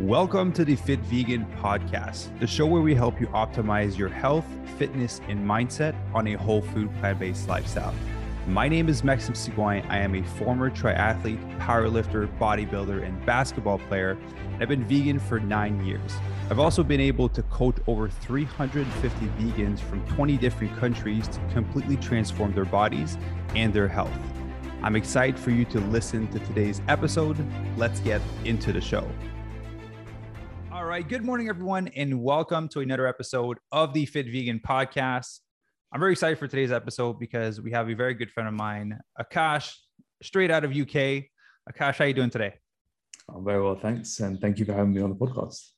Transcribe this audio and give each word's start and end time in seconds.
Welcome 0.00 0.52
to 0.54 0.64
the 0.64 0.74
Fit 0.74 0.98
Vegan 1.02 1.46
Podcast, 1.62 2.36
the 2.40 2.48
show 2.48 2.66
where 2.66 2.82
we 2.82 2.96
help 2.96 3.20
you 3.20 3.28
optimize 3.28 3.96
your 3.96 4.08
health, 4.08 4.44
fitness, 4.76 5.20
and 5.28 5.38
mindset 5.38 5.94
on 6.12 6.26
a 6.26 6.32
whole 6.32 6.62
food, 6.62 6.92
plant 6.96 7.20
based 7.20 7.46
lifestyle. 7.46 7.94
My 8.48 8.68
name 8.68 8.88
is 8.88 9.04
Maxime 9.04 9.36
Sigouin. 9.36 9.88
I 9.88 9.98
am 9.98 10.16
a 10.16 10.24
former 10.24 10.68
triathlete, 10.68 11.60
powerlifter, 11.60 12.26
bodybuilder, 12.40 13.06
and 13.06 13.24
basketball 13.24 13.78
player. 13.78 14.18
I've 14.58 14.66
been 14.66 14.82
vegan 14.82 15.20
for 15.20 15.38
nine 15.38 15.86
years. 15.86 16.16
I've 16.50 16.58
also 16.58 16.82
been 16.82 17.00
able 17.00 17.28
to 17.28 17.44
coach 17.44 17.76
over 17.86 18.08
350 18.08 19.26
vegans 19.26 19.78
from 19.78 20.04
20 20.08 20.36
different 20.38 20.76
countries 20.76 21.28
to 21.28 21.38
completely 21.52 21.98
transform 21.98 22.52
their 22.52 22.64
bodies 22.64 23.16
and 23.54 23.72
their 23.72 23.86
health. 23.86 24.10
I'm 24.82 24.96
excited 24.96 25.38
for 25.38 25.52
you 25.52 25.64
to 25.66 25.78
listen 25.78 26.26
to 26.32 26.40
today's 26.40 26.82
episode. 26.88 27.38
Let's 27.76 28.00
get 28.00 28.20
into 28.44 28.72
the 28.72 28.80
show. 28.80 29.08
Right. 30.94 31.08
Good 31.08 31.24
morning, 31.24 31.48
everyone, 31.48 31.88
and 31.96 32.22
welcome 32.22 32.68
to 32.68 32.78
another 32.78 33.08
episode 33.08 33.58
of 33.72 33.92
the 33.92 34.06
Fit 34.06 34.26
Vegan 34.26 34.60
Podcast. 34.60 35.40
I'm 35.92 35.98
very 35.98 36.12
excited 36.12 36.38
for 36.38 36.46
today's 36.46 36.70
episode 36.70 37.18
because 37.18 37.60
we 37.60 37.72
have 37.72 37.90
a 37.90 37.94
very 37.94 38.14
good 38.14 38.30
friend 38.30 38.48
of 38.48 38.54
mine, 38.54 39.00
Akash, 39.20 39.74
straight 40.22 40.52
out 40.52 40.62
of 40.62 40.70
UK. 40.70 41.24
Akash, 41.68 41.96
how 41.96 42.04
you 42.04 42.14
doing 42.14 42.30
today? 42.30 42.54
I'm 43.28 43.44
very 43.44 43.60
well, 43.60 43.74
thanks, 43.74 44.20
and 44.20 44.40
thank 44.40 44.60
you 44.60 44.64
for 44.64 44.72
having 44.72 44.94
me 44.94 45.02
on 45.02 45.10
the 45.10 45.16
podcast. 45.16 45.70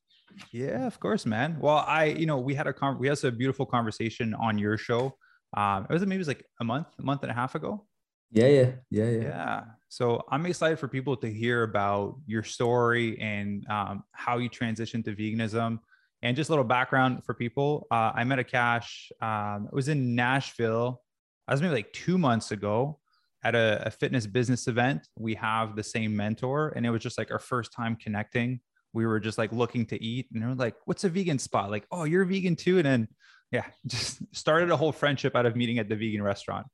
Yeah, 0.52 0.86
of 0.86 1.00
course, 1.00 1.24
man. 1.24 1.56
Well, 1.60 1.82
I, 1.88 2.04
you 2.04 2.26
know, 2.26 2.36
we 2.36 2.54
had 2.54 2.66
a 2.66 2.74
con- 2.74 2.98
we 2.98 3.08
had 3.08 3.24
a 3.24 3.32
beautiful 3.32 3.64
conversation 3.64 4.34
on 4.34 4.58
your 4.58 4.76
show. 4.76 5.16
Um, 5.56 5.86
it 5.88 5.94
was 5.94 6.02
maybe 6.02 6.16
it 6.16 6.18
was 6.18 6.28
like 6.28 6.44
a 6.60 6.64
month, 6.64 6.88
a 6.98 7.02
month 7.02 7.22
and 7.22 7.30
a 7.30 7.34
half 7.34 7.54
ago. 7.54 7.86
Yeah, 8.32 8.48
yeah, 8.48 8.70
yeah, 8.90 9.10
yeah. 9.10 9.22
Yeah. 9.22 9.64
So 9.96 10.22
I'm 10.30 10.44
excited 10.44 10.78
for 10.78 10.88
people 10.88 11.16
to 11.16 11.32
hear 11.32 11.62
about 11.62 12.18
your 12.26 12.42
story 12.42 13.18
and 13.18 13.66
um, 13.70 14.04
how 14.12 14.36
you 14.36 14.50
transitioned 14.50 15.06
to 15.06 15.16
veganism. 15.16 15.78
And 16.20 16.36
just 16.36 16.50
a 16.50 16.52
little 16.52 16.66
background 16.66 17.24
for 17.24 17.32
people. 17.32 17.86
Uh, 17.90 18.12
I 18.14 18.24
met 18.24 18.38
Akash. 18.38 19.10
Um, 19.22 19.64
it 19.64 19.74
was 19.74 19.88
in 19.88 20.14
Nashville. 20.14 21.00
I 21.48 21.54
was 21.54 21.62
maybe 21.62 21.72
like 21.72 21.94
two 21.94 22.18
months 22.18 22.50
ago 22.50 22.98
at 23.42 23.54
a, 23.54 23.84
a 23.86 23.90
fitness 23.90 24.26
business 24.26 24.68
event. 24.68 25.08
We 25.18 25.34
have 25.36 25.76
the 25.76 25.82
same 25.82 26.14
mentor, 26.14 26.74
and 26.76 26.84
it 26.84 26.90
was 26.90 27.00
just 27.00 27.16
like 27.16 27.30
our 27.30 27.38
first 27.38 27.72
time 27.72 27.96
connecting. 27.96 28.60
We 28.92 29.06
were 29.06 29.18
just 29.18 29.38
like 29.38 29.50
looking 29.50 29.86
to 29.86 30.04
eat, 30.04 30.26
and 30.30 30.42
they 30.42 30.46
were 30.46 30.54
like, 30.54 30.76
"What's 30.84 31.04
a 31.04 31.08
vegan 31.08 31.38
spot?" 31.38 31.70
Like, 31.70 31.86
"Oh, 31.90 32.04
you're 32.04 32.26
vegan 32.26 32.56
too." 32.56 32.76
And 32.76 32.86
then, 32.86 33.08
yeah, 33.50 33.64
just 33.86 34.20
started 34.36 34.70
a 34.70 34.76
whole 34.76 34.92
friendship 34.92 35.34
out 35.34 35.46
of 35.46 35.56
meeting 35.56 35.78
at 35.78 35.88
the 35.88 35.96
vegan 35.96 36.22
restaurant. 36.22 36.66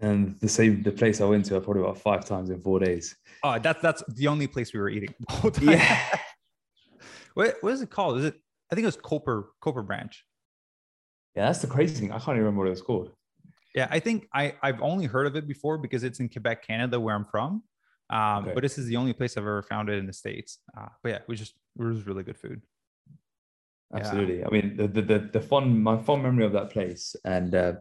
And 0.00 0.38
the 0.40 0.48
same 0.48 0.82
the 0.82 0.92
place 0.92 1.20
I 1.20 1.24
went 1.24 1.44
to, 1.46 1.56
I 1.56 1.60
probably 1.60 1.82
about 1.82 1.98
five 1.98 2.24
times 2.24 2.50
in 2.50 2.60
four 2.60 2.80
days. 2.80 3.16
Oh, 3.42 3.58
that's 3.58 3.80
that's 3.80 4.02
the 4.08 4.26
only 4.26 4.46
place 4.46 4.72
we 4.72 4.80
were 4.80 4.88
eating. 4.88 5.14
The 5.28 5.34
whole 5.34 5.50
time. 5.50 5.68
Yeah. 5.70 6.08
what 7.34 7.56
what 7.60 7.72
is 7.72 7.80
it 7.80 7.90
called? 7.90 8.18
Is 8.18 8.24
it? 8.26 8.34
I 8.70 8.74
think 8.74 8.84
it 8.84 8.88
was 8.88 8.96
Copper 8.96 9.52
Copper 9.60 9.82
Branch. 9.82 10.24
Yeah, 11.36 11.46
that's 11.46 11.60
the 11.60 11.68
crazy 11.68 11.94
thing. 11.94 12.10
I 12.10 12.18
can't 12.18 12.36
even 12.36 12.38
remember 12.40 12.60
what 12.60 12.68
it 12.68 12.70
was 12.70 12.82
called. 12.82 13.12
Yeah, 13.74 13.88
I 13.90 13.98
think 14.00 14.28
I 14.32 14.54
I've 14.62 14.80
only 14.82 15.06
heard 15.06 15.26
of 15.26 15.36
it 15.36 15.46
before 15.46 15.78
because 15.78 16.04
it's 16.04 16.20
in 16.20 16.28
Quebec, 16.28 16.66
Canada, 16.66 16.98
where 16.98 17.14
I'm 17.14 17.24
from. 17.24 17.62
Um, 18.10 18.44
okay. 18.44 18.54
But 18.54 18.62
this 18.62 18.78
is 18.78 18.86
the 18.86 18.96
only 18.96 19.12
place 19.12 19.36
I've 19.36 19.44
ever 19.44 19.62
found 19.62 19.88
it 19.88 19.98
in 19.98 20.06
the 20.06 20.12
states. 20.12 20.58
Uh, 20.76 20.88
but 21.02 21.08
yeah, 21.08 21.18
we 21.26 21.36
just 21.36 21.54
it 21.78 21.82
was 21.82 22.06
really 22.06 22.22
good 22.22 22.36
food. 22.36 22.62
Absolutely. 23.94 24.40
Yeah. 24.40 24.46
I 24.46 24.50
mean, 24.50 24.76
the, 24.76 24.88
the 24.88 25.02
the 25.02 25.18
the 25.34 25.40
fun 25.40 25.82
my 25.82 25.96
fond 25.96 26.22
memory 26.22 26.44
of 26.44 26.52
that 26.52 26.70
place 26.70 27.16
and 27.24 27.54
uh, 27.54 27.74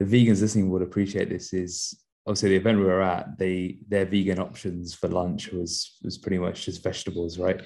the 0.00 0.04
vegans 0.04 0.40
listening 0.40 0.70
would 0.70 0.82
appreciate 0.82 1.28
this 1.28 1.52
is 1.52 2.02
obviously 2.26 2.50
the 2.50 2.56
event 2.56 2.78
we 2.78 2.84
were 2.84 3.02
at. 3.02 3.38
They 3.38 3.78
their 3.86 4.06
vegan 4.06 4.40
options 4.40 4.94
for 4.94 5.08
lunch 5.08 5.52
was 5.52 5.98
was 6.02 6.18
pretty 6.18 6.38
much 6.38 6.64
just 6.64 6.82
vegetables, 6.82 7.38
right? 7.38 7.62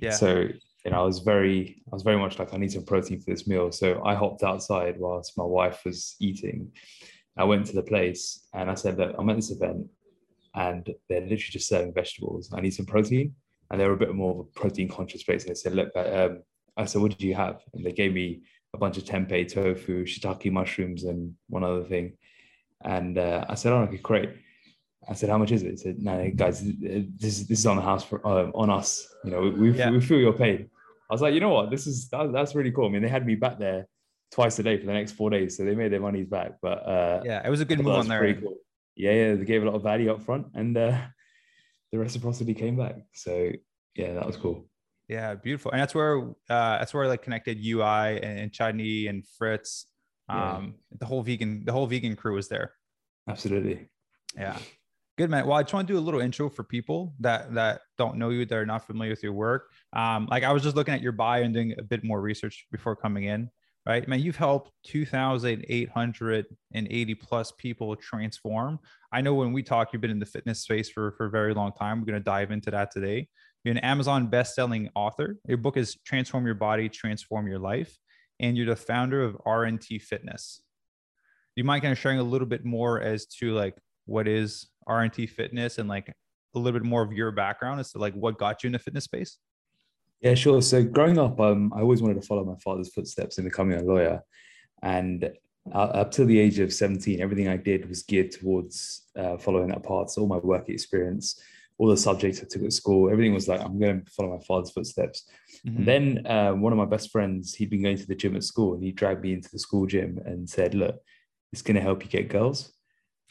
Yeah. 0.00 0.10
So 0.10 0.48
you 0.84 0.90
know, 0.90 1.00
I 1.00 1.04
was 1.04 1.18
very, 1.18 1.82
I 1.92 1.94
was 1.94 2.02
very 2.02 2.18
much 2.18 2.38
like, 2.38 2.54
I 2.54 2.56
need 2.56 2.72
some 2.72 2.84
protein 2.84 3.20
for 3.20 3.30
this 3.30 3.46
meal. 3.46 3.70
So 3.70 4.02
I 4.04 4.14
hopped 4.14 4.42
outside 4.42 4.98
whilst 4.98 5.36
my 5.36 5.44
wife 5.44 5.82
was 5.84 6.16
eating. 6.20 6.72
I 7.36 7.44
went 7.44 7.66
to 7.66 7.74
the 7.74 7.82
place 7.82 8.46
and 8.54 8.70
I 8.70 8.74
said, 8.74 8.96
that 8.96 9.14
I'm 9.18 9.28
at 9.28 9.36
this 9.36 9.50
event 9.50 9.86
and 10.54 10.88
they're 11.08 11.20
literally 11.20 11.36
just 11.38 11.68
serving 11.68 11.94
vegetables. 11.94 12.50
I 12.54 12.60
need 12.60 12.74
some 12.74 12.86
protein. 12.86 13.34
And 13.70 13.80
they 13.80 13.86
were 13.86 13.92
a 13.92 13.98
bit 13.98 14.14
more 14.14 14.32
of 14.32 14.38
a 14.40 14.44
protein 14.44 14.88
conscious 14.88 15.22
place. 15.22 15.44
And 15.44 15.50
they 15.50 15.54
said, 15.54 15.74
Look, 15.74 15.90
um, 15.94 16.42
I 16.76 16.86
said, 16.86 17.00
What 17.02 17.12
did 17.12 17.22
you 17.22 17.34
have? 17.34 17.60
And 17.72 17.86
they 17.86 17.92
gave 17.92 18.12
me 18.12 18.42
a 18.74 18.78
bunch 18.78 18.96
of 18.98 19.04
tempeh, 19.04 19.52
tofu, 19.52 20.04
shiitake 20.04 20.52
mushrooms, 20.52 21.04
and 21.04 21.34
one 21.48 21.64
other 21.64 21.84
thing. 21.84 22.16
And 22.82 23.18
uh, 23.18 23.44
I 23.48 23.54
said, 23.54 23.72
Oh, 23.72 23.82
okay, 23.82 23.98
great. 23.98 24.30
I 25.08 25.14
said, 25.14 25.30
"How 25.30 25.38
much 25.38 25.50
is 25.50 25.62
it?" 25.62 25.70
He 25.70 25.76
said, 25.76 25.98
"No, 25.98 26.30
guys, 26.36 26.62
this 26.62 27.42
this 27.44 27.58
is 27.58 27.66
on 27.66 27.76
the 27.76 27.82
house 27.82 28.04
for 28.04 28.24
uh, 28.26 28.50
on 28.54 28.68
us. 28.68 29.08
You 29.24 29.30
know, 29.30 29.40
we 29.40 29.72
yeah. 29.72 29.90
we 29.90 30.00
feel 30.00 30.18
you're 30.18 30.32
paid." 30.32 30.68
I 31.10 31.12
was 31.12 31.22
like, 31.22 31.34
you 31.34 31.40
know 31.40 31.48
what, 31.48 31.70
this 31.70 31.88
is 31.88 32.08
that, 32.10 32.32
that's 32.32 32.54
really 32.54 32.70
cool. 32.70 32.86
I 32.86 32.90
mean, 32.90 33.02
they 33.02 33.08
had 33.08 33.26
me 33.26 33.34
back 33.34 33.58
there 33.58 33.88
twice 34.30 34.58
a 34.60 34.62
day 34.62 34.78
for 34.78 34.86
the 34.86 34.92
next 34.92 35.12
four 35.12 35.28
days, 35.28 35.56
so 35.56 35.64
they 35.64 35.74
made 35.74 35.92
their 35.92 36.00
monies 36.00 36.28
back. 36.28 36.52
But 36.62 36.86
uh, 36.86 37.22
yeah, 37.24 37.44
it 37.44 37.50
was 37.50 37.60
a 37.60 37.64
good 37.64 37.82
move 37.82 37.94
on 37.94 38.08
there. 38.08 38.34
Cool. 38.34 38.56
Yeah, 38.94 39.12
yeah, 39.12 39.34
they 39.34 39.44
gave 39.44 39.62
a 39.62 39.66
lot 39.66 39.74
of 39.74 39.82
value 39.82 40.12
up 40.12 40.22
front, 40.22 40.46
and 40.54 40.76
uh, 40.76 40.96
the 41.92 41.98
reciprocity 41.98 42.54
came 42.54 42.76
back. 42.76 42.96
So 43.12 43.50
yeah, 43.96 44.14
that 44.14 44.26
was 44.26 44.36
cool. 44.36 44.66
Yeah, 45.10 45.34
beautiful, 45.34 45.72
and 45.72 45.80
that's 45.80 45.92
where 45.92 46.20
uh, 46.20 46.78
that's 46.78 46.94
where 46.94 47.02
I 47.02 47.08
like 47.08 47.22
connected 47.22 47.58
UI 47.60 48.20
and, 48.22 48.38
and 48.38 48.52
Chutney 48.52 49.08
and 49.08 49.26
Fritz. 49.26 49.86
Um, 50.28 50.38
yeah. 50.38 50.68
the 51.00 51.06
whole 51.06 51.24
vegan, 51.24 51.64
the 51.64 51.72
whole 51.72 51.88
vegan 51.88 52.14
crew 52.14 52.36
was 52.36 52.48
there. 52.48 52.74
Absolutely. 53.28 53.88
Yeah. 54.36 54.56
Good 55.18 55.28
man. 55.28 55.48
Well, 55.48 55.58
I 55.58 55.62
just 55.62 55.74
want 55.74 55.88
to 55.88 55.94
do 55.94 55.98
a 55.98 56.00
little 56.00 56.20
intro 56.20 56.48
for 56.48 56.62
people 56.62 57.12
that 57.18 57.52
that 57.54 57.80
don't 57.98 58.18
know 58.18 58.30
you, 58.30 58.46
that 58.46 58.56
are 58.56 58.64
not 58.64 58.86
familiar 58.86 59.10
with 59.10 59.24
your 59.24 59.32
work. 59.32 59.72
Um, 59.92 60.28
like 60.30 60.44
I 60.44 60.52
was 60.52 60.62
just 60.62 60.76
looking 60.76 60.94
at 60.94 61.02
your 61.02 61.10
bio 61.10 61.42
and 61.42 61.52
doing 61.52 61.74
a 61.76 61.82
bit 61.82 62.04
more 62.04 62.20
research 62.20 62.68
before 62.70 62.94
coming 62.94 63.24
in. 63.24 63.50
Right, 63.84 64.06
man. 64.06 64.20
You've 64.20 64.36
helped 64.36 64.70
2,880 64.84 67.14
plus 67.16 67.52
people 67.58 67.96
transform. 67.96 68.78
I 69.10 69.22
know 69.22 69.34
when 69.34 69.52
we 69.52 69.64
talk, 69.64 69.92
you've 69.92 70.02
been 70.02 70.12
in 70.12 70.20
the 70.20 70.26
fitness 70.26 70.60
space 70.60 70.88
for 70.88 71.10
for 71.16 71.26
a 71.26 71.30
very 71.30 71.52
long 71.52 71.72
time. 71.72 71.98
We're 71.98 72.06
going 72.06 72.20
to 72.20 72.24
dive 72.24 72.52
into 72.52 72.70
that 72.70 72.92
today. 72.92 73.26
You're 73.64 73.72
an 73.72 73.78
Amazon 73.78 74.28
best-selling 74.28 74.88
author. 74.94 75.36
Your 75.46 75.58
book 75.58 75.76
is 75.76 75.96
Transform 76.06 76.46
Your 76.46 76.54
Body, 76.54 76.88
Transform 76.88 77.46
Your 77.46 77.58
Life, 77.58 77.98
and 78.38 78.56
you're 78.56 78.66
the 78.66 78.76
founder 78.76 79.22
of 79.22 79.36
RNT 79.46 80.00
Fitness. 80.00 80.62
Do 81.54 81.60
you 81.60 81.64
mind 81.64 81.82
kind 81.82 81.92
of 81.92 81.98
sharing 81.98 82.18
a 82.18 82.22
little 82.22 82.46
bit 82.46 82.64
more 82.64 83.02
as 83.02 83.26
to 83.26 83.52
like 83.52 83.76
what 84.06 84.26
is 84.26 84.68
RNT 84.88 85.28
fitness 85.28 85.76
and 85.76 85.88
like 85.88 86.08
a 86.54 86.58
little 86.58 86.78
bit 86.78 86.88
more 86.88 87.02
of 87.02 87.12
your 87.12 87.32
background 87.32 87.80
as 87.80 87.92
to 87.92 87.98
like 87.98 88.14
what 88.14 88.38
got 88.38 88.62
you 88.62 88.68
in 88.68 88.72
the 88.72 88.78
fitness 88.78 89.04
space? 89.04 89.36
Yeah, 90.22 90.34
sure. 90.34 90.62
So 90.62 90.82
growing 90.82 91.18
up, 91.18 91.38
um, 91.38 91.72
I 91.74 91.80
always 91.80 92.00
wanted 92.00 92.20
to 92.20 92.26
follow 92.26 92.44
my 92.44 92.56
father's 92.56 92.92
footsteps 92.92 93.36
in 93.36 93.44
becoming 93.44 93.78
a 93.78 93.82
lawyer. 93.82 94.22
And 94.82 95.30
uh, 95.70 95.78
up 95.78 96.12
till 96.12 96.26
the 96.26 96.38
age 96.38 96.58
of 96.60 96.72
17, 96.72 97.20
everything 97.20 97.48
I 97.48 97.56
did 97.58 97.88
was 97.88 98.04
geared 98.04 98.30
towards 98.30 99.02
uh, 99.16 99.36
following 99.36 99.68
that 99.68 99.82
path. 99.82 100.10
So 100.10 100.22
all 100.22 100.28
my 100.28 100.38
work 100.38 100.70
experience, 100.70 101.40
all 101.80 101.88
the 101.88 101.96
subjects 101.96 102.42
I 102.42 102.44
took 102.46 102.62
at 102.62 102.74
school, 102.74 103.10
everything 103.10 103.32
was 103.32 103.48
like, 103.48 103.62
I'm 103.62 103.80
going 103.80 104.04
to 104.04 104.10
follow 104.10 104.36
my 104.36 104.44
father's 104.44 104.70
footsteps. 104.70 105.26
Mm-hmm. 105.66 105.84
then 105.84 106.26
uh, 106.26 106.52
one 106.52 106.72
of 106.72 106.78
my 106.78 106.84
best 106.84 107.10
friends, 107.10 107.54
he'd 107.54 107.70
been 107.70 107.82
going 107.82 107.96
to 107.96 108.06
the 108.06 108.14
gym 108.14 108.36
at 108.36 108.44
school 108.44 108.74
and 108.74 108.82
he 108.82 108.92
dragged 108.92 109.22
me 109.22 109.32
into 109.32 109.48
the 109.50 109.58
school 109.58 109.86
gym 109.86 110.20
and 110.26 110.48
said, 110.48 110.74
look, 110.74 110.96
it's 111.54 111.62
going 111.62 111.76
to 111.76 111.80
help 111.80 112.04
you 112.04 112.10
get 112.10 112.28
girls. 112.28 112.72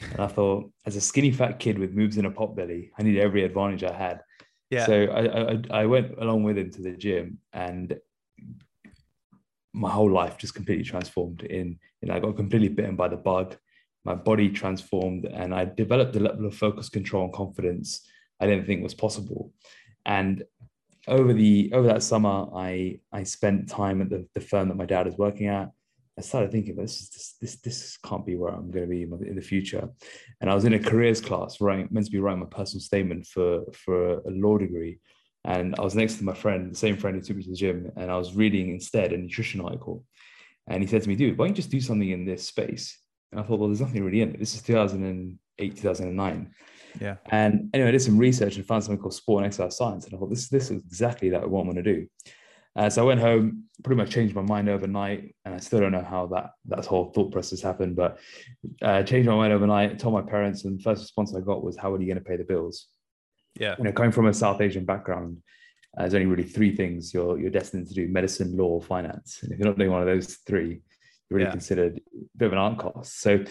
And 0.01 0.19
I 0.19 0.27
thought, 0.27 0.71
as 0.83 0.95
a 0.95 1.01
skinny 1.01 1.29
fat 1.29 1.59
kid 1.59 1.77
with 1.77 1.93
moves 1.93 2.17
in 2.17 2.25
a 2.25 2.31
pot 2.31 2.55
belly, 2.55 2.91
I 2.97 3.03
needed 3.03 3.21
every 3.21 3.43
advantage 3.43 3.83
I 3.83 3.93
had. 3.93 4.21
Yeah. 4.71 4.85
So 4.87 5.03
I, 5.05 5.51
I, 5.51 5.81
I 5.81 5.85
went 5.85 6.17
along 6.17 6.41
with 6.43 6.57
him 6.57 6.71
to 6.71 6.81
the 6.81 6.91
gym, 6.91 7.39
and 7.53 7.99
my 9.73 9.89
whole 9.89 10.11
life 10.11 10.37
just 10.37 10.55
completely 10.55 10.85
transformed. 10.85 11.41
In 11.43 11.77
you 12.01 12.07
know, 12.07 12.15
I 12.15 12.19
got 12.19 12.35
completely 12.35 12.69
bitten 12.69 12.95
by 12.95 13.09
the 13.09 13.17
bug. 13.17 13.57
My 14.05 14.15
body 14.15 14.49
transformed, 14.49 15.25
and 15.25 15.53
I 15.53 15.65
developed 15.65 16.15
a 16.15 16.19
level 16.19 16.45
of 16.45 16.55
focus, 16.55 16.87
control, 16.87 17.25
and 17.25 17.33
confidence 17.33 18.07
I 18.39 18.47
didn't 18.47 18.65
think 18.65 18.83
was 18.83 18.93
possible. 18.93 19.53
And 20.05 20.43
over 21.07 21.33
the 21.33 21.71
over 21.73 21.87
that 21.87 22.03
summer, 22.03 22.47
I 22.55 22.99
I 23.11 23.23
spent 23.23 23.69
time 23.69 24.01
at 24.01 24.09
the, 24.09 24.27
the 24.33 24.41
firm 24.41 24.69
that 24.69 24.77
my 24.77 24.85
dad 24.85 25.07
is 25.07 25.17
working 25.17 25.47
at. 25.47 25.71
I 26.17 26.21
started 26.21 26.51
thinking, 26.51 26.75
this 26.75 27.09
this 27.09 27.35
this 27.41 27.55
this 27.61 27.97
can't 28.03 28.25
be 28.25 28.35
where 28.35 28.53
I'm 28.53 28.71
going 28.71 28.85
to 28.85 28.89
be 28.89 29.03
in 29.03 29.35
the 29.35 29.41
future. 29.41 29.89
And 30.41 30.49
I 30.49 30.55
was 30.55 30.65
in 30.65 30.73
a 30.73 30.79
careers 30.79 31.21
class, 31.21 31.61
writing 31.61 31.87
meant 31.91 32.05
to 32.05 32.11
be 32.11 32.19
writing 32.19 32.41
my 32.41 32.45
personal 32.47 32.81
statement 32.81 33.25
for 33.25 33.63
for 33.73 34.19
a 34.19 34.29
law 34.29 34.57
degree. 34.57 34.99
And 35.45 35.75
I 35.79 35.81
was 35.81 35.95
next 35.95 36.17
to 36.17 36.25
my 36.25 36.33
friend, 36.33 36.71
the 36.71 36.77
same 36.77 36.97
friend 36.97 37.15
who 37.15 37.21
took 37.21 37.37
me 37.37 37.43
to 37.43 37.49
the 37.49 37.55
gym, 37.55 37.91
and 37.95 38.11
I 38.11 38.17
was 38.17 38.35
reading 38.35 38.71
instead 38.71 39.13
a 39.13 39.17
nutrition 39.17 39.61
article. 39.61 40.03
And 40.67 40.83
he 40.83 40.87
said 40.87 41.01
to 41.01 41.09
me, 41.09 41.15
dude, 41.15 41.37
why 41.37 41.45
don't 41.45 41.51
you 41.51 41.55
just 41.55 41.71
do 41.71 41.81
something 41.81 42.09
in 42.09 42.25
this 42.25 42.45
space? 42.45 42.99
And 43.31 43.39
I 43.39 43.43
thought, 43.43 43.59
well, 43.59 43.69
there's 43.69 43.81
nothing 43.81 44.03
really 44.03 44.21
in 44.21 44.31
it. 44.31 44.39
This 44.39 44.53
is 44.53 44.61
2008, 44.61 45.75
2009. 45.75 46.53
Yeah. 46.99 47.15
And 47.29 47.69
anyway, 47.73 47.89
I 47.89 47.91
did 47.91 48.01
some 48.01 48.17
research 48.17 48.55
and 48.55 48.65
found 48.65 48.83
something 48.83 49.01
called 49.01 49.13
sport 49.13 49.43
and 49.43 49.47
exercise 49.47 49.77
science. 49.77 50.05
And 50.05 50.13
I 50.13 50.17
thought, 50.17 50.29
this, 50.29 50.49
this 50.49 50.71
is 50.71 50.81
exactly 50.85 51.29
that 51.29 51.49
what 51.49 51.61
I 51.61 51.65
want 51.65 51.77
to 51.77 51.83
do. 51.83 52.07
Uh, 52.75 52.89
so 52.89 53.01
I 53.01 53.05
went 53.05 53.19
home, 53.19 53.65
pretty 53.83 53.97
much 53.97 54.11
changed 54.11 54.35
my 54.35 54.41
mind 54.41 54.69
overnight, 54.69 55.35
and 55.43 55.55
I 55.55 55.57
still 55.57 55.79
don't 55.79 55.91
know 55.91 56.03
how 56.03 56.27
that 56.27 56.51
that 56.65 56.85
whole 56.85 57.11
thought 57.11 57.31
process 57.31 57.61
happened. 57.61 57.95
But 57.95 58.19
uh, 58.81 59.03
changed 59.03 59.27
my 59.27 59.35
mind 59.35 59.53
overnight. 59.53 59.99
Told 59.99 60.13
my 60.13 60.21
parents, 60.21 60.63
and 60.63 60.79
the 60.79 60.83
first 60.83 61.01
response 61.01 61.35
I 61.35 61.41
got 61.41 61.63
was, 61.63 61.75
"How 61.75 61.93
are 61.93 61.99
you 61.99 62.05
going 62.05 62.23
to 62.23 62.23
pay 62.23 62.37
the 62.37 62.43
bills?" 62.43 62.87
Yeah, 63.59 63.75
you 63.77 63.83
know, 63.83 63.91
coming 63.91 64.11
from 64.11 64.27
a 64.27 64.33
South 64.33 64.61
Asian 64.61 64.85
background, 64.85 65.39
uh, 65.97 66.03
there's 66.03 66.13
only 66.13 66.27
really 66.27 66.43
three 66.43 66.75
things 66.75 67.13
you're 67.13 67.39
you're 67.39 67.49
destined 67.49 67.87
to 67.87 67.93
do: 67.93 68.07
medicine, 68.07 68.55
law, 68.55 68.79
finance. 68.79 69.39
And 69.41 69.51
if 69.51 69.57
you're 69.57 69.67
not 69.67 69.77
doing 69.77 69.91
one 69.91 70.01
of 70.01 70.07
those 70.07 70.35
three, 70.47 70.69
you're 70.69 71.37
really 71.37 71.45
yeah. 71.45 71.51
considered 71.51 71.97
a 71.97 72.37
bit 72.37 72.45
of 72.45 72.53
an 72.53 72.59
art 72.59 72.77
class. 72.77 73.13
So 73.13 73.43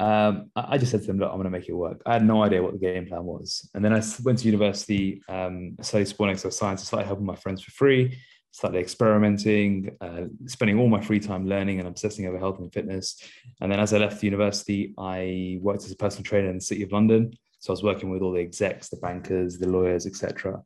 um, 0.00 0.50
I 0.56 0.78
just 0.78 0.92
said 0.92 1.02
to 1.02 1.06
them, 1.08 1.18
look, 1.18 1.28
I'm 1.28 1.36
going 1.36 1.44
to 1.44 1.50
make 1.50 1.68
it 1.68 1.74
work. 1.74 2.00
I 2.06 2.14
had 2.14 2.24
no 2.24 2.42
idea 2.42 2.62
what 2.62 2.72
the 2.72 2.78
game 2.78 3.06
plan 3.06 3.22
was. 3.22 3.68
And 3.74 3.84
then 3.84 3.92
I 3.92 4.02
went 4.24 4.38
to 4.38 4.46
university, 4.46 5.22
um, 5.28 5.76
studied 5.82 6.08
sport 6.08 6.30
and 6.30 6.40
science. 6.40 6.80
I 6.80 6.84
started 6.84 7.06
helping 7.06 7.26
my 7.26 7.36
friends 7.36 7.62
for 7.62 7.70
free, 7.72 8.18
started 8.50 8.78
experimenting, 8.78 9.94
uh, 10.00 10.22
spending 10.46 10.78
all 10.78 10.88
my 10.88 11.02
free 11.02 11.20
time 11.20 11.46
learning 11.46 11.80
and 11.80 11.86
obsessing 11.86 12.26
over 12.26 12.38
health 12.38 12.60
and 12.60 12.72
fitness. 12.72 13.22
And 13.60 13.70
then 13.70 13.78
as 13.78 13.92
I 13.92 13.98
left 13.98 14.22
university, 14.22 14.94
I 14.96 15.58
worked 15.60 15.84
as 15.84 15.92
a 15.92 15.96
personal 15.96 16.24
trainer 16.24 16.48
in 16.48 16.54
the 16.54 16.62
city 16.62 16.82
of 16.82 16.92
London. 16.92 17.34
So 17.58 17.70
I 17.70 17.74
was 17.74 17.82
working 17.82 18.08
with 18.08 18.22
all 18.22 18.32
the 18.32 18.40
execs, 18.40 18.88
the 18.88 18.96
bankers, 18.96 19.58
the 19.58 19.68
lawyers, 19.68 20.06
etc. 20.06 20.62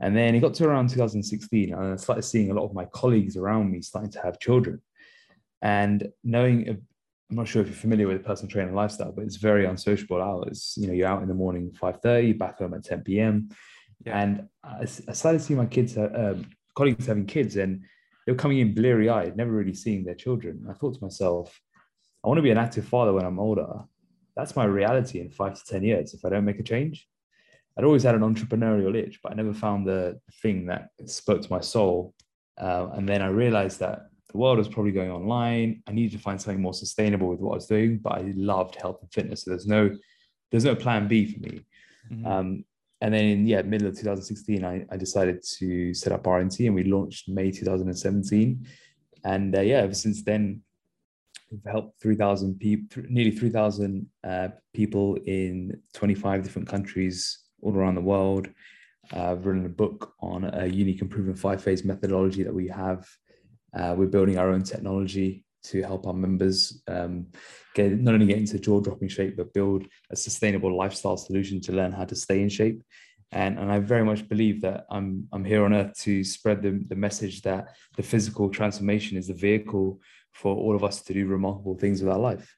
And 0.00 0.16
then 0.16 0.34
it 0.34 0.40
got 0.40 0.54
to 0.54 0.64
around 0.66 0.88
2016, 0.88 1.72
and 1.72 1.92
I 1.92 1.94
started 1.94 2.22
seeing 2.22 2.50
a 2.50 2.54
lot 2.54 2.64
of 2.64 2.74
my 2.74 2.86
colleagues 2.86 3.36
around 3.36 3.70
me 3.70 3.80
starting 3.80 4.10
to 4.10 4.22
have 4.22 4.40
children. 4.40 4.82
And 5.62 6.08
knowing, 6.24 6.82
I'm 7.32 7.36
not 7.36 7.48
sure 7.48 7.62
if 7.62 7.68
you're 7.68 7.76
familiar 7.76 8.06
with 8.06 8.24
personal 8.24 8.50
training 8.50 8.74
lifestyle, 8.74 9.12
but 9.12 9.24
it's 9.24 9.36
very 9.36 9.64
unsociable 9.64 10.20
hours. 10.20 10.74
You 10.76 10.86
know, 10.86 10.92
you're 10.92 11.08
out 11.08 11.22
in 11.22 11.28
the 11.28 11.34
morning 11.34 11.72
5:30, 11.72 12.38
back 12.38 12.58
home 12.58 12.74
at 12.74 12.84
10 12.84 13.02
p.m. 13.02 13.48
Yeah. 14.04 14.20
And 14.20 14.48
I, 14.62 14.82
I 14.82 15.12
started 15.12 15.40
seeing 15.40 15.58
my 15.58 15.66
kids, 15.66 15.96
uh, 15.96 16.10
um, 16.14 16.46
colleagues 16.76 17.06
having 17.06 17.26
kids, 17.26 17.56
and 17.56 17.82
they 18.26 18.32
were 18.32 18.38
coming 18.38 18.58
in 18.58 18.74
bleary 18.74 19.08
eyed, 19.08 19.36
never 19.36 19.50
really 19.50 19.74
seeing 19.74 20.04
their 20.04 20.14
children. 20.14 20.66
I 20.68 20.74
thought 20.74 20.94
to 20.94 21.02
myself, 21.02 21.58
I 22.22 22.28
want 22.28 22.38
to 22.38 22.42
be 22.42 22.50
an 22.50 22.58
active 22.58 22.86
father 22.86 23.12
when 23.12 23.24
I'm 23.24 23.40
older 23.40 23.84
that's 24.36 24.56
my 24.56 24.64
reality 24.64 25.20
in 25.20 25.30
five 25.30 25.54
to 25.54 25.64
10 25.64 25.82
years 25.82 26.14
if 26.14 26.24
I 26.24 26.30
don't 26.30 26.44
make 26.44 26.58
a 26.58 26.62
change. 26.62 27.06
I'd 27.76 27.84
always 27.84 28.02
had 28.02 28.14
an 28.14 28.22
entrepreneurial 28.22 28.94
itch, 28.94 29.20
but 29.22 29.32
I 29.32 29.34
never 29.34 29.54
found 29.54 29.86
the 29.86 30.20
thing 30.42 30.66
that 30.66 30.88
spoke 31.06 31.42
to 31.42 31.50
my 31.50 31.60
soul. 31.60 32.14
Uh, 32.60 32.88
and 32.94 33.08
then 33.08 33.22
I 33.22 33.28
realized 33.28 33.80
that 33.80 34.08
the 34.32 34.38
world 34.38 34.58
was 34.58 34.68
probably 34.68 34.92
going 34.92 35.10
online. 35.10 35.82
I 35.86 35.92
needed 35.92 36.12
to 36.12 36.22
find 36.22 36.40
something 36.40 36.60
more 36.60 36.74
sustainable 36.74 37.28
with 37.28 37.40
what 37.40 37.52
I 37.52 37.56
was 37.56 37.66
doing, 37.66 37.98
but 37.98 38.14
I 38.14 38.32
loved 38.34 38.76
health 38.76 38.98
and 39.02 39.12
fitness. 39.12 39.42
So 39.42 39.50
there's 39.50 39.66
no, 39.66 39.96
there's 40.50 40.64
no 40.64 40.74
plan 40.74 41.08
B 41.08 41.26
for 41.26 41.40
me. 41.40 41.60
Mm-hmm. 42.10 42.26
Um, 42.26 42.64
and 43.00 43.12
then 43.12 43.24
in 43.24 43.46
yeah, 43.46 43.62
middle 43.62 43.88
of 43.88 43.96
2016, 43.96 44.64
I, 44.64 44.86
I 44.90 44.96
decided 44.96 45.42
to 45.58 45.92
set 45.92 46.12
up 46.12 46.24
RNT 46.24 46.66
and 46.66 46.74
we 46.74 46.84
launched 46.84 47.28
May 47.28 47.50
2017. 47.50 48.66
And 49.24 49.56
uh, 49.56 49.60
yeah, 49.60 49.78
ever 49.78 49.94
since 49.94 50.22
then, 50.22 50.62
We've 51.52 51.70
helped 51.70 52.00
3,000 52.00 52.58
people, 52.58 53.02
nearly 53.10 53.30
3,000 53.30 54.06
uh, 54.24 54.48
people 54.72 55.16
in 55.26 55.78
25 55.92 56.42
different 56.42 56.66
countries 56.66 57.40
all 57.60 57.76
around 57.76 57.94
the 57.94 58.00
world. 58.00 58.48
Uh, 59.14 59.32
I've 59.32 59.44
written 59.44 59.66
a 59.66 59.68
book 59.68 60.14
on 60.20 60.44
a 60.44 60.66
unique 60.66 61.02
and 61.02 61.10
proven 61.10 61.34
five 61.34 61.62
phase 61.62 61.84
methodology 61.84 62.42
that 62.42 62.54
we 62.54 62.68
have. 62.68 63.06
Uh, 63.76 63.94
we're 63.96 64.06
building 64.06 64.38
our 64.38 64.50
own 64.50 64.62
technology 64.62 65.44
to 65.64 65.82
help 65.82 66.06
our 66.06 66.12
members 66.12 66.82
um, 66.88 67.26
get 67.74 67.92
not 68.00 68.14
only 68.14 68.26
get 68.26 68.38
into 68.38 68.58
jaw 68.58 68.80
dropping 68.80 69.08
shape, 69.08 69.36
but 69.36 69.54
build 69.54 69.86
a 70.10 70.16
sustainable 70.16 70.76
lifestyle 70.76 71.16
solution 71.16 71.60
to 71.60 71.72
learn 71.72 71.92
how 71.92 72.04
to 72.04 72.16
stay 72.16 72.42
in 72.42 72.48
shape. 72.48 72.82
And, 73.30 73.58
and 73.58 73.72
I 73.72 73.78
very 73.78 74.04
much 74.04 74.28
believe 74.28 74.60
that 74.62 74.84
I'm, 74.90 75.26
I'm 75.32 75.44
here 75.44 75.64
on 75.64 75.72
earth 75.72 75.98
to 76.00 76.22
spread 76.22 76.62
the, 76.62 76.84
the 76.88 76.96
message 76.96 77.42
that 77.42 77.68
the 77.96 78.02
physical 78.02 78.50
transformation 78.50 79.16
is 79.16 79.28
the 79.28 79.34
vehicle 79.34 80.00
for 80.32 80.54
all 80.56 80.74
of 80.74 80.84
us 80.84 81.02
to 81.02 81.14
do 81.14 81.26
remarkable 81.26 81.76
things 81.76 82.02
with 82.02 82.12
our 82.12 82.18
life, 82.18 82.56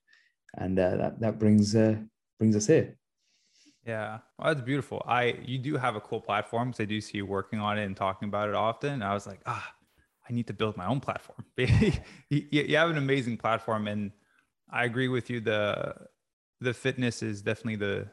and 0.56 0.78
uh, 0.78 0.96
that 0.96 1.20
that 1.20 1.38
brings 1.38 1.74
uh, 1.74 1.96
brings 2.38 2.56
us 2.56 2.66
here. 2.68 2.96
Yeah, 3.86 4.20
well, 4.38 4.54
that's 4.54 4.64
beautiful. 4.64 5.02
I 5.06 5.36
you 5.44 5.58
do 5.58 5.76
have 5.76 5.96
a 5.96 6.00
cool 6.00 6.20
platform 6.20 6.68
because 6.68 6.80
I 6.80 6.84
do 6.86 7.00
see 7.00 7.18
you 7.18 7.26
working 7.26 7.58
on 7.58 7.78
it 7.78 7.84
and 7.84 7.96
talking 7.96 8.28
about 8.28 8.48
it 8.48 8.54
often. 8.54 9.02
I 9.02 9.12
was 9.12 9.26
like, 9.26 9.40
ah, 9.46 9.73
I 10.28 10.32
need 10.32 10.46
to 10.46 10.54
build 10.54 10.76
my 10.76 10.86
own 10.86 11.00
platform. 11.00 11.44
you, 11.56 12.76
have 12.76 12.90
an 12.90 12.96
amazing 12.96 13.36
platform, 13.36 13.88
and 13.88 14.10
I 14.70 14.84
agree 14.84 15.08
with 15.08 15.28
you. 15.30 15.40
The 15.40 15.94
the 16.60 16.72
fitness 16.72 17.22
is 17.22 17.42
definitely 17.42 17.76
the 17.76 18.08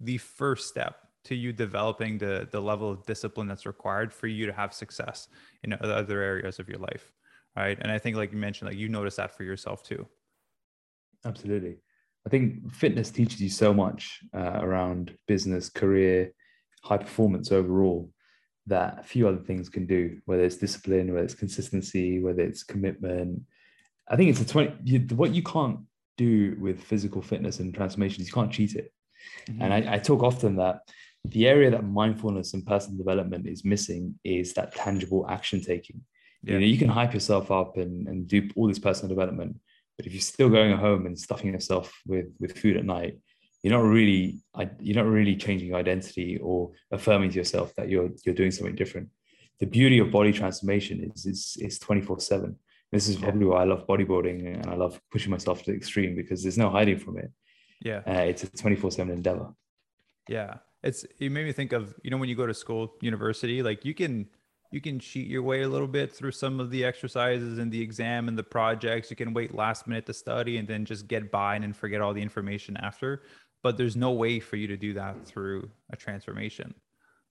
the 0.00 0.18
first 0.18 0.68
step 0.68 0.96
to 1.24 1.34
you 1.34 1.52
developing 1.52 2.18
the 2.18 2.48
the 2.50 2.60
level 2.60 2.90
of 2.90 3.04
discipline 3.06 3.46
that's 3.46 3.66
required 3.66 4.12
for 4.12 4.26
you 4.26 4.46
to 4.46 4.52
have 4.52 4.72
success 4.72 5.28
in 5.62 5.72
other 5.80 6.22
areas 6.22 6.58
of 6.58 6.68
your 6.68 6.78
life 6.78 7.12
right 7.56 7.78
and 7.80 7.92
i 7.92 7.98
think 7.98 8.16
like 8.16 8.32
you 8.32 8.38
mentioned 8.38 8.70
like 8.70 8.78
you 8.78 8.88
notice 8.88 9.16
that 9.16 9.36
for 9.36 9.44
yourself 9.44 9.82
too 9.82 10.06
absolutely 11.24 11.76
i 12.26 12.30
think 12.30 12.72
fitness 12.72 13.10
teaches 13.10 13.40
you 13.40 13.50
so 13.50 13.74
much 13.74 14.20
uh, 14.34 14.60
around 14.62 15.14
business 15.26 15.68
career 15.68 16.32
high 16.82 16.96
performance 16.96 17.52
overall 17.52 18.10
that 18.70 18.98
a 18.98 19.02
few 19.02 19.28
other 19.28 19.38
things 19.38 19.68
can 19.68 19.86
do 19.86 20.18
whether 20.24 20.42
it's 20.42 20.56
discipline 20.56 21.12
whether 21.12 21.24
it's 21.24 21.34
consistency 21.34 22.20
whether 22.20 22.42
it's 22.42 22.62
commitment 22.62 23.42
i 24.08 24.16
think 24.16 24.30
it's 24.30 24.40
a 24.40 24.46
20 24.46 24.74
you, 24.84 24.98
what 25.14 25.34
you 25.34 25.42
can't 25.42 25.80
do 26.16 26.56
with 26.60 26.82
physical 26.82 27.22
fitness 27.22 27.60
and 27.60 27.74
transformations 27.74 28.26
you 28.26 28.32
can't 28.32 28.52
cheat 28.52 28.74
it 28.74 28.92
mm-hmm. 29.48 29.62
and 29.62 29.72
I, 29.72 29.94
I 29.94 29.98
talk 29.98 30.22
often 30.22 30.56
that 30.56 30.80
the 31.24 31.46
area 31.46 31.70
that 31.70 31.84
mindfulness 31.84 32.54
and 32.54 32.66
personal 32.66 32.96
development 32.96 33.46
is 33.46 33.64
missing 33.64 34.18
is 34.24 34.54
that 34.54 34.74
tangible 34.74 35.26
action 35.28 35.60
taking 35.60 36.00
yeah. 36.42 36.54
You 36.54 36.60
know, 36.60 36.66
you 36.66 36.78
can 36.78 36.88
hype 36.88 37.12
yourself 37.12 37.50
up 37.50 37.76
and, 37.76 38.08
and 38.08 38.26
do 38.26 38.48
all 38.56 38.68
this 38.68 38.78
personal 38.78 39.14
development, 39.14 39.56
but 39.96 40.06
if 40.06 40.12
you're 40.12 40.22
still 40.22 40.48
going 40.48 40.76
home 40.76 41.06
and 41.06 41.18
stuffing 41.18 41.52
yourself 41.52 41.92
with 42.06 42.26
with 42.38 42.58
food 42.58 42.76
at 42.76 42.84
night, 42.84 43.18
you're 43.62 43.76
not 43.76 43.84
really 43.84 44.40
you're 44.78 44.96
not 44.96 45.10
really 45.10 45.36
changing 45.36 45.68
your 45.68 45.78
identity 45.78 46.38
or 46.42 46.70
affirming 46.90 47.30
to 47.30 47.36
yourself 47.36 47.74
that 47.76 47.88
you're 47.88 48.10
you're 48.24 48.34
doing 48.34 48.50
something 48.50 48.74
different. 48.74 49.08
The 49.58 49.66
beauty 49.66 49.98
of 49.98 50.10
body 50.10 50.32
transformation 50.32 51.12
is 51.14 51.26
is 51.26 51.56
is 51.60 51.78
24 51.78 52.20
seven. 52.20 52.56
This 52.92 53.08
is 53.08 53.16
probably 53.16 53.46
why 53.46 53.60
I 53.60 53.64
love 53.64 53.86
bodybuilding 53.86 54.54
and 54.54 54.66
I 54.66 54.74
love 54.74 55.00
pushing 55.12 55.30
myself 55.30 55.62
to 55.62 55.70
the 55.70 55.76
extreme 55.76 56.16
because 56.16 56.42
there's 56.42 56.58
no 56.58 56.70
hiding 56.70 56.98
from 56.98 57.18
it. 57.18 57.30
Yeah, 57.80 58.00
uh, 58.06 58.24
it's 58.30 58.42
a 58.42 58.50
24 58.50 58.90
seven 58.90 59.14
endeavor. 59.14 59.54
Yeah, 60.28 60.54
it's 60.82 61.04
it 61.18 61.30
made 61.30 61.44
me 61.44 61.52
think 61.52 61.72
of 61.72 61.94
you 62.02 62.10
know 62.10 62.16
when 62.16 62.28
you 62.28 62.34
go 62.36 62.46
to 62.46 62.54
school, 62.54 62.94
university, 63.00 63.62
like 63.62 63.84
you 63.84 63.94
can 63.94 64.26
you 64.72 64.80
can 64.80 64.98
cheat 64.98 65.26
your 65.26 65.42
way 65.42 65.62
a 65.62 65.68
little 65.68 65.88
bit 65.88 66.12
through 66.12 66.30
some 66.30 66.60
of 66.60 66.70
the 66.70 66.84
exercises 66.84 67.58
and 67.58 67.72
the 67.72 67.80
exam 67.80 68.28
and 68.28 68.38
the 68.38 68.42
projects. 68.42 69.10
You 69.10 69.16
can 69.16 69.34
wait 69.34 69.54
last 69.54 69.86
minute 69.86 70.06
to 70.06 70.14
study 70.14 70.58
and 70.58 70.68
then 70.68 70.84
just 70.84 71.08
get 71.08 71.30
by 71.30 71.56
and 71.56 71.64
then 71.64 71.72
forget 71.72 72.00
all 72.00 72.14
the 72.14 72.22
information 72.22 72.76
after. 72.76 73.22
But 73.62 73.76
there's 73.76 73.96
no 73.96 74.12
way 74.12 74.40
for 74.40 74.56
you 74.56 74.66
to 74.68 74.76
do 74.76 74.94
that 74.94 75.26
through 75.26 75.70
a 75.92 75.96
transformation. 75.96 76.74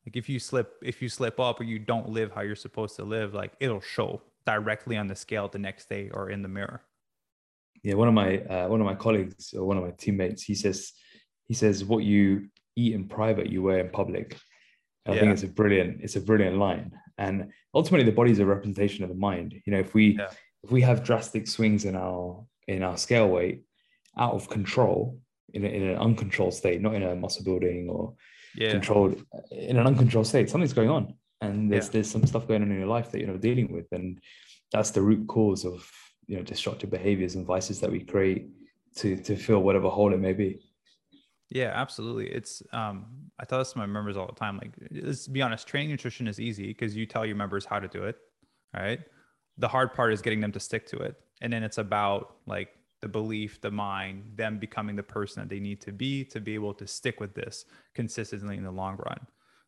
Like 0.05 0.15
if 0.15 0.29
you 0.29 0.39
slip, 0.39 0.75
if 0.83 1.01
you 1.01 1.09
slip 1.09 1.39
up 1.39 1.59
or 1.59 1.63
you 1.63 1.79
don't 1.79 2.09
live 2.09 2.31
how 2.31 2.41
you're 2.41 2.55
supposed 2.55 2.95
to 2.98 3.03
live, 3.03 3.33
like 3.33 3.53
it'll 3.59 3.81
show 3.81 4.21
directly 4.45 4.98
on 4.98 5.07
the 5.07 5.15
scale 5.15 5.48
the 5.48 5.59
next 5.59 5.89
day 5.89 6.09
or 6.13 6.29
in 6.29 6.41
the 6.41 6.48
mirror. 6.48 6.81
Yeah, 7.83 7.95
one 7.95 8.07
of 8.07 8.13
my 8.13 8.39
uh, 8.39 8.67
one 8.67 8.81
of 8.81 8.86
my 8.86 8.95
colleagues 8.95 9.53
or 9.53 9.65
one 9.65 9.77
of 9.77 9.83
my 9.83 9.91
teammates, 9.91 10.43
he 10.43 10.55
says 10.55 10.93
he 11.48 11.53
says 11.53 11.83
what 11.83 12.03
you 12.03 12.50
eat 12.75 12.93
in 12.93 13.07
private, 13.07 13.50
you 13.50 13.62
wear 13.62 13.79
in 13.79 13.89
public. 13.89 14.38
I 15.07 15.13
yeah. 15.13 15.19
think 15.19 15.33
it's 15.33 15.43
a 15.43 15.48
brilliant, 15.48 16.01
it's 16.01 16.15
a 16.15 16.21
brilliant 16.21 16.57
line. 16.57 16.91
And 17.17 17.51
ultimately 17.74 18.05
the 18.05 18.15
body 18.15 18.31
is 18.31 18.39
a 18.39 18.45
representation 18.45 19.03
of 19.03 19.09
the 19.09 19.15
mind. 19.15 19.55
You 19.65 19.74
know, 19.74 19.79
if 19.79 19.93
we 19.93 20.17
yeah. 20.17 20.29
if 20.63 20.71
we 20.71 20.81
have 20.81 21.03
drastic 21.03 21.48
swings 21.48 21.86
in 21.86 21.95
our 21.95 22.43
in 22.67 22.83
our 22.83 22.98
scale 22.98 23.29
weight 23.29 23.63
out 24.17 24.33
of 24.33 24.50
control 24.50 25.19
in, 25.53 25.65
a, 25.65 25.68
in 25.68 25.84
an 25.84 25.98
uncontrolled 25.98 26.53
state, 26.53 26.82
not 26.82 26.96
in 26.96 27.03
a 27.03 27.15
muscle 27.15 27.44
building 27.44 27.89
or 27.89 28.13
yeah. 28.56 28.72
controlled 28.72 29.24
in 29.51 29.77
an 29.77 29.88
uncontrolled 29.88 30.27
state, 30.27 30.50
something's 30.50 30.74
going 30.74 30.89
on. 30.89 31.13
And 31.41 31.72
there's 31.72 31.89
there's 31.89 32.10
some 32.10 32.25
stuff 32.25 32.48
going 32.48 32.62
on 32.62 32.72
in 32.72 32.77
your 32.77 32.88
life 32.88 33.12
that 33.12 33.20
you're 33.20 33.29
not 33.29 33.39
dealing 33.39 33.72
with. 33.72 33.88
And 33.91 34.20
that's 34.72 34.91
the 34.91 35.01
root 35.01 35.27
cause 35.27 35.65
of 35.65 35.89
you 36.27 36.38
know 36.38 36.44
destructive 36.44 36.89
behaviors 36.89 37.36
and 37.36 37.46
vices 37.46 37.79
that 37.79 37.91
we 37.91 38.01
create 38.01 38.50
to 38.98 39.15
to 39.18 39.36
fill 39.36 39.60
whatever 39.60 39.89
hole 39.89 40.13
it 40.13 40.20
may 40.20 40.34
be. 40.34 40.60
Yeah, 41.50 41.72
absolutely. 41.74 42.27
It's 42.27 42.62
um 42.74 43.06
I 43.39 43.46
tell 43.46 43.60
this 43.60 43.72
to 43.72 43.77
my 43.77 43.86
members 43.86 44.18
all 44.18 44.27
the 44.27 44.34
time. 44.34 44.58
Like, 44.58 44.74
let's 44.91 45.27
be 45.27 45.41
honest, 45.41 45.68
training 45.68 45.89
nutrition 45.89 46.27
is 46.27 46.39
easy 46.39 46.68
because 46.68 46.96
you 46.96 47.06
tell 47.06 47.25
your 47.25 47.38
members 47.38 47.65
how 47.65 47.79
to 47.79 47.88
do 47.88 48.03
it. 48.03 48.18
Right. 48.74 49.00
The 49.58 49.68
hard 49.68 49.94
part 49.94 50.13
is 50.13 50.22
getting 50.22 50.41
them 50.41 50.51
to 50.51 50.60
stick 50.60 50.86
to 50.88 50.98
it. 50.98 51.15
And 51.41 51.51
then 51.51 51.63
it's 51.63 51.77
about 51.77 52.36
like 52.46 52.70
the 53.01 53.08
belief, 53.08 53.62
the 53.62 53.72
mind, 53.72 54.24
them 54.36 54.60
becoming 54.60 54.96
the 54.96 55.03
person 55.03 55.41
that 55.41 55.50
they 55.50 55.60
need 55.60 55.79
to 55.82 55.91
be 55.91 56.24
to 56.25 56.39
be 56.39 56.53
able 56.53 56.74
to 56.74 56.86
stick 56.86 57.20
with 57.20 57.34
this 57.34 57.65
consistently 57.96 58.58
in 58.58 58.63
the 58.63 58.72
long 58.72 58.98
run. 58.98 59.27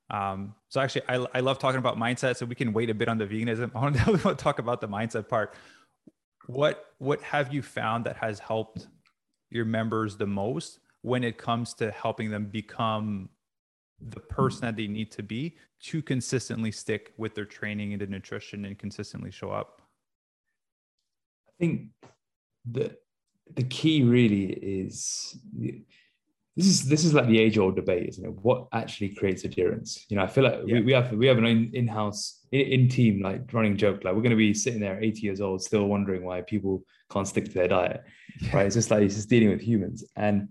Um, 0.10 0.56
so 0.68 0.82
actually, 0.82 1.04
I, 1.08 1.26
I 1.34 1.40
love 1.40 1.58
talking 1.58 1.80
about 1.80 1.98
mindset. 1.98 2.36
So 2.36 2.46
we 2.46 2.56
can 2.56 2.74
wait 2.74 2.90
a 2.90 2.94
bit 2.94 3.08
on 3.08 3.18
the 3.18 3.26
veganism. 3.26 3.72
I 3.76 3.80
want 3.80 3.96
to 3.96 4.36
talk 4.36 4.60
about 4.60 4.82
the 4.82 4.88
mindset 4.88 5.28
part. 5.28 5.56
What 6.48 6.86
what 6.98 7.22
have 7.22 7.54
you 7.54 7.62
found 7.62 8.06
that 8.06 8.18
has 8.18 8.40
helped 8.40 8.88
your 9.50 9.66
members 9.66 10.18
the 10.18 10.28
most 10.28 10.80
when 11.02 11.24
it 11.24 11.38
comes 11.38 11.74
to 11.76 11.92
helping 11.92 12.30
them 12.30 12.46
become 12.46 13.30
the 14.02 14.20
person 14.20 14.62
that 14.62 14.76
they 14.76 14.88
need 14.88 15.12
to 15.12 15.24
be 15.24 15.56
to 15.80 16.02
consistently 16.02 16.72
stick 16.72 17.14
with 17.18 17.36
their 17.36 17.46
training 17.46 17.94
and 17.94 18.02
the 18.02 18.08
nutrition 18.08 18.66
and 18.66 18.78
consistently 18.78 19.32
show 19.32 19.52
up? 19.52 19.82
I 21.48 21.52
think 21.60 21.90
the 22.70 22.98
the 23.56 23.64
key 23.64 24.04
really 24.04 24.46
is 24.54 25.38
this 26.58 26.66
is 26.68 26.88
this 26.88 27.06
is 27.06 27.14
like 27.14 27.28
the 27.28 27.40
age 27.40 27.58
old 27.58 27.76
debate, 27.76 28.10
isn't 28.10 28.26
it? 28.26 28.34
What 28.42 28.68
actually 28.74 29.10
creates 29.16 29.46
adherence? 29.46 30.06
You 30.10 30.18
know, 30.18 30.24
I 30.24 30.28
feel 30.28 30.44
like 30.44 30.60
Yeah. 30.66 30.76
we, 30.76 30.82
we 30.82 30.92
have 30.94 31.12
we 31.14 31.28
have 31.28 31.38
an 31.38 31.72
in 31.74 31.88
house 31.88 32.46
in, 32.52 32.90
team 32.90 33.22
like 33.22 33.54
running 33.54 33.78
joke 33.78 34.04
like 34.04 34.14
we're 34.14 34.22
going 34.22 34.32
to 34.32 34.36
be 34.36 34.54
sitting 34.54 34.82
there 34.82 35.02
80 35.02 35.22
years 35.22 35.40
old 35.40 35.64
still 35.64 35.86
wondering 35.88 36.26
why 36.26 36.42
people 36.42 36.84
can't 37.10 37.28
stick 37.28 37.46
to 37.46 37.52
their 37.52 37.70
diet, 37.70 38.04
right? 38.54 38.66
It's 38.66 38.76
just 38.76 38.92
like 38.92 39.04
it's 39.04 39.16
just 39.16 39.30
dealing 39.30 39.50
with 39.50 39.62
humans, 39.62 40.04
and 40.18 40.50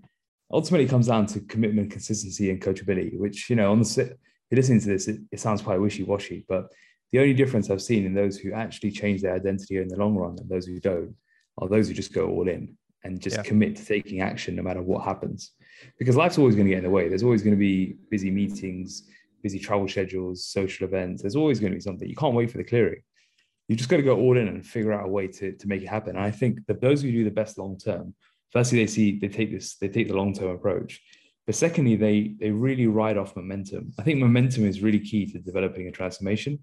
ultimately 0.50 0.86
it 0.86 0.90
comes 0.90 1.06
down 1.08 1.26
to 1.26 1.40
commitment, 1.40 1.90
consistency, 1.90 2.50
and 2.50 2.60
coachability. 2.60 3.18
Which 3.18 3.50
you 3.50 3.56
know, 3.56 3.70
on 3.70 3.78
the 3.78 3.84
sit, 3.84 4.08
if 4.08 4.18
you're 4.50 4.56
listening 4.56 4.80
to 4.80 4.88
this, 4.88 5.06
it, 5.08 5.20
it 5.30 5.40
sounds 5.40 5.60
quite 5.62 5.80
wishy 5.80 6.02
washy, 6.02 6.44
but 6.48 6.72
the 7.12 7.18
only 7.18 7.34
difference 7.34 7.68
I've 7.70 7.82
seen 7.82 8.06
in 8.06 8.14
those 8.14 8.38
who 8.38 8.52
actually 8.52 8.92
change 8.92 9.20
their 9.20 9.34
identity 9.34 9.76
in 9.76 9.88
the 9.88 9.96
long 9.96 10.14
run 10.14 10.36
and 10.38 10.48
those 10.48 10.66
who 10.66 10.80
don't 10.80 11.14
are 11.58 11.68
those 11.68 11.88
who 11.88 11.94
just 11.94 12.14
go 12.14 12.28
all 12.28 12.48
in 12.48 12.76
and 13.04 13.20
just 13.20 13.36
Yeah. 13.36 13.42
commit 13.42 13.76
to 13.76 13.84
taking 13.84 14.20
action 14.20 14.54
no 14.54 14.62
matter 14.62 14.82
what 14.82 15.04
happens. 15.04 15.52
Because 15.98 16.16
life's 16.16 16.38
always 16.38 16.54
going 16.54 16.66
to 16.66 16.70
get 16.70 16.78
in 16.78 16.84
the 16.84 16.90
way. 16.90 17.08
There's 17.08 17.22
always 17.22 17.42
going 17.42 17.56
to 17.56 17.60
be 17.60 17.96
busy 18.10 18.30
meetings, 18.30 19.08
busy 19.42 19.58
travel 19.58 19.88
schedules, 19.88 20.44
social 20.44 20.86
events. 20.86 21.22
There's 21.22 21.36
always 21.36 21.60
going 21.60 21.72
to 21.72 21.76
be 21.76 21.80
something. 21.80 22.08
You 22.08 22.16
can't 22.16 22.34
wait 22.34 22.50
for 22.50 22.58
the 22.58 22.64
clearing. 22.64 23.02
You 23.68 23.76
just 23.76 23.88
got 23.88 23.96
to 23.98 24.02
go 24.02 24.18
all 24.18 24.36
in 24.36 24.48
and 24.48 24.66
figure 24.66 24.92
out 24.92 25.06
a 25.06 25.08
way 25.08 25.28
to, 25.28 25.52
to 25.52 25.68
make 25.68 25.82
it 25.82 25.88
happen. 25.88 26.16
And 26.16 26.24
I 26.24 26.30
think 26.30 26.66
that 26.66 26.80
those 26.80 27.02
who 27.02 27.10
do 27.12 27.24
the 27.24 27.30
best 27.30 27.56
long 27.56 27.78
term, 27.78 28.14
firstly, 28.50 28.80
they 28.80 28.86
see 28.86 29.18
they 29.18 29.28
take 29.28 29.50
this, 29.52 29.76
they 29.76 29.88
take 29.88 30.08
the 30.08 30.16
long 30.16 30.34
term 30.34 30.50
approach. 30.50 31.00
But 31.46 31.54
secondly, 31.54 31.96
they 31.96 32.34
they 32.38 32.50
really 32.50 32.86
ride 32.86 33.16
off 33.16 33.36
momentum. 33.36 33.92
I 33.98 34.02
think 34.02 34.18
momentum 34.18 34.66
is 34.66 34.82
really 34.82 35.00
key 35.00 35.24
to 35.32 35.38
developing 35.38 35.86
a 35.88 35.92
transformation 35.92 36.58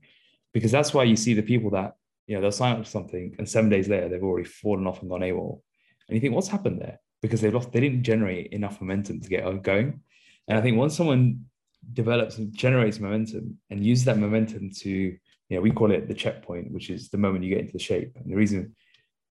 because 0.54 0.72
that's 0.72 0.94
why 0.94 1.04
you 1.06 1.16
see 1.16 1.34
the 1.34 1.42
people 1.42 1.72
that 1.72 1.96
you 2.28 2.36
know 2.36 2.42
they'll 2.42 2.52
sign 2.52 2.74
up 2.74 2.80
for 2.80 2.90
something 2.90 3.36
and 3.38 3.48
seven 3.50 3.70
days 3.70 3.88
later 3.88 4.10
they've 4.10 4.24
already 4.24 4.48
fallen 4.48 4.86
off 4.86 5.02
and 5.02 5.10
gone 5.10 5.22
AWOL. 5.22 5.62
And 6.08 6.16
you 6.16 6.22
think, 6.22 6.34
what's 6.34 6.48
happened 6.48 6.82
there? 6.82 7.00
Because 7.22 7.42
they 7.42 7.52
lost, 7.52 7.72
they 7.72 7.80
didn't 7.80 8.04
generate 8.04 8.54
enough 8.54 8.80
momentum 8.80 9.20
to 9.22 9.30
get 9.30 9.64
going. 9.64 10.02
And 10.48 10.58
I 10.58 10.62
think 10.62 10.78
once 10.78 10.96
someone 10.96 11.46
develops 11.94 12.38
and 12.38 12.54
generates 12.56 13.00
momentum 13.00 13.58
and 13.70 13.86
uses 13.86 14.06
that 14.06 14.18
momentum 14.18 14.72
to, 14.72 14.90
you 14.90 15.20
know, 15.50 15.62
we 15.62 15.72
call 15.72 15.92
it 15.92 16.08
the 16.08 16.14
checkpoint, 16.14 16.72
which 16.72 16.90
is 16.90 17.10
the 17.10 17.18
moment 17.18 17.44
you 17.44 17.50
get 17.50 17.60
into 17.60 17.74
the 17.74 17.80
shape. 17.80 18.14
And 18.16 18.32
the 18.32 18.36
reason 18.36 18.76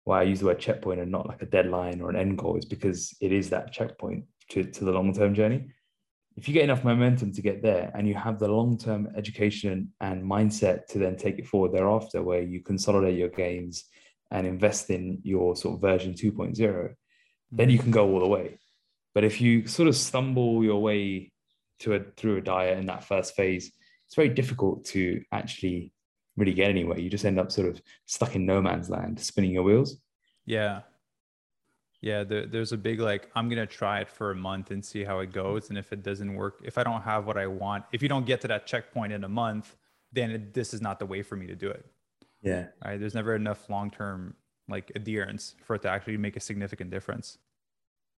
why 0.04 0.22
I 0.22 0.24
use 0.24 0.40
the 0.40 0.46
word 0.46 0.60
checkpoint 0.60 1.00
and 1.00 1.12
not 1.12 1.28
like 1.28 1.42
a 1.42 1.48
deadline 1.48 2.02
or 2.02 2.10
an 2.10 2.16
end 2.16 2.38
goal 2.38 2.58
is 2.58 2.66
because 2.66 3.16
it 3.22 3.32
is 3.32 3.50
that 3.50 3.72
checkpoint 3.72 4.26
to, 4.50 4.64
to 4.64 4.86
the 4.86 4.92
long 4.92 5.14
term 5.14 5.34
journey. 5.34 5.68
If 6.38 6.48
you 6.48 6.54
get 6.54 6.66
enough 6.66 6.84
momentum 6.84 7.32
to 7.34 7.42
get 7.42 7.64
there 7.64 7.92
and 7.96 8.08
you 8.08 8.14
have 8.14 8.40
the 8.40 8.50
long 8.50 8.78
term 8.78 9.08
education 9.16 9.94
and 10.02 10.24
mindset 10.24 10.86
to 10.88 11.00
then 11.00 11.16
take 11.16 11.40
it 11.40 11.48
forward 11.48 11.72
thereafter, 11.72 12.22
where 12.22 12.42
you 12.42 12.62
consolidate 12.62 13.18
your 13.18 13.30
gains 13.30 13.86
and 14.32 14.48
invest 14.48 14.90
in 14.90 15.20
your 15.24 15.56
sort 15.56 15.76
of 15.76 15.82
version 15.82 16.14
2.0, 16.14 16.94
then 17.52 17.70
mm. 17.70 17.72
you 17.72 17.80
can 17.80 17.92
go 17.92 18.10
all 18.12 18.20
the 18.20 18.28
way. 18.28 18.58
But 19.14 19.24
if 19.24 19.40
you 19.40 19.66
sort 19.68 19.88
of 19.88 19.96
stumble 19.96 20.64
your 20.64 20.82
way 20.82 21.32
to 21.80 21.96
a 21.96 22.00
through 22.18 22.38
a 22.38 22.42
diet 22.42 22.78
in 22.78 22.86
that 22.88 23.04
first 23.04 23.36
phase, 23.36 23.72
it's 24.06 24.16
very 24.16 24.30
difficult 24.30 24.86
to 24.86 25.24
actually 25.32 25.92
really 26.38 26.54
get 26.54 26.70
anywhere. 26.70 27.00
You 27.00 27.10
just 27.10 27.26
end 27.26 27.40
up 27.40 27.52
sort 27.52 27.70
of 27.70 27.82
stuck 28.06 28.36
in 28.36 28.46
no 28.46 28.62
man's 28.62 28.90
land, 28.90 29.20
spinning 29.20 29.52
your 29.52 29.64
wheels. 29.64 29.98
Yeah. 30.46 30.82
Yeah, 32.02 32.24
there, 32.24 32.46
there's 32.46 32.72
a 32.72 32.78
big 32.78 33.00
like 33.00 33.32
I'm 33.36 33.50
gonna 33.50 33.66
try 33.66 34.02
it 34.02 34.10
for 34.10 34.32
a 34.32 34.36
month 34.36 34.70
and 34.70 34.84
see 34.84 35.04
how 35.04 35.20
it 35.20 35.32
goes, 35.32 35.70
and 35.70 35.78
if 35.78 35.92
it 35.92 36.04
doesn't 36.04 36.36
work, 36.36 36.62
if 36.64 36.78
I 36.78 36.84
don't 36.84 37.02
have 37.02 37.26
what 37.26 37.38
I 37.38 37.48
want, 37.48 37.86
if 37.94 38.04
you 38.04 38.10
don't 38.10 38.26
get 38.26 38.42
to 38.42 38.48
that 38.50 38.68
checkpoint 38.68 39.12
in 39.12 39.24
a 39.24 39.30
month, 39.30 39.76
then 40.12 40.30
it, 40.32 40.54
this 40.54 40.74
is 40.74 40.82
not 40.82 41.00
the 41.00 41.06
way 41.06 41.24
for 41.24 41.36
me 41.36 41.48
to 41.48 41.56
do 41.56 41.70
it. 41.70 41.86
Yeah. 42.46 42.68
Right? 42.86 43.00
There's 43.00 43.16
never 43.16 43.36
enough 43.36 43.70
long-term 43.70 44.36
like 44.70 44.92
adherence 44.96 45.56
for 45.66 45.76
it 45.76 45.82
to 45.82 45.90
actually 45.90 46.18
make 46.18 46.38
a 46.38 46.40
significant 46.40 46.92
difference. 46.92 47.38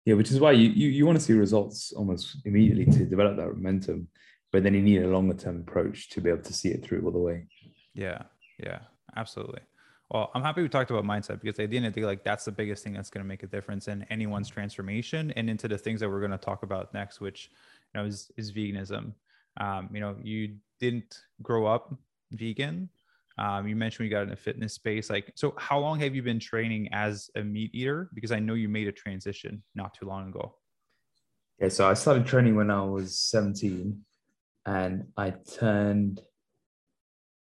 Yeah, 0.05 0.15
which 0.15 0.31
is 0.31 0.39
why 0.39 0.53
you, 0.53 0.69
you, 0.69 0.89
you 0.89 1.07
want 1.07 1.19
to 1.19 1.25
see 1.25 1.33
results 1.33 1.93
almost 1.93 2.37
immediately 2.45 2.85
to 2.85 3.05
develop 3.05 3.37
that 3.37 3.49
momentum, 3.49 4.09
but 4.53 4.63
then 4.63 4.75
you 4.75 4.83
need 4.83 5.03
a 5.03 5.09
longer 5.09 5.35
term 5.35 5.65
approach 5.67 6.11
to 6.11 6.21
be 6.21 6.31
able 6.31 6.43
to 6.43 6.53
see 6.53 6.69
it 6.69 6.85
through 6.85 7.05
all 7.05 7.11
the 7.11 7.19
way. 7.19 7.47
Yeah, 7.95 8.23
yeah, 8.59 8.81
absolutely. 9.17 9.61
Well, 10.11 10.31
I'm 10.35 10.43
happy 10.43 10.63
we 10.63 10.69
talked 10.69 10.93
about 10.93 11.05
mindset 11.05 11.41
because 11.41 11.59
at 11.59 11.71
the 11.71 11.77
end 11.77 11.87
of 11.87 11.95
the 11.95 12.01
day, 12.01 12.07
like 12.07 12.23
that's 12.23 12.45
the 12.45 12.53
biggest 12.53 12.85
thing 12.85 12.93
that's 12.93 13.11
going 13.11 13.25
to 13.25 13.29
make 13.29 13.43
a 13.43 13.49
difference 13.49 13.89
in 13.89 14.05
anyone's 14.09 14.49
transformation 14.49 15.33
and 15.33 15.51
into 15.51 15.67
the 15.67 15.79
things 15.79 15.99
that 16.01 16.09
we're 16.09 16.21
going 16.21 16.31
to 16.31 16.39
talk 16.39 16.63
about 16.63 16.95
next, 16.95 17.21
which 17.21 17.51
you 17.93 18.01
know 18.01 18.07
is 18.07 18.31
is 18.37 18.53
veganism. 18.53 19.13
Um, 19.57 19.89
you 19.93 19.99
know, 19.99 20.15
you 20.23 20.57
didn't 20.79 21.23
grow 21.43 21.67
up 21.67 21.93
vegan. 22.31 22.89
Um, 23.39 23.69
you 23.69 23.77
mentioned 23.77 24.07
you 24.07 24.11
got 24.11 24.23
in 24.23 24.33
a 24.33 24.37
fitness 24.37 24.73
space. 24.73 25.11
Like, 25.11 25.33
so 25.35 25.55
how 25.59 25.79
long 25.79 26.01
have 26.01 26.15
you 26.15 26.23
been 26.23 26.41
training 26.41 26.89
as 26.93 27.31
a 27.37 27.43
meat 27.43 27.71
eater? 27.75 28.09
Because 28.15 28.33
I 28.33 28.39
know 28.39 28.55
you 28.55 28.69
made 28.69 28.89
a 28.89 28.93
transition 28.93 29.63
not 29.75 29.95
too 29.95 30.07
long 30.07 30.29
ago. 30.29 30.57
Yeah, 31.61 31.69
so 31.69 31.89
I 31.89 31.95
started 31.95 32.27
training 32.27 32.55
when 32.55 32.71
I 32.71 32.83
was 32.83 33.19
17 33.19 34.01
and 34.67 35.05
I 35.17 35.31
turned 35.31 36.21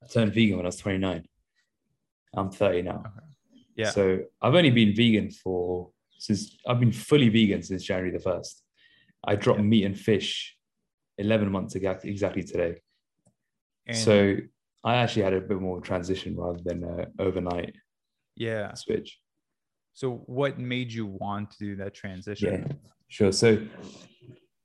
I 0.04 0.08
turned 0.08 0.34
vegan 0.34 0.58
when 0.58 0.66
I 0.66 0.70
was 0.70 0.78
29. 0.78 1.24
I'm 2.36 2.52
30 2.52 2.82
now. 2.84 3.04
Yeah. 3.76 3.90
So 3.90 4.20
I've 4.42 4.54
only 4.54 4.70
been 4.70 4.96
vegan 4.96 5.32
for 5.32 5.92
since 6.18 6.58
I've 6.68 6.80
been 6.80 6.92
fully 6.92 7.30
vegan 7.30 7.64
since 7.64 7.84
January 7.84 8.12
the 8.12 8.24
1st. 8.24 8.62
I 9.28 9.36
dropped 9.36 9.60
Yeah. 9.60 9.66
meat 9.66 9.86
and 9.86 10.00
fish 10.00 10.56
11 11.18 11.52
months 11.52 11.76
exactly 11.76 12.12
exactly 12.12 12.44
today. 12.44 12.82
And 13.88 13.98
so 13.98 14.38
I 14.86 14.98
actually 14.98 15.24
had 15.24 15.34
a 15.34 15.42
bit 15.42 15.60
more 15.60 15.82
transition 15.82 16.38
rather 16.38 16.60
than 16.64 16.84
a 16.84 17.08
overnight 17.22 17.76
yeah. 18.36 18.74
switch. 18.76 19.20
So 19.94 20.24
what 20.28 20.60
made 20.60 20.92
you 20.92 21.08
want 21.08 21.52
to 21.52 21.58
do 21.58 21.76
that 21.78 21.96
transition? 21.96 22.66
Yeah, 22.68 22.74
sure. 23.08 23.32
So 23.32 23.66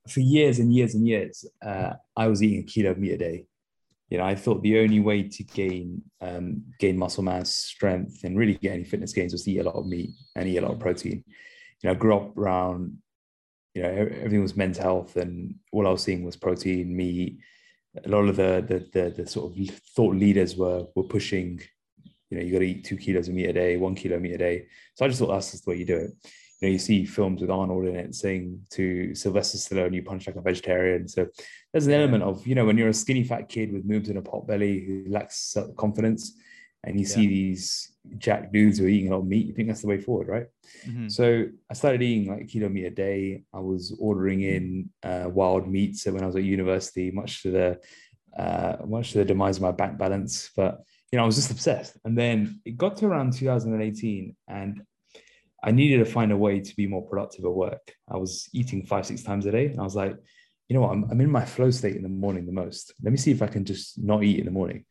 for 0.09 0.21
years 0.21 0.59
and 0.59 0.75
years 0.75 0.95
and 0.95 1.07
years, 1.07 1.47
uh, 1.65 1.95
I 2.17 2.27
was 2.27 2.43
eating 2.43 2.61
a 2.61 2.63
kilo 2.65 2.91
of 2.91 2.99
meat 2.99 3.13
a 3.13 3.19
day. 3.19 3.47
You 4.11 4.19
know, 4.19 4.25
I 4.25 4.35
thought 4.35 4.63
the 4.63 4.81
only 4.81 5.01
way 5.01 5.23
to 5.23 5.45
gain 5.45 6.03
um, 6.21 6.65
gain 6.81 6.99
muscle 6.99 7.23
mass, 7.23 7.51
strength, 7.51 8.25
and 8.25 8.37
really 8.37 8.55
get 8.55 8.73
any 8.73 8.85
fitness 8.85 9.13
gains 9.13 9.33
was 9.33 9.45
to 9.45 9.53
eat 9.53 9.61
a 9.61 9.63
lot 9.63 9.77
of 9.77 9.87
meat 9.87 10.11
and 10.35 10.49
eat 10.49 10.59
a 10.59 10.63
lot 10.63 10.73
of 10.73 10.81
protein. 10.81 11.25
You 11.81 11.89
know, 11.89 11.91
I 11.93 11.95
grew 11.95 12.17
up 12.17 12.37
around, 12.37 12.99
you 13.73 13.83
know, 13.83 13.89
everything 13.89 14.43
was 14.43 14.57
men's 14.57 14.79
health, 14.79 15.17
and 15.17 15.55
all 15.73 15.87
I 15.87 15.91
was 15.91 16.03
seeing 16.03 16.25
was 16.25 16.37
protein, 16.37 16.95
meat. 16.95 17.39
A 18.05 18.09
lot 18.09 18.29
of 18.29 18.37
the 18.37 18.65
the 18.67 19.01
the, 19.01 19.11
the 19.11 19.27
sort 19.27 19.53
of 19.53 19.75
thought 19.97 20.15
leaders 20.15 20.57
were 20.57 20.87
were 20.95 21.05
pushing, 21.05 21.61
you 22.31 22.39
know, 22.39 22.45
you 22.45 22.53
got 22.53 22.61
to 22.61 22.69
eat 22.69 22.85
two 22.85 22.97
kilos 22.97 23.29
of 23.29 23.35
meat 23.35 23.47
a 23.47 23.53
day, 23.53 23.77
one 23.77 23.95
kilo 23.95 24.17
of 24.17 24.23
meat 24.23 24.35
a 24.35 24.39
day. 24.39 24.67
So 24.95 25.05
I 25.05 25.09
just 25.09 25.21
thought 25.21 25.29
that's 25.29 25.51
just 25.51 25.65
the 25.65 25.71
way 25.71 25.77
you 25.77 25.87
do 25.87 25.97
it 25.97 26.11
you 26.61 26.69
know, 26.69 26.73
you 26.73 26.79
see 26.79 27.05
films 27.07 27.41
with 27.41 27.51
Arnold 27.51 27.87
in 27.87 27.97
it 27.97 28.15
saying 28.15 28.61
to 28.71 29.15
Sylvester 29.15 29.57
Stallone, 29.57 29.95
you 29.95 30.03
punch 30.03 30.27
like 30.27 30.37
a 30.37 30.43
vegetarian. 30.43 31.09
So 31.09 31.27
there's 31.73 31.87
an 31.87 31.95
element 31.95 32.23
of, 32.23 32.47
you 32.47 32.55
know, 32.55 32.67
when 32.67 32.77
you're 32.77 32.89
a 32.89 32.95
skinny 32.95 33.25
fat 33.25 33.49
kid 33.49 33.73
with 33.73 33.87
moves 33.87 34.11
in 34.11 34.19
a 34.19 34.23
pot 34.23 34.47
belly 34.47 34.85
who 34.85 35.05
lacks 35.09 35.57
confidence 35.79 36.37
and 36.85 36.99
you 36.99 37.05
see 37.05 37.27
these 37.27 37.93
jack 38.19 38.53
dudes 38.53 38.79
who 38.79 38.87
are 38.87 38.89
eating 38.89 39.09
a 39.09 39.15
lot 39.15 39.23
of 39.23 39.27
meat, 39.27 39.47
you 39.47 39.53
think 39.53 39.69
that's 39.69 39.83
the 39.83 39.89
way 39.89 39.99
forward, 39.99 40.29
right? 40.29 40.47
Mhm. 40.87 41.11
So 41.13 41.47
I 41.71 41.75
started 41.75 42.03
eating 42.03 42.29
like 42.31 42.43
a 42.43 42.47
kilo 42.47 42.69
meat 42.69 42.87
a 42.87 42.91
day. 42.91 43.43
I 43.53 43.61
was 43.61 43.95
ordering 44.01 44.41
in 44.43 44.91
uh, 45.03 45.29
wild 45.33 45.69
meat. 45.69 45.97
So 45.97 46.13
when 46.13 46.23
I 46.23 46.27
was 46.27 46.37
at 46.37 46.43
university, 46.43 47.11
much 47.11 47.43
to 47.43 47.51
the 47.51 47.81
uh, 48.39 48.77
much 48.87 49.13
to 49.13 49.19
the 49.19 49.25
demise 49.25 49.57
of 49.57 49.63
my 49.63 49.73
bank 49.73 49.99
balance, 49.99 50.51
but 50.57 50.83
you 51.11 51.17
know, 51.17 51.25
I 51.25 51.27
was 51.27 51.35
just 51.35 51.51
obsessed. 51.51 51.97
And 52.05 52.17
then 52.17 52.61
it 52.65 52.77
got 52.77 52.97
to 52.99 53.07
around 53.07 53.33
2018, 53.33 54.37
and 54.49 54.83
I 55.63 55.73
needed 55.73 55.99
to 55.99 56.05
find 56.05 56.33
a 56.33 56.37
way 56.37 56.61
to 56.61 56.77
be 56.77 56.87
more 56.87 57.03
productive 57.03 57.45
at 57.45 57.53
work. 57.53 57.93
I 58.09 58.17
was 58.17 58.49
eating 58.55 58.87
five, 58.87 59.05
six 59.05 59.23
times 59.23 59.47
a 59.47 59.51
day, 59.51 59.67
and 59.67 59.81
I 59.81 59.83
was 59.83 59.97
like, 59.97 60.17
you 60.69 60.75
know 60.75 60.83
what, 60.83 60.93
I'm, 60.93 61.05
I'm 61.11 61.21
in 61.21 61.31
my 61.31 61.45
flow 61.45 61.71
state 61.73 61.97
in 61.97 62.05
the 62.05 62.09
morning 62.09 62.47
the 62.47 62.53
most. 62.53 62.95
Let 63.03 63.11
me 63.11 63.19
see 63.19 63.33
if 63.33 63.43
I 63.43 63.49
can 63.49 63.65
just 63.65 63.99
not 64.03 64.23
eat 64.23 64.39
in 64.39 64.45
the 64.45 64.53
morning. 64.53 64.85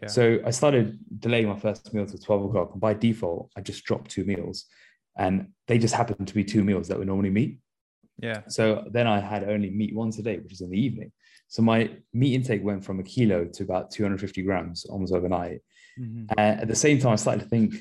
Yeah. 0.00 0.08
So 0.08 0.38
I 0.44 0.50
started 0.50 0.98
delaying 1.18 1.48
my 1.48 1.58
first 1.58 1.92
meal 1.92 2.06
to 2.06 2.18
12 2.18 2.44
o'clock. 2.46 2.72
And 2.72 2.80
by 2.80 2.94
default, 2.94 3.50
I 3.56 3.60
just 3.60 3.84
dropped 3.84 4.10
two 4.10 4.24
meals. 4.24 4.66
And 5.16 5.48
they 5.66 5.78
just 5.78 5.94
happened 5.94 6.28
to 6.28 6.34
be 6.34 6.44
two 6.44 6.64
meals 6.64 6.88
that 6.88 6.98
were 6.98 7.04
normally 7.04 7.30
meat. 7.30 7.58
Yeah. 8.18 8.42
So 8.48 8.84
then 8.90 9.06
I 9.06 9.20
had 9.20 9.48
only 9.48 9.70
meat 9.70 9.94
once 9.94 10.18
a 10.18 10.22
day, 10.22 10.38
which 10.38 10.52
is 10.52 10.60
in 10.60 10.70
the 10.70 10.80
evening. 10.80 11.12
So 11.48 11.62
my 11.62 11.90
meat 12.12 12.34
intake 12.34 12.62
went 12.62 12.84
from 12.84 13.00
a 13.00 13.02
kilo 13.02 13.44
to 13.44 13.62
about 13.62 13.90
250 13.90 14.42
grams 14.42 14.84
almost 14.84 15.12
overnight. 15.12 15.60
Mhm. 15.98 16.26
And 16.36 16.60
at 16.60 16.68
the 16.68 16.76
same 16.76 16.98
time, 16.98 17.12
I 17.12 17.16
started 17.16 17.42
to 17.42 17.48
think, 17.48 17.74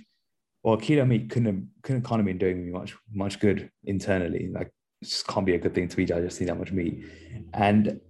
well, 0.64 0.78
keto 0.78 1.08
meat 1.08 1.30
couldn't 1.30 1.46
have, 1.46 1.64
couldn't 1.84 2.04
kind 2.04 2.20
of 2.20 2.26
been 2.26 2.38
doing 2.38 2.66
me 2.66 2.72
much 2.72 2.96
much 3.14 3.40
good 3.40 3.70
internally. 3.86 4.50
Like, 4.52 4.68
it 5.02 5.06
just 5.06 5.28
can't 5.28 5.46
be 5.46 5.56
a 5.56 5.60
good 5.60 5.74
thing 5.76 5.88
to 5.88 5.96
be 5.96 6.06
digesting 6.06 6.48
that 6.48 6.58
much 6.58 6.72
meat. 6.72 7.06
And 7.54 8.02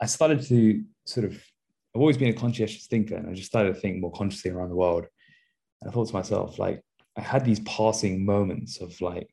I 0.00 0.06
started 0.06 0.42
to 0.42 0.84
sort 1.06 1.26
of, 1.26 1.42
I've 1.98 2.02
always 2.02 2.16
been 2.16 2.28
a 2.28 2.32
conscientious 2.32 2.86
thinker, 2.86 3.16
and 3.16 3.28
I 3.28 3.34
just 3.34 3.48
started 3.48 3.74
to 3.74 3.80
think 3.80 4.00
more 4.00 4.12
consciously 4.12 4.52
around 4.52 4.68
the 4.68 4.76
world. 4.76 5.06
And 5.80 5.90
I 5.90 5.92
thought 5.92 6.06
to 6.06 6.14
myself, 6.14 6.56
like, 6.56 6.80
I 7.16 7.22
had 7.22 7.44
these 7.44 7.58
passing 7.60 8.24
moments 8.24 8.80
of 8.80 9.00
like, 9.00 9.28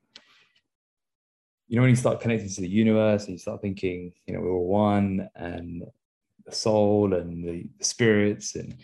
you 1.68 1.76
know, 1.76 1.84
when 1.84 1.92
you 1.92 1.96
start 1.96 2.22
connecting 2.22 2.50
to 2.50 2.62
the 2.62 2.68
universe 2.68 3.26
and 3.26 3.34
you 3.34 3.38
start 3.38 3.62
thinking, 3.62 4.14
you 4.26 4.34
know, 4.34 4.40
we're 4.40 4.50
all 4.50 4.66
one, 4.66 5.30
and 5.36 5.84
the 6.44 6.52
soul 6.52 7.14
and 7.14 7.48
the, 7.48 7.68
spirits 7.82 8.56
and 8.56 8.76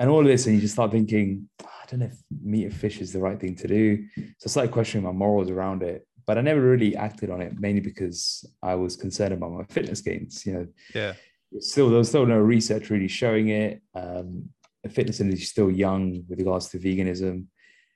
and 0.00 0.10
all 0.10 0.18
of 0.18 0.26
this, 0.26 0.46
and 0.46 0.56
you 0.56 0.60
just 0.60 0.74
start 0.74 0.90
thinking, 0.90 1.48
ah, 1.62 1.82
I 1.84 1.86
don't 1.88 2.00
know 2.00 2.06
if 2.06 2.18
meat 2.42 2.64
and 2.64 2.74
fish 2.74 3.00
is 3.00 3.12
the 3.12 3.20
right 3.20 3.38
thing 3.38 3.54
to 3.54 3.68
do. 3.68 4.04
So 4.16 4.46
I 4.46 4.48
started 4.48 4.72
questioning 4.72 5.06
my 5.06 5.12
morals 5.12 5.48
around 5.48 5.84
it. 5.84 6.08
but 6.26 6.36
I 6.36 6.40
never 6.40 6.60
really 6.60 6.96
acted 6.96 7.30
on 7.30 7.40
it 7.40 7.58
mainly 7.58 7.80
because 7.80 8.44
I 8.62 8.74
was 8.74 8.96
concerned 8.96 9.32
about 9.32 9.52
my 9.52 9.64
fitness 9.64 10.00
gains. 10.00 10.44
You 10.44 10.52
know, 10.52 10.66
yeah. 10.94 11.12
Still, 11.60 11.88
there 11.88 11.98
was 11.98 12.08
still 12.08 12.26
no 12.26 12.38
research 12.38 12.90
really 12.90 13.08
showing 13.08 13.48
it. 13.48 13.80
Um, 13.94 14.50
the 14.82 14.88
fitness 14.88 15.20
industry 15.20 15.42
is 15.42 15.50
still 15.50 15.70
young 15.70 16.24
with 16.28 16.38
regards 16.38 16.68
to 16.70 16.78
veganism. 16.78 17.46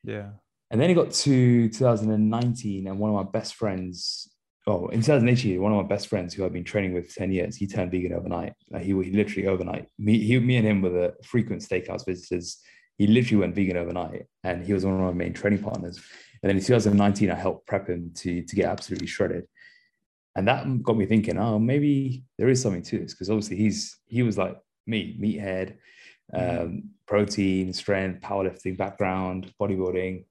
Yeah. 0.05 0.31
And 0.71 0.81
then 0.81 0.91
it 0.91 0.95
got 0.95 1.11
to 1.11 1.69
2019, 1.69 2.87
and 2.87 2.99
one 2.99 3.11
of 3.11 3.17
my 3.17 3.31
best 3.31 3.57
friends, 3.57 4.31
oh, 4.67 4.87
in 4.89 5.01
2018, 5.01 5.61
one 5.61 5.73
of 5.73 5.83
my 5.83 5.89
best 5.89 6.07
friends 6.07 6.33
who 6.33 6.45
I've 6.45 6.53
been 6.53 6.65
training 6.65 6.95
with 6.95 7.11
for 7.11 7.19
10 7.19 7.33
years, 7.33 7.57
he 7.57 7.67
turned 7.67 7.91
vegan 7.91 8.13
overnight. 8.13 8.53
Like 8.71 8.83
he, 8.83 8.91
he 8.91 9.11
literally 9.11 9.49
overnight. 9.49 9.89
Me, 9.99 10.19
he, 10.19 10.39
me 10.39 10.57
and 10.57 10.67
him 10.67 10.81
were 10.81 10.91
the 10.91 11.15
frequent 11.25 11.63
steakhouse 11.63 12.07
visitors. 12.07 12.61
He 12.99 13.09
literally 13.09 13.41
went 13.41 13.57
vegan 13.57 13.77
overnight, 13.77 14.27
and 14.45 14.65
he 14.65 14.73
was 14.73 14.85
one 14.85 14.95
of 14.95 15.01
my 15.01 15.13
main 15.13 15.33
training 15.33 15.63
partners. 15.63 15.97
And 16.43 16.49
then 16.49 16.57
in 16.57 16.65
2019, 16.65 17.31
I 17.31 17.35
helped 17.35 17.67
prep 17.67 17.89
him 17.89 18.13
to, 18.17 18.43
to 18.43 18.57
get 18.57 18.67
absolutely 18.67 19.09
shredded. 19.09 19.47
And 20.37 20.47
that 20.49 20.83
got 20.83 20.97
me 20.97 21.07
thinking, 21.07 21.39
oh, 21.39 21.59
maybe 21.59 22.23
there 22.39 22.49
is 22.49 22.63
something 22.63 22.83
to 22.83 22.99
this. 22.99 23.15
Because 23.15 23.31
obviously 23.31 23.57
he's 23.57 23.99
he 24.07 24.23
was 24.23 24.39
like 24.39 24.57
me, 24.87 25.19
meathead, 25.21 25.79
mm-hmm. 26.35 26.63
um, 26.63 26.91
protein, 27.07 27.73
strength, 27.73 28.21
powerlifting 28.21 28.77
background, 28.77 29.53
bodybuilding. 29.61 30.25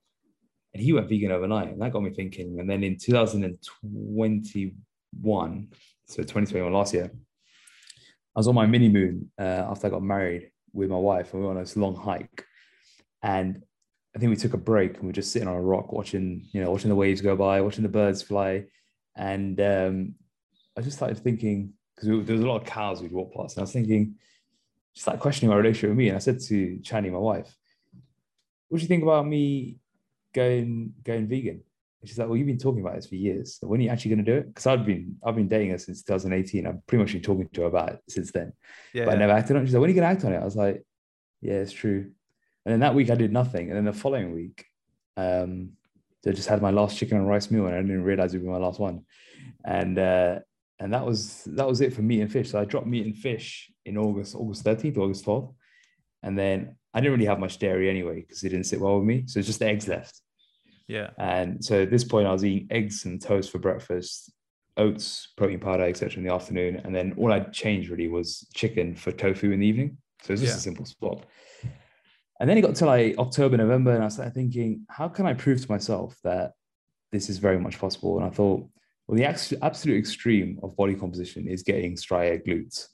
And 0.74 0.84
he 0.84 0.94
went 0.94 1.10
vegan 1.10 1.32
overnight. 1.32 1.70
And 1.70 1.82
that 1.82 1.92
got 1.92 2.04
me 2.04 2.12
thinking. 2.12 2.60
And 2.60 2.70
then 2.70 2.84
in 2.84 2.98
2021, 2.98 5.68
so 6.08 6.18
2021 6.18 6.72
last 6.72 6.94
year, 6.94 7.12
I 8.36 8.40
was 8.40 8.48
on 8.48 8.56
my 8.56 8.68
mini 8.68 8.90
moon 8.90 9.32
uh, 9.40 9.66
after 9.70 9.88
I 9.88 9.90
got 9.90 10.04
married 10.04 10.52
with 10.72 10.90
my 10.90 10.98
wife, 10.98 11.34
and 11.34 11.42
we 11.42 11.48
went 11.48 11.58
on 11.58 11.64
this 11.64 11.76
long 11.76 11.96
hike. 11.96 12.46
And 13.22 13.62
I 14.16 14.20
think 14.20 14.30
we 14.30 14.36
took 14.36 14.54
a 14.54 14.58
break 14.58 14.96
and 14.96 15.04
we 15.04 15.10
are 15.10 15.14
just 15.14 15.32
sitting 15.32 15.48
on 15.48 15.56
a 15.56 15.62
rock 15.62 15.92
watching, 15.92 16.48
you 16.52 16.64
know, 16.64 16.72
watching 16.72 16.90
the 16.90 16.96
waves 16.96 17.22
go 17.22 17.36
by, 17.36 17.62
watching 17.62 17.84
the 17.84 17.90
birds 17.90 18.22
fly. 18.22 18.66
And 19.16 19.60
um, 19.60 20.16
I 20.78 20.82
just 20.82 20.98
started 20.98 21.18
thinking, 21.18 21.74
because 21.96 22.26
there 22.26 22.36
was 22.36 22.44
a 22.44 22.48
lot 22.48 22.62
of 22.62 22.68
cows 22.68 23.02
we'd 23.02 23.12
walk 23.12 23.34
past, 23.34 23.58
and 23.58 23.62
I 23.62 23.64
was 23.64 23.74
thinking, 23.74 24.16
just 24.96 25.08
like 25.08 25.20
questioning 25.20 25.50
my 25.50 25.58
relationship 25.58 25.90
with 25.90 25.98
me. 25.98 26.10
And 26.10 26.16
I 26.16 26.20
said 26.20 26.40
to 26.42 26.80
Chani, 26.82 27.12
my 27.12 27.18
wife, 27.18 27.56
what 28.70 28.78
do 28.78 28.82
you 28.82 28.88
think 28.88 29.04
about 29.04 29.26
me 29.26 29.80
going 30.34 30.94
going 31.04 31.28
vegan? 31.28 31.62
And 32.02 32.08
she's 32.08 32.18
like, 32.18 32.30
well, 32.30 32.38
you've 32.38 32.48
been 32.48 32.58
talking 32.58 32.82
about 32.82 32.96
this 32.96 33.08
for 33.08 33.16
years. 33.16 33.58
So 33.60 33.68
when 33.68 33.82
are 33.82 33.84
you 33.84 33.90
actually 33.90 34.16
going 34.16 34.26
to 34.26 34.32
do 34.32 34.38
it? 34.38 34.48
Because 34.48 34.68
I've 34.68 34.86
been 34.86 35.18
I've 35.24 35.36
been 35.36 35.48
dating 35.48 35.72
her 35.72 35.78
since 35.78 36.04
2018. 36.04 36.66
I've 36.66 36.86
pretty 36.88 37.04
much 37.04 37.12
been 37.12 37.22
talking 37.22 37.50
to 37.54 37.62
her 37.62 37.68
about 37.68 37.90
it 37.90 38.00
since 38.08 38.32
then. 38.32 38.54
Yeah. 38.94 39.06
But 39.06 39.16
I 39.16 39.18
never 39.18 39.34
acted 39.34 39.56
on 39.56 39.64
it. 39.64 39.66
She's 39.66 39.74
like, 39.74 39.82
when 39.82 39.90
are 39.90 39.94
you 39.94 40.00
going 40.00 40.10
to 40.10 40.16
act 40.16 40.26
on 40.26 40.34
it? 40.34 40.38
I 40.38 40.46
was 40.46 40.56
like, 40.56 40.84
yeah, 41.42 41.56
it's 41.56 41.74
true. 41.74 42.12
And 42.66 42.74
then 42.74 42.80
that 42.82 42.96
week 42.96 43.10
I 43.10 43.16
did 43.16 43.34
nothing. 43.34 43.70
And 43.70 43.78
then 43.78 43.86
the 43.86 43.94
following 43.94 44.34
week, 44.34 44.66
um, 45.18 45.72
I 46.28 46.32
just 46.32 46.50
had 46.50 46.62
my 46.62 46.72
last 46.72 46.98
chicken 46.98 47.18
and 47.18 47.28
rice 47.28 47.50
meal 47.50 47.68
and 47.68 47.76
I 47.76 47.82
didn't 47.82 48.04
realize 48.04 48.34
it 48.34 48.40
would 48.40 48.46
be 48.46 48.52
my 48.52 48.58
last 48.58 48.80
one. 48.80 49.06
And 49.66 49.98
uh, 49.98 50.40
and 50.80 50.94
that 50.94 51.06
was 51.06 51.44
that 51.46 51.68
was 51.68 51.82
it 51.82 51.94
for 51.94 52.02
meat 52.02 52.22
and 52.22 52.32
fish. 52.32 52.52
So 52.52 52.60
I 52.60 52.66
dropped 52.66 52.88
meat 52.88 53.06
and 53.06 53.16
fish 53.16 53.72
in 53.86 53.98
August, 53.98 54.36
August 54.36 54.64
13th, 54.64 54.98
August 54.98 55.26
12th. 55.26 55.54
And 56.24 56.38
then 56.38 56.76
I 56.94 57.00
didn't 57.00 57.14
really 57.14 57.26
have 57.26 57.40
much 57.40 57.60
dairy 57.60 57.90
anyway 57.90 58.22
because 58.22 58.44
it 58.44 58.50
didn't 58.50 58.66
sit 58.66 58.80
well 58.80 58.98
with 58.98 59.08
me. 59.08 59.24
So 59.28 59.40
it's 59.40 59.48
just 59.48 59.60
the 59.60 59.68
eggs 59.68 59.88
left. 59.88 60.22
Yeah. 60.88 61.12
And 61.18 61.64
so 61.64 61.84
at 61.84 61.92
this 61.92 62.04
point, 62.04 62.28
I 62.28 62.32
was 62.32 62.44
eating 62.44 62.68
eggs 62.72 63.06
and 63.06 63.22
toast 63.22 63.52
for 63.52 63.60
breakfast, 63.60 64.34
oats, 64.76 65.30
protein 65.38 65.60
powder, 65.60 65.84
etc. 65.84 66.18
in 66.18 66.24
the 66.28 66.34
afternoon. 66.34 66.82
And 66.84 66.96
then 66.96 67.14
all 67.18 67.32
I'd 67.32 67.54
changed 67.54 67.90
really 67.90 68.08
was 68.08 68.48
chicken 68.54 68.96
for 68.96 69.12
tofu 69.12 69.52
in 69.52 69.60
the 69.60 69.68
evening. 69.68 69.98
So 70.24 70.34
it's 70.34 70.42
just 70.42 70.54
yeah. 70.54 70.58
a 70.58 70.62
simple 70.62 70.86
swap. 70.86 71.26
And 72.40 72.50
then 72.50 72.58
it 72.58 72.62
got 72.62 72.76
to 72.76 72.86
like 72.86 73.18
October, 73.18 73.58
November, 73.58 73.94
and 73.94 74.04
I 74.04 74.08
started 74.08 74.34
thinking, 74.34 74.86
how 74.90 75.10
can 75.10 75.26
I 75.26 75.34
prove 75.34 75.62
to 75.62 75.72
myself 75.72 76.18
that 76.24 76.54
this 77.12 77.30
is 77.30 77.38
very 77.38 77.60
much 77.60 77.80
possible? 77.80 78.18
And 78.18 78.26
I 78.26 78.30
thought, 78.30 78.66
well, 79.08 79.18
the 79.18 79.26
absolute 79.26 79.98
extreme 79.98 80.60
of 80.64 80.78
body 80.78 80.96
composition 80.96 81.48
is 81.48 81.64
getting 81.64 81.98
striated 81.98 82.46
glutes. 82.46 82.88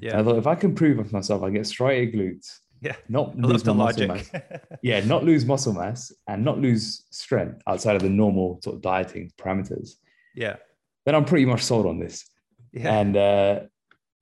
Yeah. 0.00 0.12
And 0.12 0.20
I 0.20 0.24
thought 0.24 0.38
if 0.38 0.46
I 0.46 0.54
can 0.54 0.74
prove 0.74 1.06
to 1.06 1.14
myself, 1.14 1.42
I 1.42 1.50
get 1.50 1.66
striated 1.66 2.14
glutes, 2.14 2.58
yeah, 2.80 2.96
not 3.08 3.34
I 3.36 3.46
lose 3.46 3.64
muscle 3.64 4.06
mass, 4.06 4.30
yeah, 4.82 5.00
not 5.00 5.24
lose 5.24 5.44
muscle 5.44 5.74
mass 5.74 6.12
and 6.26 6.44
not 6.44 6.58
lose 6.58 7.04
strength 7.10 7.62
outside 7.66 7.96
of 7.96 8.02
the 8.02 8.08
normal 8.08 8.60
sort 8.64 8.76
of 8.76 8.82
dieting 8.82 9.30
parameters. 9.38 9.96
Yeah. 10.34 10.56
Then 11.04 11.14
I'm 11.14 11.26
pretty 11.26 11.44
much 11.44 11.62
sold 11.62 11.86
on 11.86 11.98
this. 11.98 12.28
Yeah. 12.72 12.98
And 12.98 13.16
uh, 13.16 13.60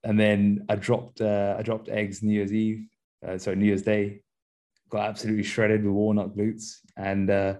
and 0.02 0.18
then 0.18 0.66
I 0.68 0.76
dropped 0.76 1.20
uh, 1.20 1.56
I 1.58 1.62
dropped 1.62 1.88
eggs 1.88 2.22
New 2.22 2.32
Year's 2.32 2.52
Eve, 2.52 2.88
uh, 3.26 3.38
so 3.38 3.54
New 3.54 3.66
Year's 3.66 3.82
Day, 3.82 4.22
got 4.90 5.08
absolutely 5.08 5.42
shredded 5.42 5.84
with 5.84 5.92
walnut 5.92 6.36
glutes, 6.36 6.76
and 6.96 7.30
uh, 7.30 7.54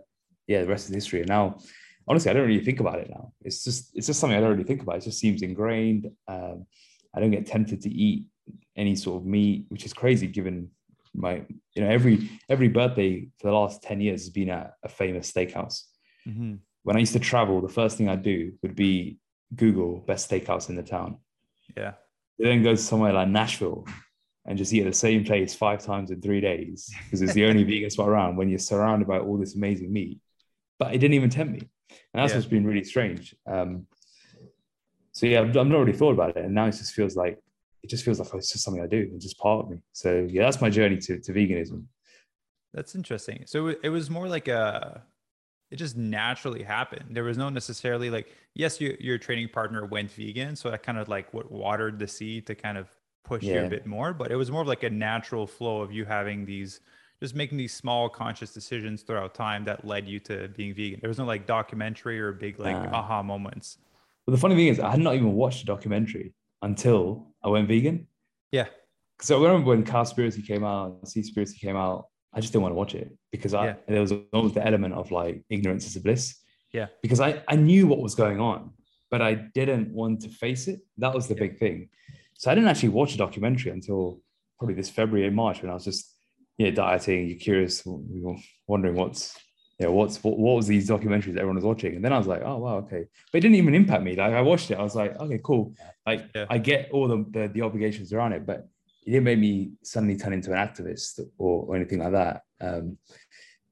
yeah, 0.47 0.63
the 0.63 0.69
rest 0.69 0.89
is 0.89 0.95
history. 0.95 1.21
And 1.21 1.29
now, 1.29 1.59
honestly, 2.07 2.31
I 2.31 2.35
don't 2.35 2.47
really 2.47 2.65
think 2.65 2.81
about 2.81 2.99
it 2.99 3.11
now. 3.11 3.33
It's 3.43 3.65
just 3.65 3.91
it's 3.95 4.07
just 4.07 4.21
something 4.21 4.37
I 4.37 4.41
don't 4.41 4.51
really 4.51 4.65
think 4.65 4.83
about. 4.83 4.97
It 4.97 5.05
just 5.05 5.19
seems 5.19 5.43
ingrained. 5.43 6.11
Um, 6.27 6.67
I 7.15 7.21
don't 7.21 7.31
get 7.31 7.47
tempted 7.47 7.83
to 7.83 7.91
eat 7.91 8.27
any 8.77 8.97
sort 8.97 9.23
of 9.23 9.27
meat, 9.27 9.67
which 9.69 9.85
is 9.85 9.93
crazy 9.93 10.27
given 10.27 10.71
my 11.15 11.43
you 11.75 11.83
know 11.83 11.89
every 11.89 12.31
every 12.49 12.69
birthday 12.69 13.29
for 13.39 13.49
the 13.49 13.53
last 13.53 13.83
10 13.83 14.01
years 14.01 14.23
has 14.23 14.31
been 14.31 14.51
at 14.51 14.75
a 14.85 14.89
famous 14.89 15.31
steakhouse 15.31 15.83
mm-hmm. 16.27 16.55
when 16.83 16.97
i 16.97 17.01
used 17.01 17.13
to 17.13 17.19
travel 17.19 17.61
the 17.61 17.69
first 17.69 17.97
thing 17.97 18.09
i'd 18.09 18.23
do 18.23 18.53
would 18.63 18.75
be 18.75 19.19
google 19.55 20.01
best 20.07 20.31
steakhouse 20.31 20.69
in 20.69 20.77
the 20.77 20.83
town 20.83 21.19
yeah 21.77 21.93
then 22.39 22.63
go 22.63 22.73
to 22.73 22.77
somewhere 22.77 23.13
like 23.13 23.29
nashville 23.29 23.87
and 24.49 24.57
just 24.57 24.73
eat 24.73 24.81
at 24.81 24.87
the 24.87 24.97
same 24.97 25.25
place 25.25 25.55
five 25.55 25.85
times 25.85 26.11
in 26.11 26.23
three 26.23 26.41
days 26.41 26.91
because 27.05 27.21
it's 27.21 27.35
the 27.35 27.45
only 27.45 27.65
vegan 27.71 27.91
spot 27.91 28.09
around 28.09 28.35
when 28.35 28.49
you're 28.49 28.59
surrounded 28.59 29.07
by 29.07 29.19
all 29.19 29.37
this 29.37 29.55
amazing 29.55 29.93
meat. 29.93 30.19
But 30.79 30.95
it 30.95 30.99
didn't 30.99 31.15
even 31.15 31.29
tempt 31.29 31.53
me. 31.53 31.69
And 31.91 32.23
that's 32.23 32.31
yeah. 32.31 32.39
what's 32.39 32.49
been 32.49 32.67
really 32.67 32.83
strange. 32.83 33.35
Um, 33.47 33.87
so 35.13 35.27
yeah, 35.27 35.41
I've, 35.41 35.55
I've, 35.55 35.67
not 35.67 35.79
really 35.81 35.93
thought 35.93 36.13
about 36.13 36.31
it. 36.31 36.45
And 36.45 36.55
now 36.55 36.65
it 36.65 36.73
just 36.73 36.95
feels 36.95 37.15
like, 37.15 37.39
it 37.83 37.91
just 37.91 38.07
feels 38.07 38.19
like 38.19 38.29
it's 38.35 38.51
just 38.51 38.65
something 38.65 38.83
I 38.83 38.87
do. 38.87 39.11
It's 39.15 39.25
just 39.25 39.39
part 39.39 39.65
of 39.65 39.71
me. 39.71 39.83
So 39.93 40.27
yeah, 40.31 40.45
that's 40.45 40.63
my 40.63 40.71
journey 40.71 40.97
to, 40.97 41.19
to 41.19 41.33
veganism. 41.33 41.85
That's 42.73 42.95
interesting. 42.95 43.45
So 43.47 43.75
it 43.83 43.91
was 43.91 44.09
more 44.09 44.29
like 44.29 44.49
a, 44.49 45.03
it 45.71 45.77
just 45.77 45.97
naturally 45.97 46.63
happened. 46.63 47.11
There 47.11 47.25
was 47.25 47.37
no 47.37 47.51
necessarily 47.51 48.09
like, 48.09 48.33
yes, 48.55 48.81
you, 48.81 48.97
your 48.99 49.19
training 49.19 49.51
partner 49.51 49.85
went 49.85 50.11
vegan. 50.11 50.57
So 50.57 50.71
that 50.71 50.83
kind 50.83 50.97
of 50.97 51.09
like 51.09 51.35
what 51.35 51.53
watered 51.53 51.99
the 51.99 52.09
seed 52.09 52.47
to 52.47 52.55
kind 52.55 52.79
of 52.79 52.89
push 53.25 53.43
yeah. 53.43 53.61
you 53.61 53.67
a 53.67 53.69
bit 53.69 53.87
more, 53.87 54.13
but 54.13 54.31
it 54.31 54.37
was 54.37 54.51
more 54.51 54.63
of 54.63 54.69
like 54.69 54.83
a 54.83 54.91
natural 54.91 55.47
flow 55.47 55.81
of 55.81 55.93
you 55.93 56.05
having 56.05 56.45
these 56.45 56.81
just 57.21 57.35
making 57.35 57.59
these 57.59 57.75
small 57.75 58.09
conscious 58.09 58.53
decisions 58.53 59.03
throughout 59.03 59.35
time 59.35 59.65
that 59.65 59.85
led 59.85 60.07
you 60.07 60.21
to 60.21 60.49
being 60.49 60.73
vegan. 60.75 61.01
There 61.01 61.09
was 61.09 61.19
no 61.19 61.25
like 61.25 61.47
documentary 61.47 62.21
or 62.21 62.33
big 62.33 62.59
like 62.61 62.77
uh, 62.77 62.91
aha 62.93 63.23
moments. 63.23 63.79
But 64.25 64.33
the 64.33 64.39
funny 64.39 64.55
thing 64.55 64.69
is, 64.69 64.79
I 64.79 64.91
had 64.91 65.01
not 65.01 65.15
even 65.15 65.33
watched 65.33 65.63
a 65.63 65.67
documentary 65.67 66.35
until 66.63 67.35
I 67.43 67.49
went 67.49 67.67
vegan. 67.67 68.07
Yeah. 68.53 68.67
So 69.21 69.43
I 69.43 69.49
remember 69.49 69.71
when 69.71 69.85
Cowspiracy 69.85 70.47
came 70.47 70.65
out, 70.65 71.03
Seaspiracy 71.05 71.59
came 71.59 71.77
out, 71.77 72.07
I 72.33 72.41
just 72.41 72.53
didn't 72.53 72.63
want 72.63 72.73
to 72.73 72.77
watch 72.77 72.95
it 72.95 73.11
because 73.33 73.55
I 73.55 73.67
yeah. 73.67 73.75
there 73.89 74.01
was 74.01 74.13
always 74.33 74.53
the 74.53 74.65
element 74.65 74.95
of 74.95 75.11
like 75.11 75.43
ignorance 75.51 75.87
is 75.87 75.97
a 75.97 76.01
bliss. 76.01 76.37
Yeah. 76.73 76.87
Because 77.03 77.21
I, 77.21 77.43
I 77.49 77.57
knew 77.57 77.87
what 77.87 78.01
was 78.01 78.15
going 78.15 78.41
on, 78.41 78.71
but 79.11 79.23
I 79.23 79.35
didn't 79.35 79.93
want 79.93 80.21
to 80.21 80.29
face 80.29 80.69
it. 80.69 80.81
That 80.99 81.15
was 81.15 81.27
the 81.27 81.35
yeah. 81.35 81.41
big 81.41 81.59
thing. 81.59 81.89
So 82.39 82.51
I 82.51 82.55
didn't 82.55 82.71
actually 82.71 82.91
watch 82.91 83.15
a 83.15 83.19
documentary 83.19 83.73
until 83.73 84.21
probably 84.59 84.75
this 84.75 84.89
February 84.89 85.29
March 85.31 85.61
when 85.61 85.71
I 85.71 85.75
was 85.75 85.85
just 85.85 86.15
yeah 86.57 86.71
dieting. 86.71 87.29
You're 87.29 87.39
curious, 87.39 87.83
wondering 88.67 88.95
what's 88.95 89.37
you 89.79 89.87
know, 89.87 89.93
what's 89.93 90.23
what, 90.23 90.39
what 90.39 90.57
was 90.57 90.67
these 90.67 90.89
documentaries 90.89 91.37
everyone 91.37 91.57
was 91.57 91.65
watching, 91.65 91.97
and 91.97 92.05
then 92.05 92.13
I 92.13 92.19
was 92.19 92.27
like, 92.27 92.43
oh 92.45 92.59
wow, 92.59 92.77
okay. 92.79 93.05
But 93.33 93.39
it 93.39 93.41
didn't 93.41 93.57
even 93.57 93.75
impact 93.75 94.03
me. 94.03 94.17
Like 94.17 94.33
I 94.33 94.41
watched 94.41 94.71
it, 94.71 94.79
I 94.79 94.83
was 94.83 94.95
like, 94.95 95.19
okay, 95.19 95.41
cool. 95.43 95.75
Like 96.07 96.27
yeah. 96.35 96.47
I 96.49 96.59
get 96.59 96.91
all 96.93 97.09
the, 97.09 97.25
the, 97.31 97.49
the 97.49 97.63
obligations 97.63 98.13
around 98.13 98.33
it, 98.33 98.47
but 98.47 98.69
it 99.07 99.11
didn't 99.11 99.25
make 99.25 99.39
me 99.39 99.73
suddenly 99.83 100.17
turn 100.17 100.33
into 100.33 100.53
an 100.53 100.59
activist 100.59 101.21
or, 101.39 101.65
or 101.67 101.77
anything 101.77 101.99
like 101.99 102.13
that. 102.13 102.43
Um, 102.61 102.99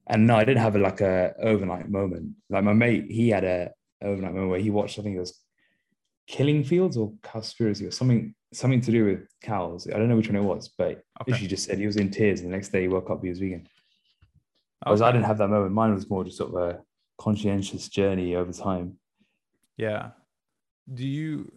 and 0.07 0.27
no, 0.27 0.35
I 0.35 0.45
didn't 0.45 0.61
have 0.61 0.75
a, 0.75 0.79
like 0.79 1.01
a 1.01 1.33
overnight 1.41 1.89
moment. 1.89 2.35
Like 2.49 2.63
my 2.63 2.73
mate, 2.73 3.05
he 3.09 3.29
had 3.29 3.43
a 3.43 3.71
overnight 4.01 4.33
moment 4.33 4.49
where 4.49 4.59
he 4.59 4.69
watched. 4.69 4.99
I 4.99 5.03
think 5.03 5.15
it 5.15 5.19
was 5.19 5.37
Killing 6.27 6.63
Fields 6.63 6.97
or 6.97 7.13
Cowspiracy 7.23 7.87
or 7.87 7.91
something 7.91 8.33
something 8.53 8.81
to 8.81 8.91
do 8.91 9.05
with 9.05 9.27
cows. 9.41 9.87
I 9.93 9.97
don't 9.97 10.07
know 10.07 10.15
which 10.15 10.29
one 10.29 10.37
it 10.37 10.41
was, 10.41 10.69
but 10.77 11.03
okay. 11.21 11.37
she 11.37 11.47
just 11.47 11.65
said 11.65 11.77
he 11.77 11.85
was 11.85 11.97
in 11.97 12.09
tears. 12.09 12.41
And 12.41 12.49
the 12.49 12.55
next 12.55 12.69
day 12.69 12.81
he 12.81 12.87
woke 12.87 13.09
up, 13.09 13.21
he 13.21 13.29
was 13.29 13.39
vegan. 13.39 13.67
Okay. 14.85 15.03
I 15.03 15.11
didn't 15.11 15.25
have 15.25 15.37
that 15.39 15.49
moment. 15.49 15.73
Mine 15.73 15.93
was 15.93 16.09
more 16.09 16.23
just 16.23 16.37
sort 16.37 16.53
of 16.53 16.55
a 16.55 16.79
conscientious 17.17 17.89
journey 17.89 18.35
over 18.35 18.53
time. 18.53 18.97
Yeah. 19.75 20.11
Do 20.93 21.05
you, 21.05 21.51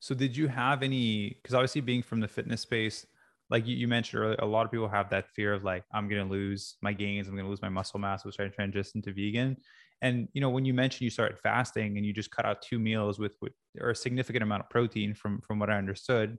so 0.00 0.14
did 0.14 0.36
you 0.36 0.48
have 0.48 0.82
any, 0.82 1.30
because 1.42 1.54
obviously 1.54 1.80
being 1.80 2.02
from 2.02 2.20
the 2.20 2.28
fitness 2.28 2.60
space, 2.60 3.06
like 3.50 3.66
you, 3.66 3.74
you 3.74 3.88
mentioned 3.88 4.22
earlier, 4.22 4.36
a 4.38 4.46
lot 4.46 4.64
of 4.64 4.70
people 4.70 4.88
have 4.88 5.10
that 5.10 5.28
fear 5.28 5.52
of 5.52 5.64
like, 5.64 5.84
I'm 5.92 6.08
going 6.08 6.24
to 6.24 6.30
lose 6.30 6.76
my 6.82 6.92
gains, 6.92 7.26
I'm 7.26 7.34
going 7.34 7.44
to 7.44 7.50
lose 7.50 7.62
my 7.62 7.68
muscle 7.68 7.98
mass, 7.98 8.24
which 8.24 8.38
I 8.38 8.46
transition 8.48 9.02
to 9.02 9.12
vegan. 9.12 9.56
And 10.02 10.28
you 10.34 10.40
know, 10.40 10.50
when 10.50 10.64
you 10.64 10.74
mentioned 10.74 11.02
you 11.02 11.10
started 11.10 11.38
fasting 11.38 11.96
and 11.96 12.04
you 12.04 12.12
just 12.12 12.30
cut 12.30 12.44
out 12.44 12.60
two 12.60 12.78
meals 12.78 13.18
with, 13.18 13.36
with 13.40 13.52
or 13.80 13.90
a 13.90 13.96
significant 13.96 14.42
amount 14.42 14.62
of 14.64 14.68
protein 14.68 15.14
from 15.14 15.40
from 15.40 15.58
what 15.60 15.70
I 15.70 15.78
understood, 15.78 16.38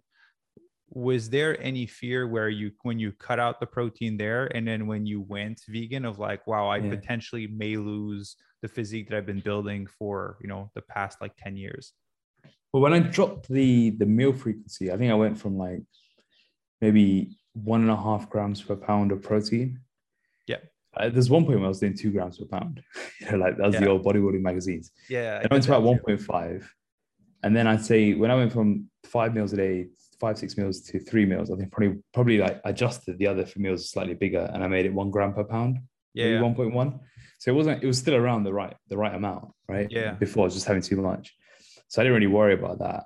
was 0.89 1.29
there 1.29 1.59
any 1.63 1.85
fear 1.87 2.27
where 2.27 2.49
you 2.49 2.71
when 2.83 2.99
you 2.99 3.11
cut 3.13 3.39
out 3.39 3.59
the 3.59 3.65
protein 3.65 4.17
there 4.17 4.45
and 4.55 4.67
then 4.67 4.85
when 4.85 5.05
you 5.05 5.21
went 5.21 5.59
vegan 5.67 6.05
of 6.05 6.19
like 6.19 6.45
wow 6.45 6.67
i 6.67 6.77
Yeah. 6.77 6.89
potentially 6.89 7.47
may 7.47 7.77
lose 7.77 8.35
the 8.61 8.67
physique 8.67 9.09
that 9.09 9.17
i've 9.17 9.25
been 9.25 9.39
building 9.39 9.87
for 9.87 10.37
you 10.41 10.47
know 10.47 10.69
the 10.75 10.81
past 10.81 11.19
like 11.19 11.35
10 11.37 11.57
years 11.57 11.93
But 12.73 12.81
when 12.81 12.93
I 12.93 12.99
dropped 12.99 13.47
the 13.59 13.91
the 14.01 14.05
meal 14.17 14.33
frequency, 14.43 14.85
I 14.91 14.97
think 14.97 15.09
I 15.11 15.15
went 15.25 15.37
from 15.43 15.53
like 15.67 15.83
maybe 16.83 17.05
one 17.53 17.81
and 17.85 17.91
a 17.97 18.01
half 18.07 18.23
grams 18.33 18.61
per 18.61 18.75
pound 18.75 19.11
of 19.11 19.19
protein. 19.29 19.79
Yeah. 20.97 21.05
Uh, 21.05 21.09
there's 21.09 21.29
one 21.29 21.45
point 21.45 21.59
where 21.59 21.65
I 21.65 21.69
was 21.69 21.79
doing 21.79 21.95
two 21.95 22.11
grams 22.11 22.37
per 22.37 22.45
pound. 22.45 22.81
you 23.19 23.31
know, 23.31 23.37
like 23.37 23.57
that 23.57 23.67
was 23.67 23.75
the 23.75 23.89
old 23.89 24.03
bodybuilding 24.05 24.41
magazines. 24.41 24.91
yeah 25.09 25.39
And 25.39 25.47
I 25.51 25.53
went 25.53 25.63
to 25.65 25.75
about 25.75 26.05
1.5. 26.05 26.65
And 27.43 27.55
then 27.55 27.67
I'd 27.67 27.83
say 27.83 28.13
when 28.13 28.31
I 28.31 28.35
went 28.35 28.53
from 28.53 28.89
five 29.03 29.33
meals 29.35 29.53
a 29.53 29.57
day, 29.57 29.87
five, 30.19 30.37
six 30.37 30.57
meals 30.57 30.81
to 30.81 30.99
three 30.99 31.25
meals, 31.25 31.51
I 31.51 31.55
think 31.55 31.71
probably 31.71 31.99
probably 32.13 32.37
like 32.37 32.61
adjusted 32.63 33.17
the 33.17 33.27
other 33.27 33.45
for 33.45 33.59
meals 33.59 33.89
slightly 33.89 34.13
bigger 34.13 34.49
and 34.53 34.63
I 34.63 34.67
made 34.67 34.85
it 34.85 34.93
one 34.93 35.11
gram 35.11 35.33
per 35.33 35.43
pound, 35.43 35.79
yeah, 36.13 36.39
maybe 36.39 36.45
yeah. 36.45 36.53
1.1. 36.53 36.99
So 37.39 37.51
it 37.51 37.55
wasn't, 37.55 37.83
it 37.83 37.87
was 37.87 37.97
still 37.97 38.15
around 38.15 38.43
the 38.43 38.53
right, 38.53 38.75
the 38.87 38.95
right 38.95 39.13
amount, 39.13 39.51
right? 39.67 39.87
Yeah. 39.91 40.11
Before 40.13 40.43
I 40.43 40.45
was 40.45 40.53
just 40.53 40.65
having 40.65 40.81
too 40.81 41.01
much. 41.01 41.35
So 41.89 42.01
I 42.01 42.05
didn't 42.05 42.15
really 42.15 42.27
worry 42.27 42.53
about 42.53 42.79
that. 42.79 43.03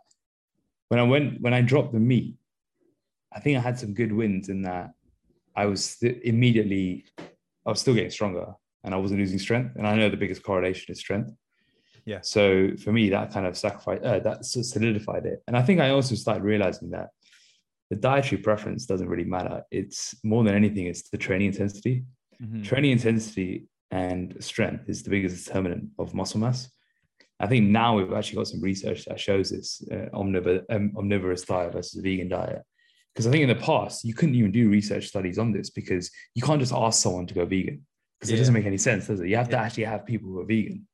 When 0.90 1.00
I 1.00 1.04
went, 1.04 1.42
when 1.42 1.54
I 1.56 1.62
dropped 1.62 1.92
the 1.94 2.00
meat, 2.00 2.36
I 3.34 3.40
think 3.40 3.58
I 3.58 3.62
had 3.62 3.80
some 3.80 3.94
good 3.94 4.12
wins 4.12 4.50
in 4.50 4.62
that 4.62 4.92
I 5.56 5.66
was 5.66 5.98
immediately, 6.02 7.06
I 7.68 7.70
was 7.70 7.82
still 7.82 7.94
getting 7.94 8.10
stronger 8.10 8.48
and 8.84 8.96
I 8.96 8.98
wasn't 8.98 9.20
losing 9.20 9.40
strength. 9.40 9.76
And 9.76 9.86
I 9.86 9.96
know 9.96 10.10
the 10.10 10.18
biggest 10.18 10.42
correlation 10.42 10.92
is 10.92 11.00
strength. 11.00 11.32
Yeah. 12.06 12.22
So 12.22 12.72
for 12.82 12.94
me, 12.94 13.10
that 13.10 13.34
kind 13.34 13.46
of 13.46 13.58
sacrifice, 13.58 14.00
uh, 14.04 14.20
that 14.20 14.46
solidified 14.46 15.26
it. 15.26 15.44
And 15.48 15.58
I 15.58 15.62
think 15.62 15.82
I 15.82 15.90
also 15.90 16.16
started 16.16 16.44
realizing 16.44 16.92
that 16.92 17.10
the 17.90 17.98
dietary 17.98 18.42
preference 18.42 18.86
doesn't 18.86 19.10
really 19.10 19.26
matter. 19.26 19.64
It's 19.72 20.16
more 20.24 20.44
than 20.46 20.56
anything, 20.56 20.88
it's 20.88 21.10
the 21.10 21.18
training 21.18 21.48
intensity. 21.48 22.06
Mhm. 22.42 22.64
Training 22.64 22.92
intensity 22.92 23.68
and 23.92 24.42
strength 24.42 24.88
is 24.88 25.04
the 25.04 25.10
biggest 25.10 25.46
determinant 25.46 25.90
of 26.00 26.14
muscle 26.14 26.40
mass. 26.40 26.72
I 27.40 27.48
think 27.48 27.68
now 27.70 27.98
we've 27.98 28.14
actually 28.14 28.38
got 28.38 28.48
some 28.48 28.62
research 28.62 29.06
that 29.06 29.20
shows 29.20 29.50
this 29.50 29.84
uh, 29.92 30.10
omnivore, 30.14 30.64
um, 30.70 30.94
omnivorous 30.98 31.44
diet 31.44 31.74
versus 31.74 32.00
a 32.00 32.02
vegan 32.02 32.30
diet. 32.30 32.64
Because 33.18 33.26
I 33.26 33.32
think 33.32 33.42
in 33.42 33.50
the 33.50 33.56
past, 33.56 34.06
you 34.06 34.14
couldn't 34.14 34.36
even 34.36 34.52
do 34.52 34.70
research 34.70 35.08
studies 35.08 35.40
on 35.40 35.52
this 35.52 35.72
because 35.72 36.12
you 36.36 36.44
can't 36.44 36.60
just 36.60 36.72
ask 36.72 37.02
someone 37.02 37.26
to 37.26 37.34
go 37.34 37.48
vegan 37.48 37.84
because 38.20 38.32
it 38.32 38.38
doesn't 38.38 38.54
make 38.54 38.68
any 38.68 38.78
sense, 38.78 39.08
does 39.08 39.20
it? 39.20 39.28
You 39.28 39.38
have 39.38 39.50
to 39.50 39.58
actually 39.58 39.86
have 39.86 40.06
people 40.06 40.30
who 40.30 40.40
are 40.40 40.46
vegan. 40.46 40.86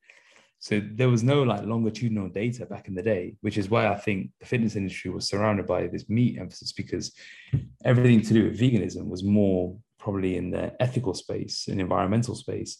So 0.59 0.81
there 0.81 1.09
was 1.09 1.21
no 1.21 1.43
like 1.43 1.65
longitudinal 1.65 2.29
data 2.29 2.65
back 2.65 2.87
in 2.87 2.95
the 2.95 3.01
day, 3.01 3.35
which 3.41 3.57
is 3.57 3.69
why 3.69 3.89
I 3.89 3.95
think 3.95 4.29
the 4.39 4.45
fitness 4.45 4.77
industry 4.77 5.11
was 5.11 5.27
surrounded 5.27 5.67
by 5.67 5.87
this 5.87 6.07
meat 6.07 6.39
emphasis 6.39 6.71
because 6.71 7.11
everything 7.83 8.21
to 8.21 8.33
do 8.33 8.45
with 8.45 8.57
veganism 8.57 9.09
was 9.09 9.25
more 9.25 9.75
probably 9.99 10.37
in 10.37 10.49
the 10.49 10.81
ethical 10.81 11.13
space 11.13 11.67
and 11.67 11.81
environmental 11.81 12.35
space. 12.35 12.77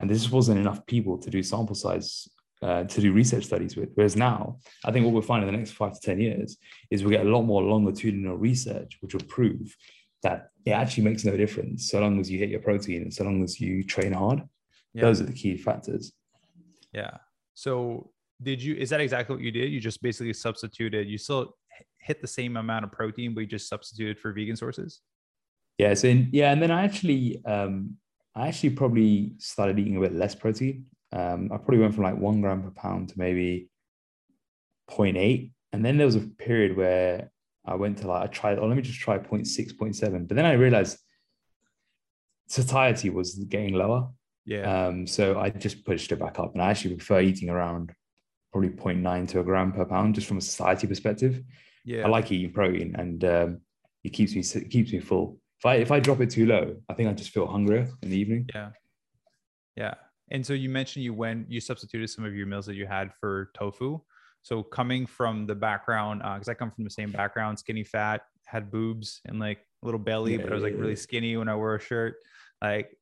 And 0.00 0.08
there 0.08 0.16
just 0.16 0.32
wasn't 0.32 0.58
enough 0.58 0.86
people 0.86 1.18
to 1.18 1.28
do 1.28 1.42
sample 1.42 1.74
size 1.74 2.26
uh, 2.62 2.84
to 2.84 3.00
do 3.00 3.12
research 3.12 3.44
studies 3.44 3.76
with. 3.76 3.90
Whereas 3.94 4.16
now, 4.16 4.58
I 4.84 4.90
think 4.90 5.04
what 5.04 5.12
we'll 5.12 5.22
find 5.22 5.44
in 5.44 5.50
the 5.50 5.56
next 5.56 5.72
five 5.72 5.94
to 5.94 6.00
10 6.00 6.20
years 6.20 6.56
is 6.90 7.02
we'll 7.02 7.16
get 7.16 7.26
a 7.26 7.30
lot 7.30 7.42
more 7.42 7.62
longitudinal 7.62 8.36
research, 8.36 8.98
which 9.00 9.14
will 9.14 9.24
prove 9.28 9.76
that 10.22 10.50
it 10.64 10.70
actually 10.70 11.04
makes 11.04 11.24
no 11.24 11.36
difference 11.36 11.90
so 11.90 12.00
long 12.00 12.18
as 12.18 12.30
you 12.30 12.38
hit 12.38 12.48
your 12.48 12.60
protein 12.60 13.02
and 13.02 13.12
so 13.12 13.24
long 13.24 13.42
as 13.44 13.60
you 13.60 13.84
train 13.84 14.12
hard. 14.12 14.42
Yeah. 14.94 15.02
Those 15.02 15.20
are 15.20 15.24
the 15.24 15.32
key 15.32 15.56
factors. 15.56 16.12
Yeah. 16.92 17.18
So 17.54 18.10
did 18.42 18.62
you 18.62 18.74
is 18.74 18.90
that 18.90 19.00
exactly 19.00 19.36
what 19.36 19.44
you 19.44 19.50
did? 19.50 19.70
You 19.70 19.80
just 19.80 20.02
basically 20.02 20.32
substituted, 20.32 21.08
you 21.08 21.18
still 21.18 21.56
hit 21.98 22.20
the 22.20 22.26
same 22.26 22.56
amount 22.56 22.84
of 22.84 22.92
protein, 22.92 23.34
but 23.34 23.40
you 23.40 23.46
just 23.46 23.68
substituted 23.68 24.18
for 24.18 24.32
vegan 24.32 24.56
sources? 24.56 25.00
Yeah. 25.78 25.94
So 25.94 26.08
in, 26.08 26.28
yeah, 26.32 26.50
and 26.52 26.62
then 26.62 26.70
I 26.70 26.84
actually 26.84 27.42
um 27.44 27.96
I 28.34 28.48
actually 28.48 28.70
probably 28.70 29.34
started 29.38 29.78
eating 29.78 29.96
a 29.96 30.00
bit 30.00 30.14
less 30.14 30.34
protein. 30.34 30.86
Um, 31.12 31.50
I 31.52 31.56
probably 31.56 31.78
went 31.78 31.94
from 31.94 32.04
like 32.04 32.16
one 32.16 32.40
gram 32.40 32.62
per 32.62 32.70
pound 32.70 33.10
to 33.10 33.18
maybe 33.18 33.68
0.8. 34.90 35.52
And 35.72 35.84
then 35.84 35.96
there 35.96 36.06
was 36.06 36.16
a 36.16 36.20
period 36.20 36.76
where 36.76 37.30
I 37.64 37.74
went 37.74 37.98
to 37.98 38.08
like 38.08 38.22
I 38.22 38.26
tried, 38.26 38.58
oh, 38.58 38.66
let 38.66 38.76
me 38.76 38.82
just 38.82 39.00
try 39.00 39.18
0.6, 39.18 39.74
0.7. 39.74 40.28
But 40.28 40.36
then 40.36 40.46
I 40.46 40.52
realized 40.52 40.98
satiety 42.48 43.10
was 43.10 43.34
getting 43.34 43.74
lower. 43.74 44.08
Yeah. 44.44 44.86
Um, 44.86 45.06
so 45.06 45.38
I 45.38 45.50
just 45.50 45.84
pushed 45.84 46.12
it 46.12 46.18
back 46.18 46.38
up. 46.38 46.54
And 46.54 46.62
I 46.62 46.70
actually 46.70 46.96
prefer 46.96 47.20
eating 47.20 47.50
around 47.50 47.92
probably 48.52 48.70
0.9 48.70 49.28
to 49.28 49.40
a 49.40 49.44
gram 49.44 49.72
per 49.72 49.84
pound, 49.84 50.14
just 50.14 50.26
from 50.26 50.38
a 50.38 50.40
satiety 50.40 50.86
perspective. 50.86 51.42
yeah. 51.84 52.04
I 52.04 52.08
like 52.08 52.30
eating 52.30 52.52
protein 52.52 52.94
and 52.96 53.24
um, 53.24 53.60
it 54.04 54.10
keeps 54.10 54.34
me 54.34 54.40
it 54.40 54.70
keeps 54.70 54.92
me 54.92 55.00
full. 55.00 55.38
If 55.58 55.66
I 55.66 55.74
if 55.76 55.90
I 55.90 56.00
drop 56.00 56.20
it 56.20 56.30
too 56.30 56.46
low, 56.46 56.76
I 56.88 56.94
think 56.94 57.08
I 57.08 57.12
just 57.12 57.30
feel 57.30 57.46
hungrier 57.46 57.88
in 58.02 58.10
the 58.10 58.18
evening. 58.18 58.48
Yeah. 58.54 58.70
Yeah. 59.76 59.94
And 60.30 60.44
so 60.44 60.52
you 60.52 60.68
mentioned 60.68 61.04
you 61.04 61.14
went, 61.14 61.50
you 61.50 61.60
substituted 61.60 62.08
some 62.08 62.24
of 62.24 62.34
your 62.34 62.46
meals 62.46 62.66
that 62.66 62.74
you 62.74 62.86
had 62.86 63.12
for 63.20 63.50
tofu. 63.54 64.00
So 64.42 64.62
coming 64.62 65.06
from 65.06 65.46
the 65.46 65.54
background, 65.54 66.22
uh, 66.22 66.34
because 66.34 66.48
I 66.48 66.54
come 66.54 66.70
from 66.70 66.84
the 66.84 66.90
same 66.90 67.10
background, 67.10 67.58
skinny 67.58 67.84
fat, 67.84 68.22
had 68.44 68.70
boobs 68.70 69.20
and 69.24 69.40
like 69.40 69.58
a 69.82 69.86
little 69.86 69.98
belly, 69.98 70.32
Yeah, 70.32 70.42
but 70.42 70.52
I 70.52 70.54
was 70.54 70.62
like 70.62 70.74
yeah, 70.74 70.80
really 70.80 70.92
yeah. 70.92 70.98
skinny 70.98 71.36
when 71.36 71.48
I 71.48 71.56
wore 71.56 71.74
a 71.74 71.80
shirt. 71.80 72.16
Like 72.62 72.96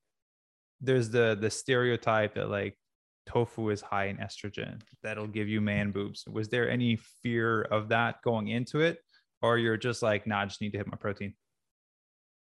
there's 0.81 1.11
the 1.11 1.37
the 1.39 1.51
stereotype 1.51 2.35
that 2.35 2.49
like 2.49 2.79
tofu 3.27 3.71
is 3.71 3.81
high 3.81 4.07
in 4.07 4.17
estrogen, 4.19 4.81
that'll 5.03 5.27
give 5.27 5.49
you 5.49 5.61
man 5.61 5.91
boobs. 5.91 6.27
Was 6.27 6.49
there 6.49 6.69
any 6.69 6.97
fear 7.23 7.63
of 7.63 7.89
that 7.91 8.23
going 8.23 8.49
into 8.49 8.81
it? 8.81 8.99
Or 9.43 9.59
you're 9.59 9.77
just 9.77 10.03
like, 10.03 10.27
nah, 10.27 10.41
I 10.41 10.45
just 10.47 10.61
need 10.63 10.71
to 10.73 10.79
hit 10.79 10.87
my 10.87 10.97
protein. 10.97 11.35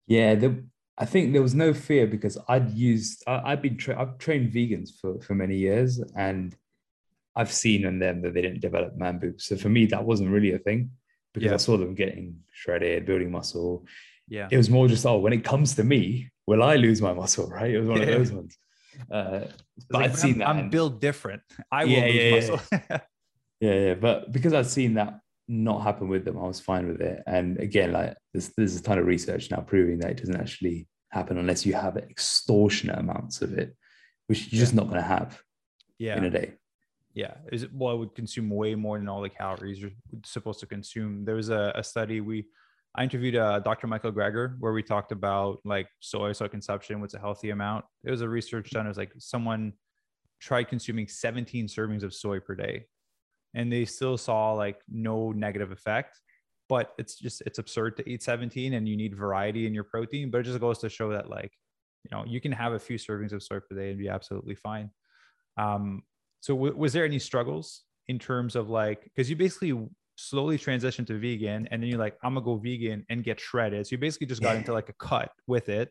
Yeah, 0.07 0.35
the, 0.35 0.64
I 0.96 1.04
think 1.04 1.33
there 1.33 1.42
was 1.42 1.54
no 1.54 1.74
fear 1.74 2.07
because 2.07 2.38
I'd 2.48 2.70
used 2.70 3.24
I, 3.26 3.52
I've 3.52 3.62
been 3.62 3.76
tra- 3.76 4.00
I've 4.00 4.18
trained 4.18 4.52
vegans 4.52 4.90
for 5.00 5.20
for 5.20 5.35
many 5.35 5.57
years 5.57 6.00
and 6.16 6.54
I've 7.37 7.50
seen 7.52 7.85
in 7.85 7.98
them 7.98 8.22
that 8.22 8.33
they 8.35 8.42
didn't 8.42 8.61
develop 8.61 8.96
man 8.96 9.18
boobs. 9.18 9.44
So 9.46 9.57
for 9.57 9.68
me, 9.68 9.87
that 9.87 10.04
wasn't 10.04 10.30
really 10.30 10.52
a 10.52 10.59
thing 10.59 10.90
because 11.33 11.48
Yeah. 11.48 11.54
I 11.54 11.57
saw 11.59 11.76
them 11.76 11.94
getting 11.96 12.37
shredded, 12.52 13.07
building 13.07 13.30
muscle. 13.33 13.87
Yeah. 14.28 14.46
It 14.52 14.57
was 14.57 14.70
more 14.70 14.87
just 14.87 15.04
oh, 15.04 15.18
when 15.18 15.33
it 15.33 15.42
comes 15.42 15.74
to 15.74 15.85
me, 15.85 16.30
will 16.46 16.62
I 16.62 16.76
lose 16.76 17.02
my 17.02 17.12
muscle? 17.12 17.48
Right? 17.48 17.72
It 17.74 17.80
was 17.80 17.88
one 17.88 18.00
Yeah. 18.00 18.07
of 18.07 18.18
those 18.18 18.33
ones. 18.33 18.57
Uh, 19.11 19.40
but 19.90 20.00
like, 20.00 20.11
I'd 20.12 20.16
seen 20.18 20.35
I'm, 20.35 20.38
that. 20.38 20.48
I'm 20.48 20.59
and- 20.59 20.70
built 20.70 21.00
different. 21.00 21.42
I 21.72 21.85
will 21.85 21.90
Yeah, 21.92 22.35
lose 22.35 22.50
muscle. 22.50 22.78
Yeah, 23.61 23.74
yeah, 23.87 23.94
but 23.94 24.30
because 24.30 24.52
I'd 24.52 24.66
seen 24.66 24.94
that 24.94 25.20
not 25.48 25.83
happen 25.83 26.09
with 26.09 26.24
them, 26.24 26.38
I 26.38 26.46
was 26.46 26.61
fine 26.61 26.88
with 26.88 27.00
it. 27.00 27.22
And 27.26 27.59
again, 27.59 27.92
like 27.92 28.16
there's 28.33 28.50
there's 28.57 28.76
a 28.76 28.83
ton 28.83 28.98
of 28.98 29.07
research 29.07 29.50
now 29.50 29.61
proving 29.61 29.98
that 29.98 30.11
it 30.11 30.16
doesn't 30.18 30.40
actually 30.40 30.88
happen 31.11 31.38
unless 31.38 31.64
you 31.64 31.74
have 31.74 31.96
extortionate 31.96 32.98
amounts 32.98 33.40
of 33.42 33.57
it, 33.57 33.76
which 34.26 34.52
you're 34.52 34.61
just 34.61 34.74
not 34.74 34.88
going 34.88 35.00
to 35.00 35.02
have 35.02 35.40
yeah. 35.98 36.16
in 36.16 36.24
a 36.24 36.30
day. 36.30 36.54
Yeah, 37.14 37.35
is 37.52 37.62
it, 37.62 37.70
well, 37.72 37.92
I 37.92 37.94
would 37.94 38.14
consume 38.14 38.50
way 38.50 38.74
more 38.74 38.98
than 38.98 39.09
all 39.09 39.22
the 39.22 39.28
calories 39.28 39.80
you're 39.80 39.92
supposed 40.24 40.59
to 40.61 40.66
consume. 40.66 41.24
There 41.24 41.37
was 41.37 41.48
a, 41.48 41.72
a 41.76 41.85
study 41.85 42.20
we, 42.20 42.46
I 42.96 43.04
interviewed 43.04 43.37
uh, 43.37 43.61
Dr. 43.61 43.87
Michael 43.87 44.11
Greger 44.11 44.57
where 44.59 44.72
we 44.72 44.83
talked 44.83 45.12
about 45.12 45.61
like 45.64 45.87
soy, 46.00 46.33
soy 46.33 46.48
consumption, 46.48 47.00
what's 47.00 47.14
a 47.14 47.20
healthy 47.20 47.50
amount. 47.50 47.85
There 48.02 48.11
was 48.11 48.20
a 48.20 48.28
research 48.28 48.70
done. 48.70 48.87
It 48.87 48.88
was 48.88 48.98
like 48.98 49.12
someone 49.18 49.74
tried 50.40 50.64
consuming 50.64 51.07
17 51.07 51.68
servings 51.68 52.02
of 52.02 52.12
soy 52.12 52.40
per 52.40 52.57
day, 52.57 52.87
and 53.54 53.72
they 53.72 53.84
still 53.84 54.16
saw 54.18 54.52
like 54.52 54.80
no 54.88 55.32
negative 55.32 55.72
effect. 55.72 56.20
But 56.68 56.92
it's 56.98 57.16
just 57.18 57.42
it's 57.46 57.58
absurd 57.58 57.96
to 57.98 58.08
eat 58.08 58.22
17, 58.22 58.74
and 58.74 58.88
you 58.88 58.96
need 58.96 59.14
variety 59.14 59.66
in 59.66 59.74
your 59.74 59.84
protein. 59.84 60.30
But 60.30 60.38
it 60.38 60.44
just 60.44 60.60
goes 60.60 60.78
to 60.78 60.88
show 60.88 61.10
that 61.10 61.28
like, 61.28 61.52
you 62.04 62.16
know, 62.16 62.24
you 62.26 62.40
can 62.40 62.52
have 62.52 62.72
a 62.72 62.78
few 62.78 62.96
servings 62.96 63.32
of 63.32 63.42
soy 63.42 63.60
per 63.60 63.76
day 63.76 63.90
and 63.90 63.98
be 63.98 64.08
absolutely 64.08 64.54
fine. 64.54 64.90
Um, 65.56 66.02
so 66.40 66.54
w- 66.54 66.76
was 66.76 66.92
there 66.92 67.04
any 67.04 67.18
struggles 67.18 67.84
in 68.08 68.18
terms 68.18 68.56
of 68.56 68.68
like 68.70 69.04
because 69.04 69.30
you 69.30 69.36
basically 69.36 69.88
slowly 70.16 70.58
transitioned 70.58 71.06
to 71.06 71.18
vegan 71.18 71.66
and 71.70 71.82
then 71.82 71.88
you're 71.90 71.98
like 71.98 72.16
i'm 72.22 72.34
gonna 72.34 72.44
go 72.44 72.56
vegan 72.56 73.04
and 73.08 73.24
get 73.24 73.40
shredded 73.40 73.84
so 73.86 73.92
you 73.92 73.98
basically 73.98 74.26
just 74.26 74.42
got 74.42 74.52
Yeah. 74.52 74.58
into 74.58 74.72
like 74.72 74.88
a 74.88 74.92
cut 74.94 75.32
with 75.48 75.68
it 75.68 75.90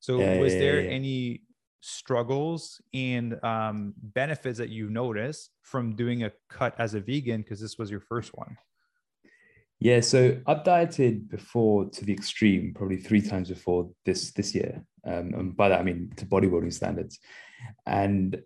so 0.00 0.18
Yeah, 0.20 0.38
was 0.38 0.54
yeah, 0.54 0.58
there 0.60 0.88
any 0.88 1.42
struggles 1.80 2.80
and 2.92 3.42
um, 3.44 3.94
benefits 4.02 4.58
that 4.58 4.68
you 4.68 4.90
noticed 4.90 5.50
from 5.62 5.94
doing 5.94 6.24
a 6.24 6.32
cut 6.48 6.74
as 6.78 6.94
a 6.94 7.00
vegan 7.00 7.40
because 7.40 7.60
this 7.60 7.78
was 7.78 7.90
your 7.90 8.00
first 8.00 8.36
one 8.36 8.56
Yeah, 9.80 10.00
so 10.00 10.38
I've 10.46 10.62
dieted 10.62 11.30
before 11.30 11.88
to 11.88 12.04
the 12.04 12.12
extreme, 12.12 12.74
probably 12.74 12.98
three 12.98 13.22
times 13.22 13.48
before 13.48 13.90
this 14.04 14.30
this 14.32 14.54
year. 14.54 14.84
Um, 15.06 15.32
and 15.34 15.56
by 15.56 15.70
that 15.70 15.80
I 15.80 15.82
mean 15.82 16.12
to 16.16 16.26
bodybuilding 16.26 16.72
standards. 16.72 17.18
And 17.86 18.42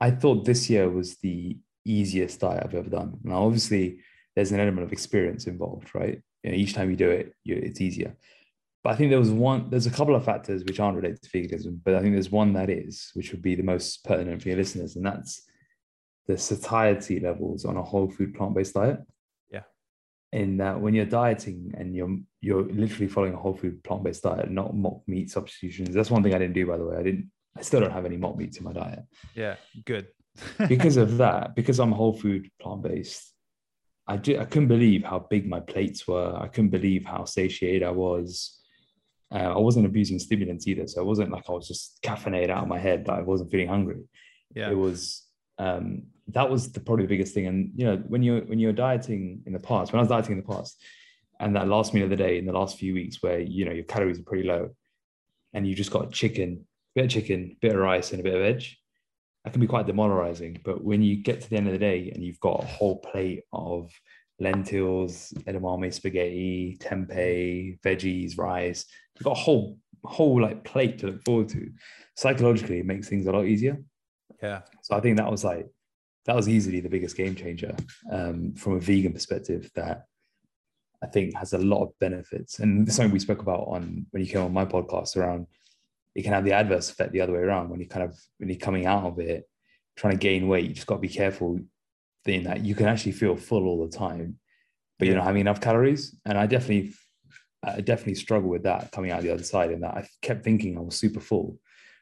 I 0.00 0.10
thought 0.10 0.44
this 0.44 0.68
year 0.70 0.88
was 0.90 1.16
the 1.18 1.58
easiest 1.84 2.40
diet 2.40 2.62
I've 2.64 2.74
ever 2.74 2.90
done. 2.90 3.18
Now, 3.22 3.44
obviously, 3.44 4.00
there's 4.34 4.52
an 4.52 4.60
element 4.60 4.86
of 4.86 4.92
experience 4.92 5.46
involved, 5.46 5.94
right? 5.94 6.20
You 6.42 6.50
know, 6.50 6.56
each 6.56 6.74
time 6.74 6.90
you 6.90 6.96
do 6.96 7.10
it, 7.10 7.34
you, 7.44 7.56
it's 7.56 7.80
easier. 7.80 8.16
But 8.84 8.92
I 8.92 8.96
think 8.96 9.10
there 9.10 9.18
was 9.18 9.30
one. 9.30 9.70
There's 9.70 9.86
a 9.86 9.90
couple 9.90 10.14
of 10.14 10.24
factors 10.24 10.64
which 10.64 10.80
aren't 10.80 10.96
related 10.96 11.22
to 11.22 11.30
veganism, 11.30 11.80
but 11.84 11.94
I 11.94 12.00
think 12.00 12.14
there's 12.14 12.30
one 12.30 12.52
that 12.54 12.70
is, 12.70 13.10
which 13.14 13.32
would 13.32 13.42
be 13.42 13.54
the 13.54 13.62
most 13.62 14.04
pertinent 14.04 14.42
for 14.42 14.48
your 14.48 14.58
listeners, 14.58 14.96
and 14.96 15.04
that's 15.04 15.42
the 16.26 16.38
satiety 16.38 17.20
levels 17.20 17.64
on 17.64 17.76
a 17.76 17.82
whole 17.82 18.10
food 18.10 18.34
plant 18.34 18.54
based 18.54 18.74
diet. 18.74 19.00
Yeah. 19.50 19.62
in 20.32 20.58
that 20.58 20.80
when 20.80 20.94
you're 20.94 21.06
dieting 21.06 21.74
and 21.76 21.94
you're 21.94 22.18
you're 22.40 22.62
literally 22.62 23.08
following 23.08 23.34
a 23.34 23.38
whole 23.38 23.54
food 23.54 23.82
plant-based 23.82 24.22
diet, 24.22 24.50
not 24.50 24.74
mock 24.74 25.00
meat 25.06 25.30
substitutions. 25.30 25.94
That's 25.94 26.10
one 26.10 26.22
thing 26.22 26.34
I 26.34 26.38
didn't 26.38 26.54
do, 26.54 26.66
by 26.66 26.76
the 26.76 26.84
way. 26.84 26.96
I 26.96 27.02
didn't. 27.02 27.30
I 27.56 27.62
still 27.62 27.80
don't 27.80 27.90
have 27.90 28.06
any 28.06 28.16
mock 28.16 28.36
meats 28.36 28.58
in 28.58 28.64
my 28.64 28.72
diet. 28.72 29.00
Yeah, 29.34 29.56
good. 29.84 30.08
because 30.68 30.96
of 30.96 31.16
that, 31.18 31.56
because 31.56 31.80
I'm 31.80 31.90
whole 31.90 32.12
food 32.12 32.48
plant-based, 32.60 33.32
I 34.06 34.14
I 34.14 34.44
couldn't 34.44 34.68
believe 34.68 35.02
how 35.02 35.26
big 35.30 35.48
my 35.48 35.60
plates 35.60 36.06
were. 36.06 36.36
I 36.36 36.46
couldn't 36.46 36.70
believe 36.70 37.04
how 37.04 37.24
satiated 37.24 37.82
I 37.82 37.90
was. 37.90 38.57
Uh, 39.30 39.54
I 39.54 39.58
wasn't 39.58 39.86
abusing 39.86 40.18
stimulants 40.18 40.66
either, 40.66 40.86
so 40.86 41.02
it 41.02 41.04
wasn't 41.04 41.30
like 41.30 41.44
I 41.48 41.52
was 41.52 41.68
just 41.68 41.98
caffeinated 42.02 42.50
out 42.50 42.62
of 42.62 42.68
my 42.68 42.78
head 42.78 43.04
that 43.06 43.12
I 43.12 43.20
wasn't 43.20 43.50
feeling 43.50 43.68
hungry. 43.68 44.02
Yeah, 44.54 44.70
it 44.70 44.76
was 44.76 45.26
um, 45.58 46.04
that 46.28 46.48
was 46.48 46.72
the, 46.72 46.80
probably 46.80 47.04
the 47.04 47.10
biggest 47.10 47.34
thing. 47.34 47.46
And 47.46 47.72
you 47.74 47.84
know, 47.84 47.96
when 48.08 48.22
you're 48.22 48.40
when 48.42 48.58
you're 48.58 48.72
dieting 48.72 49.42
in 49.46 49.52
the 49.52 49.58
past, 49.58 49.92
when 49.92 49.98
I 49.98 50.02
was 50.02 50.08
dieting 50.08 50.32
in 50.32 50.38
the 50.38 50.54
past, 50.54 50.82
and 51.40 51.54
that 51.56 51.68
last 51.68 51.92
meal 51.92 52.04
of 52.04 52.10
the 52.10 52.16
day 52.16 52.38
in 52.38 52.46
the 52.46 52.52
last 52.52 52.78
few 52.78 52.94
weeks, 52.94 53.22
where 53.22 53.40
you 53.40 53.64
know 53.64 53.72
your 53.72 53.84
calories 53.84 54.18
are 54.18 54.24
pretty 54.24 54.48
low, 54.48 54.70
and 55.52 55.66
you 55.66 55.74
just 55.74 55.90
got 55.90 56.12
chicken, 56.12 56.66
bit 56.94 57.04
of 57.04 57.10
chicken, 57.10 57.56
bit 57.60 57.74
of 57.74 57.80
rice, 57.80 58.12
and 58.12 58.20
a 58.20 58.24
bit 58.24 58.34
of 58.34 58.40
veg, 58.40 58.64
that 59.44 59.52
can 59.52 59.60
be 59.60 59.66
quite 59.66 59.86
demoralizing. 59.86 60.60
But 60.64 60.84
when 60.84 61.02
you 61.02 61.16
get 61.16 61.40
to 61.40 61.50
the 61.50 61.56
end 61.56 61.66
of 61.66 61.72
the 61.72 61.78
day 61.78 62.10
and 62.14 62.22
you've 62.22 62.40
got 62.40 62.62
a 62.62 62.66
whole 62.66 62.98
plate 62.98 63.44
of 63.52 63.90
lentils, 64.40 65.32
edamame 65.46 65.92
spaghetti, 65.92 66.78
tempeh, 66.80 67.80
veggies, 67.80 68.38
rice, 68.38 68.84
you've 69.14 69.24
got 69.24 69.36
a 69.36 69.40
whole 69.40 69.78
whole 70.04 70.40
like 70.40 70.64
plate 70.64 70.98
to 70.98 71.06
look 71.08 71.24
forward 71.24 71.48
to. 71.50 71.70
Psychologically, 72.16 72.78
it 72.78 72.86
makes 72.86 73.08
things 73.08 73.26
a 73.26 73.32
lot 73.32 73.46
easier. 73.46 73.82
Yeah. 74.42 74.62
So 74.82 74.96
I 74.96 75.00
think 75.00 75.16
that 75.16 75.30
was 75.30 75.44
like 75.44 75.66
that 76.26 76.36
was 76.36 76.48
easily 76.48 76.80
the 76.80 76.88
biggest 76.88 77.16
game 77.16 77.34
changer 77.34 77.74
um, 78.12 78.54
from 78.54 78.74
a 78.74 78.80
vegan 78.80 79.12
perspective. 79.12 79.70
That 79.74 80.04
I 81.02 81.06
think 81.06 81.34
has 81.36 81.52
a 81.52 81.58
lot 81.58 81.82
of 81.82 81.98
benefits, 81.98 82.60
and 82.60 82.86
this 82.86 82.92
is 82.92 82.96
something 82.96 83.12
we 83.12 83.18
spoke 83.18 83.42
about 83.42 83.66
on 83.68 84.06
when 84.10 84.22
you 84.22 84.30
came 84.30 84.42
on 84.42 84.52
my 84.52 84.64
podcast 84.64 85.16
around. 85.16 85.46
It 86.14 86.22
can 86.22 86.32
have 86.32 86.44
the 86.44 86.52
adverse 86.52 86.90
effect 86.90 87.12
the 87.12 87.20
other 87.20 87.32
way 87.32 87.40
around 87.40 87.70
when 87.70 87.80
you 87.80 87.86
kind 87.86 88.04
of 88.04 88.18
when 88.38 88.48
you're 88.48 88.58
coming 88.58 88.86
out 88.86 89.04
of 89.04 89.18
it, 89.18 89.48
trying 89.96 90.14
to 90.14 90.18
gain 90.18 90.48
weight. 90.48 90.68
You 90.68 90.74
just 90.74 90.86
got 90.86 90.96
to 90.96 91.00
be 91.00 91.08
careful 91.08 91.60
in 92.26 92.44
that 92.44 92.64
you 92.64 92.74
can 92.74 92.86
actually 92.86 93.12
feel 93.12 93.36
full 93.36 93.66
all 93.66 93.86
the 93.86 93.96
time, 93.96 94.38
but 94.98 95.06
you're 95.06 95.16
not 95.16 95.24
having 95.24 95.40
enough 95.40 95.60
calories. 95.60 96.16
And 96.24 96.36
I 96.38 96.46
definitely, 96.46 96.94
I 97.62 97.80
definitely 97.80 98.16
struggle 98.16 98.48
with 98.48 98.64
that 98.64 98.92
coming 98.92 99.10
out 99.10 99.22
the 99.22 99.30
other 99.30 99.42
side. 99.42 99.70
In 99.70 99.80
that 99.80 99.96
I 99.96 100.08
kept 100.22 100.44
thinking 100.44 100.76
I 100.76 100.80
was 100.80 100.96
super 100.96 101.20
full. 101.20 101.58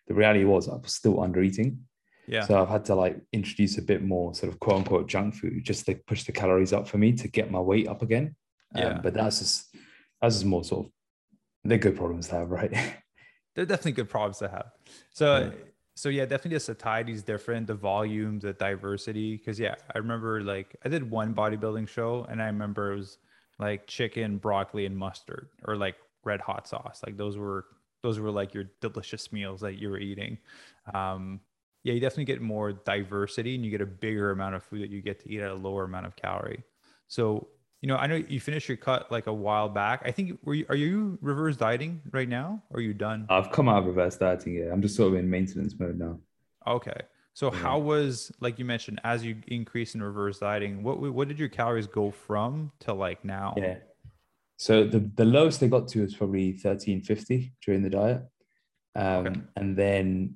The 0.09 0.15
reality 0.15 0.45
was 0.45 0.69
I 0.69 0.77
was 0.77 0.95
still 0.95 1.21
under 1.21 1.43
eating. 1.43 1.81
Yeah. 2.27 2.45
So 2.45 2.61
I've 2.61 2.69
had 2.69 2.85
to 2.87 2.95
like 2.95 3.21
introduce 3.33 3.79
a 3.79 3.83
bit 3.83 4.03
more 4.03 4.35
sort 4.35 4.53
of 4.53 4.59
quote 4.59 4.79
unquote 4.79 5.09
junk 5.09 5.35
food 5.35 5.65
just 5.65 5.87
to 5.87 5.95
push 6.07 6.25
the 6.25 6.33
calories 6.33 6.73
up 6.73 6.89
for 6.89 6.99
me 6.99 7.13
to 7.13 7.29
get 7.29 7.51
my 7.51 7.61
weight 7.61 7.89
up 7.89 8.03
again. 8.03 8.35
Um, 8.75 8.83
yeah. 8.83 9.01
But 9.03 9.15
that's 9.15 9.39
just 9.39 9.77
that's 10.21 10.37
just 10.37 10.45
more 10.45 10.65
sort 10.65 10.87
of 10.87 10.93
they're 11.65 11.79
good 11.79 11.97
problems 11.97 12.29
to 12.29 12.37
have, 12.37 12.51
right? 12.51 12.73
they're 13.55 13.67
definitely 13.67 13.93
good 13.93 14.09
problems 14.09 14.39
to 14.39 14.49
have. 14.49 14.71
So 15.11 15.39
Yeah. 15.39 15.65
So 15.97 16.11
yeah, 16.11 16.27
definitely 16.27 16.57
the 16.57 16.61
satiety 16.61 17.13
is 17.13 17.23
different, 17.23 17.67
the 17.67 17.75
volume, 17.75 18.39
the 18.39 18.53
diversity. 18.53 19.39
Cause 19.39 19.59
yeah, 19.59 19.75
I 19.95 19.99
remember 19.99 20.43
like 20.43 20.77
I 20.85 20.91
did 20.91 21.11
one 21.11 21.35
bodybuilding 21.35 21.89
show 21.89 22.27
and 22.29 22.41
I 22.43 22.47
remember 22.47 22.93
it 22.93 22.97
was 22.97 23.19
like 23.59 23.87
chicken, 23.87 24.37
broccoli, 24.37 24.85
and 24.85 24.97
mustard, 24.97 25.49
or 25.65 25.75
like 25.75 25.97
red 26.23 26.43
hot 26.43 26.69
sauce. 26.69 27.01
Like 27.05 27.17
those 27.17 27.39
were 27.39 27.65
those 28.03 28.21
were 28.21 28.31
like 28.31 28.53
your 28.53 28.65
delicious 28.83 29.33
meals 29.33 29.63
that 29.63 29.79
you 29.81 29.89
were 29.89 29.99
eating. 29.99 30.37
Um, 30.93 31.41
yeah, 31.83 31.95
you 31.95 32.01
definitely 32.01 32.27
get 32.27 32.43
more 32.43 32.73
diversity 32.73 33.55
and 33.55 33.65
you 33.65 33.71
get 33.71 33.81
a 33.81 33.87
bigger 33.87 34.33
amount 34.33 34.55
of 34.55 34.63
food 34.63 34.83
that 34.83 34.91
you 34.91 35.01
get 35.01 35.21
to 35.21 35.33
eat 35.33 35.41
at 35.41 35.51
a 35.51 35.55
lower 35.55 35.85
amount 35.85 36.05
of 36.05 36.15
calorie. 36.15 36.63
So, 37.09 37.49
you 37.87 37.93
know, 37.93 37.99
I 37.99 38.09
know 38.09 38.17
you 38.17 38.41
finished 38.41 38.67
your 38.69 38.77
cut 38.79 39.13
like 39.13 39.29
a 39.29 39.33
while 39.33 39.69
back. 39.69 40.03
I 40.05 40.11
think 40.11 40.41
were 40.43 40.55
you 40.55 40.67
are 40.69 40.75
you 40.75 41.19
reverse 41.21 41.57
dieting 41.57 42.03
right 42.11 42.29
now? 42.29 42.61
Or 42.71 42.79
are 42.79 42.81
you 42.81 42.93
done? 42.93 43.27
I've 43.31 43.53
come 43.53 43.69
out 43.69 43.79
of 43.79 43.87
reverse 43.87 44.17
dieting. 44.17 44.55
Yeah, 44.55 44.73
I'm 44.73 44.83
just 44.83 44.97
sort 44.97 45.13
of 45.13 45.19
in 45.21 45.31
maintenance 45.31 45.79
mode 45.79 45.97
now. 45.97 46.19
Okay. 46.67 47.01
So 47.33 47.53
Yeah. 47.53 47.59
how 47.61 47.79
was 47.79 48.33
like 48.41 48.59
you 48.59 48.65
mentioned 48.65 49.01
as 49.05 49.25
you 49.25 49.37
increase 49.47 49.95
in 49.95 50.03
reverse 50.03 50.41
dieting, 50.41 50.83
what 50.83 50.99
what 50.99 51.29
did 51.29 51.39
your 51.39 51.49
calories 51.49 51.87
go 51.87 52.11
from 52.11 52.73
to 52.81 52.93
like 52.93 53.25
now? 53.25 53.55
Yeah. 53.57 53.77
So 54.57 54.83
the, 54.85 55.09
the 55.15 55.25
lowest 55.25 55.61
they 55.61 55.69
got 55.69 55.87
to 55.91 56.03
was 56.03 56.13
probably 56.17 56.51
1350 56.55 57.53
during 57.65 57.85
the 57.85 57.91
diet. 57.91 58.23
Um, 58.97 59.27
Okay. 59.27 59.41
And 59.55 59.77
then 59.77 60.35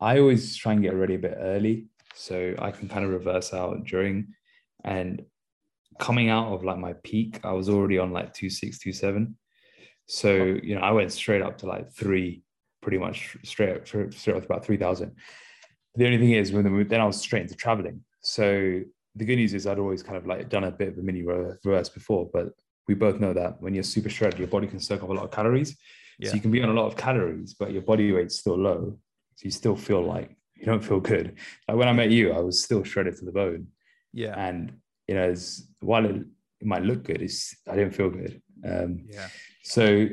I 0.00 0.18
always 0.18 0.56
try 0.56 0.72
and 0.72 0.82
get 0.82 0.94
ready 0.94 1.14
a 1.14 1.18
bit 1.20 1.36
early 1.38 1.86
so 2.16 2.56
I 2.58 2.72
can 2.72 2.88
kind 2.88 3.04
of 3.04 3.12
reverse 3.12 3.54
out 3.54 3.84
during. 3.84 4.34
And 4.82 5.22
coming 5.98 6.28
out 6.28 6.52
of 6.52 6.64
like 6.64 6.78
my 6.78 6.94
peak, 7.04 7.40
I 7.44 7.52
was 7.52 7.68
already 7.68 7.98
on 7.98 8.12
like 8.12 8.32
two 8.32 8.50
six, 8.50 8.78
two 8.78 8.92
seven. 8.92 9.36
So, 10.06 10.58
you 10.62 10.74
know, 10.74 10.80
I 10.80 10.90
went 10.90 11.12
straight 11.12 11.42
up 11.42 11.58
to 11.58 11.66
like 11.66 11.92
three, 11.92 12.42
pretty 12.80 12.98
much 12.98 13.36
straight 13.44 13.76
up, 13.76 13.86
straight 13.86 14.36
up 14.36 14.42
to 14.42 14.46
about 14.46 14.64
3000. 14.64 15.14
The 15.94 16.06
only 16.06 16.18
thing 16.18 16.32
is, 16.32 16.52
when 16.52 16.64
the, 16.64 16.84
then 16.84 17.00
I 17.00 17.06
was 17.06 17.20
straight 17.20 17.42
into 17.42 17.54
traveling. 17.54 18.02
So 18.22 18.80
the 19.14 19.24
good 19.24 19.36
news 19.36 19.54
is 19.54 19.66
I'd 19.66 19.78
always 19.78 20.02
kind 20.02 20.16
of 20.16 20.26
like 20.26 20.48
done 20.48 20.64
a 20.64 20.70
bit 20.70 20.88
of 20.88 20.98
a 20.98 21.02
mini 21.02 21.22
reverse 21.22 21.88
before, 21.88 22.28
but 22.32 22.48
we 22.88 22.94
both 22.94 23.20
know 23.20 23.32
that 23.32 23.60
when 23.60 23.74
you're 23.74 23.82
super 23.82 24.10
shredded, 24.10 24.38
your 24.38 24.48
body 24.48 24.66
can 24.66 24.80
soak 24.80 25.02
up 25.02 25.10
a 25.10 25.12
lot 25.12 25.24
of 25.24 25.30
calories. 25.30 25.76
Yeah. 26.18 26.30
So 26.30 26.34
you 26.34 26.40
can 26.40 26.50
be 26.50 26.62
on 26.62 26.68
a 26.68 26.74
lot 26.74 26.86
of 26.86 26.96
calories, 26.96 27.54
but 27.54 27.72
your 27.72 27.82
body 27.82 28.10
weight's 28.12 28.38
still 28.38 28.58
low. 28.58 28.98
So 29.36 29.44
you 29.44 29.50
still 29.50 29.76
feel 29.76 30.02
like 30.02 30.36
you 30.56 30.66
don't 30.66 30.82
feel 30.82 31.00
good. 31.00 31.38
Like 31.68 31.76
when 31.76 31.88
I 31.88 31.92
met 31.92 32.10
you, 32.10 32.32
I 32.32 32.40
was 32.40 32.62
still 32.62 32.84
shredded 32.84 33.16
to 33.18 33.24
the 33.24 33.32
bone. 33.32 33.68
Yeah. 34.12 34.34
And 34.36 34.78
you 35.12 35.18
know, 35.18 35.28
it's, 35.28 35.68
while 35.80 36.06
it, 36.06 36.16
it 36.16 36.66
might 36.66 36.84
look 36.84 37.02
good, 37.04 37.20
it's 37.20 37.54
I 37.70 37.74
didn't 37.76 37.94
feel 37.94 38.08
good. 38.08 38.40
Um, 38.64 39.04
Yeah. 39.10 39.28
so 39.62 40.08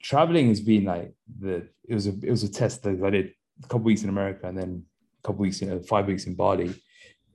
traveling 0.00 0.48
has 0.48 0.60
been 0.60 0.84
like 0.84 1.12
the 1.40 1.68
it 1.86 1.94
was 1.94 2.06
a 2.06 2.14
it 2.22 2.30
was 2.30 2.44
a 2.44 2.48
test 2.50 2.82
that 2.84 3.02
I 3.04 3.10
did 3.10 3.34
a 3.62 3.68
couple 3.68 3.80
weeks 3.90 4.04
in 4.04 4.08
America 4.08 4.46
and 4.48 4.56
then 4.56 4.84
a 5.22 5.26
couple 5.26 5.42
weeks, 5.42 5.60
you 5.60 5.68
know, 5.68 5.80
five 5.82 6.06
weeks 6.06 6.24
in 6.26 6.34
Bali. 6.34 6.72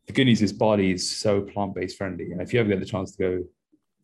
The 0.07 0.13
good 0.13 0.25
news 0.25 0.41
is 0.41 0.51
Bali 0.53 0.91
is 0.93 1.07
so 1.07 1.41
plant-based 1.41 1.97
friendly. 1.99 2.31
And 2.31 2.41
if 2.41 2.51
you 2.51 2.59
ever 2.59 2.69
get 2.69 2.79
the 2.79 2.85
chance 2.85 3.11
to 3.11 3.17
go 3.17 3.43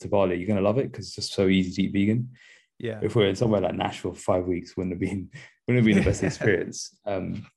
to 0.01 0.07
Bali, 0.07 0.37
you're 0.37 0.47
gonna 0.47 0.61
love 0.69 0.77
it 0.77 0.91
because 0.91 1.07
it's 1.07 1.15
just 1.15 1.33
so 1.33 1.47
easy 1.47 1.71
to 1.71 1.81
eat 1.87 1.93
vegan. 1.93 2.29
Yeah. 2.77 2.99
If 3.01 3.15
we're 3.15 3.29
in 3.29 3.35
somewhere 3.35 3.61
like 3.61 3.73
Nashville 3.75 4.13
for 4.13 4.21
five 4.33 4.45
weeks, 4.45 4.77
wouldn't 4.77 4.93
have 4.93 4.99
been 4.99 5.29
wouldn't 5.67 5.83
have 5.83 5.89
been 5.89 6.03
the 6.03 6.09
best 6.11 6.23
experience. 6.29 6.95
Um, 7.07 7.47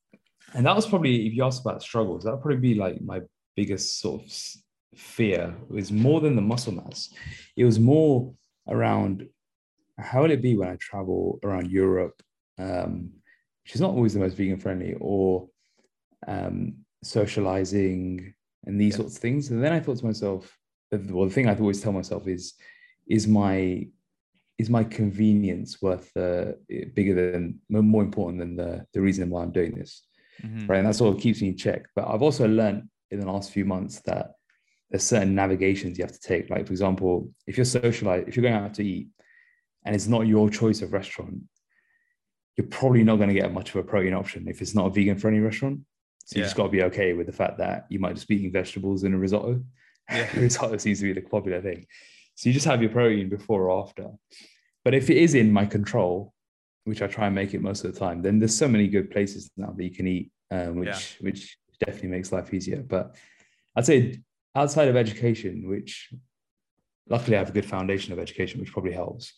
and 0.55 0.65
that 0.67 0.77
was 0.77 0.87
probably 0.87 1.27
if 1.27 1.35
you 1.35 1.45
ask 1.45 1.61
about 1.61 1.83
struggles, 1.83 2.25
that 2.25 2.31
would 2.33 2.43
probably 2.43 2.61
be 2.71 2.75
like 2.75 3.01
my 3.03 3.21
biggest 3.57 4.01
sort 4.01 4.23
of 4.23 4.33
fear 4.99 5.55
was 5.69 5.91
more 5.91 6.21
than 6.21 6.37
the 6.37 6.43
muscle 6.43 6.73
mass. 6.73 7.11
It 7.57 7.65
was 7.65 7.79
more 7.79 8.35
around 8.69 9.29
how 9.99 10.23
will 10.23 10.31
it 10.31 10.43
be 10.43 10.57
when 10.57 10.69
I 10.69 10.77
travel 10.77 11.39
around 11.45 11.71
Europe, 11.71 12.23
um, 12.59 13.11
which 13.65 13.75
is 13.75 13.81
not 13.81 13.91
always 13.91 14.15
the 14.15 14.21
most 14.21 14.37
vegan 14.37 14.59
friendly, 14.59 14.95
or 15.01 15.49
um, 16.27 16.75
socializing 17.03 18.35
and 18.67 18.81
these 18.81 18.95
Yeah. 18.95 18.99
sorts 18.99 19.17
of 19.17 19.23
things. 19.23 19.51
And 19.51 19.63
then 19.63 19.73
I 19.73 19.81
thought 19.81 19.99
to 19.99 20.07
myself, 20.07 20.57
well, 20.91 21.27
the 21.27 21.35
thing 21.35 21.49
I 21.49 21.57
always 21.59 21.81
tell 21.81 21.93
myself 21.93 22.27
is, 22.29 22.55
is 23.07 23.27
my 23.27 23.89
is 24.59 24.69
my 24.71 24.85
convenience 24.85 25.83
worth 25.83 26.15
uh, 26.17 26.53
bigger 26.95 27.33
than 27.33 27.59
more 27.69 28.03
important 28.03 28.39
than 28.39 28.55
the 28.55 28.87
the 28.93 29.01
reason 29.01 29.31
why 29.31 29.43
I'm 29.43 29.51
doing 29.51 29.75
this, 29.75 30.07
Mhm. 30.45 30.69
right? 30.69 30.79
And 30.79 30.87
that 30.87 30.95
sort 30.95 31.15
of 31.17 31.21
keeps 31.21 31.41
me 31.43 31.49
in 31.49 31.57
check. 31.57 31.89
But 31.97 32.07
I've 32.07 32.23
also 32.23 32.47
learned 32.47 32.89
in 33.13 33.21
the 33.21 33.31
last 33.31 33.53
few 33.53 33.65
months 33.65 34.01
that 34.01 34.33
there's 34.91 35.03
certain 35.05 35.35
navigations 35.35 35.99
you 35.99 36.05
have 36.05 36.13
to 36.13 36.21
take. 36.21 36.51
Like 36.51 36.67
for 36.67 36.73
example, 36.73 37.31
if 37.47 37.57
you're 37.57 37.65
socialized, 37.65 38.29
if 38.29 38.37
you're 38.37 38.43
going 38.43 38.55
out 38.55 38.75
to 38.75 38.85
eat, 38.85 39.09
and 39.85 39.95
it's 39.95 40.07
not 40.07 40.27
your 40.27 40.49
choice 40.49 40.81
of 40.83 40.93
restaurant, 40.93 41.41
you're 42.57 42.67
probably 42.67 43.03
not 43.05 43.17
going 43.17 43.29
to 43.29 43.35
get 43.35 43.53
much 43.53 43.71
of 43.71 43.77
a 43.77 43.83
protein 43.83 44.15
option 44.15 44.47
if 44.49 44.61
it's 44.63 44.75
not 44.75 44.87
a 44.87 44.91
vegan 44.91 45.19
friendly 45.19 45.41
restaurant. 45.41 45.81
So 46.25 46.39
you 46.39 46.45
just 46.45 46.57
got 46.57 46.65
to 46.65 46.69
be 46.69 46.85
okay 46.85 47.15
with 47.15 47.27
the 47.27 47.33
fact 47.33 47.59
that 47.59 47.87
you 47.89 47.99
might 47.99 48.15
just 48.15 48.29
be 48.29 48.37
eating 48.37 48.53
vegetables 48.53 49.05
in 49.05 49.13
a 49.13 49.19
risotto. 49.19 49.63
Yeah. 50.11 50.29
risotto 50.37 50.77
seems 50.77 51.01
to 51.01 51.05
be 51.05 51.13
the 51.13 51.27
popular 51.27 51.61
thing. 51.61 51.87
So 52.37 52.49
you 52.49 52.55
just 52.55 52.67
have 52.67 52.81
your 52.81 52.91
protein 52.91 53.29
before 53.29 53.69
or 53.69 53.83
after. 53.83 54.09
But 54.85 54.95
if 54.95 55.11
it 55.11 55.17
is 55.17 55.35
in 55.35 55.53
my 55.53 55.67
control, 55.67 56.33
which 56.85 57.03
I 57.03 57.07
try 57.07 57.27
and 57.27 57.35
make 57.35 57.55
it 57.55 57.63
most 57.63 57.85
of 57.85 57.93
the 57.93 57.99
time, 57.99 58.23
then 58.23 58.39
there's 58.39 58.57
so 58.57 58.69
many 58.69 58.89
good 58.89 59.11
places 59.11 59.51
now 59.57 59.75
that 59.77 59.85
you 59.85 59.91
can 59.91 60.07
eat, 60.07 60.31
um, 60.51 60.77
which 60.77 60.89
Yeah. 60.89 60.99
which 61.21 61.59
definitely 61.85 62.11
makes 62.11 62.33
life 62.33 62.53
easier. 62.53 62.83
But 62.83 63.15
I'd 63.77 63.87
say 63.87 64.21
outside 64.55 64.89
of 64.89 64.97
education, 64.97 65.69
which 65.69 66.13
luckily 67.09 67.37
I 67.37 67.41
have 67.41 67.51
a 67.51 67.53
good 67.53 67.67
foundation 67.67 68.13
of 68.13 68.19
education, 68.19 68.61
which 68.61 68.73
probably 68.73 68.93
helps. 68.93 69.33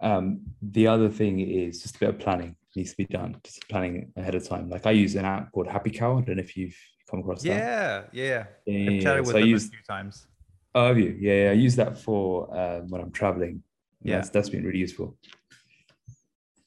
Um, 0.00 0.42
the 0.60 0.86
other 0.88 1.08
thing 1.08 1.40
is 1.40 1.82
just 1.82 1.96
a 1.96 1.98
bit 2.00 2.08
of 2.10 2.18
planning 2.18 2.56
needs 2.74 2.90
to 2.90 2.96
be 2.98 3.06
done, 3.06 3.36
just 3.42 3.66
planning 3.68 4.12
ahead 4.16 4.34
of 4.34 4.46
time. 4.46 4.68
Like 4.68 4.86
I 4.86 4.90
use 4.90 5.14
an 5.14 5.24
app 5.24 5.50
called 5.52 5.66
Happy 5.66 5.90
Cow. 5.90 6.18
I 6.18 6.20
don't 6.20 6.36
know 6.36 6.42
if 6.42 6.56
you've 6.56 6.76
come 7.10 7.20
across 7.20 7.42
that. 7.42 7.48
Yeah. 7.48 8.02
Yeah. 8.12 8.44
Yeah, 8.66 8.90
I've 8.90 9.02
chatted 9.02 9.20
with 9.20 9.32
so 9.34 9.40
them 9.40 9.48
use- 9.48 9.66
a 9.66 9.70
few 9.70 9.82
times. 9.88 10.26
Oh, 10.74 10.88
have 10.88 10.98
you? 10.98 11.16
Yeah, 11.18 11.44
yeah. 11.44 11.50
I 11.50 11.54
use 11.54 11.74
that 11.76 11.96
for 11.96 12.54
um, 12.54 12.88
when 12.88 13.00
I'm 13.00 13.10
traveling. 13.10 13.62
Yeah. 14.02 14.16
That's, 14.16 14.28
that's 14.28 14.50
been 14.50 14.62
really 14.62 14.78
useful. 14.78 15.16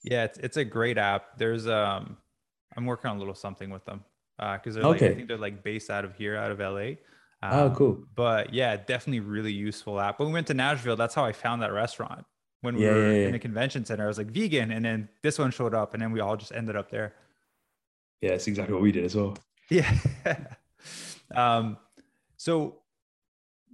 Yeah, 0.01 0.23
it's 0.23 0.39
it's 0.39 0.57
a 0.57 0.65
great 0.65 0.97
app. 0.97 1.37
There's 1.37 1.67
um 1.67 2.17
I'm 2.75 2.85
working 2.87 3.11
on 3.11 3.17
a 3.17 3.19
little 3.19 3.35
something 3.35 3.69
with 3.69 3.85
them. 3.85 4.03
Uh 4.39 4.53
because 4.57 4.75
they're 4.75 4.85
like 4.85 5.01
I 5.03 5.11
think 5.15 5.27
they're 5.27 5.37
like 5.37 5.63
based 5.63 5.89
out 5.89 6.05
of 6.05 6.15
here, 6.15 6.35
out 6.35 6.51
of 6.51 6.59
LA. 6.59 6.95
oh, 7.43 7.69
Um, 7.69 7.75
cool. 7.75 8.03
But 8.15 8.53
yeah, 8.53 8.75
definitely 8.77 9.19
really 9.21 9.51
useful 9.53 9.99
app. 9.99 10.19
When 10.19 10.29
we 10.29 10.33
went 10.33 10.47
to 10.47 10.53
Nashville, 10.53 10.95
that's 10.95 11.15
how 11.15 11.25
I 11.25 11.31
found 11.31 11.61
that 11.61 11.71
restaurant. 11.73 12.25
When 12.61 12.75
we 12.75 12.83
Yeah, 12.83 12.93
were 12.93 13.13
yeah, 13.13 13.27
in 13.27 13.31
the 13.31 13.39
convention 13.39 13.85
center, 13.85 14.03
I 14.03 14.07
was 14.07 14.17
like 14.17 14.27
vegan, 14.27 14.71
and 14.71 14.83
then 14.83 15.07
this 15.23 15.39
one 15.39 15.51
showed 15.51 15.73
up, 15.73 15.93
and 15.93 16.01
then 16.03 16.11
we 16.11 16.19
all 16.19 16.35
just 16.35 16.51
ended 16.51 16.75
up 16.75 16.89
there. 16.91 17.15
Yeah, 18.21 18.31
it's 18.31 18.47
exactly 18.47 18.73
what 18.73 18.83
we 18.83 18.91
did 18.91 19.05
as 19.05 19.15
well. 19.15 19.37
Yeah. 19.69 19.89
um, 21.35 21.77
so 22.35 22.81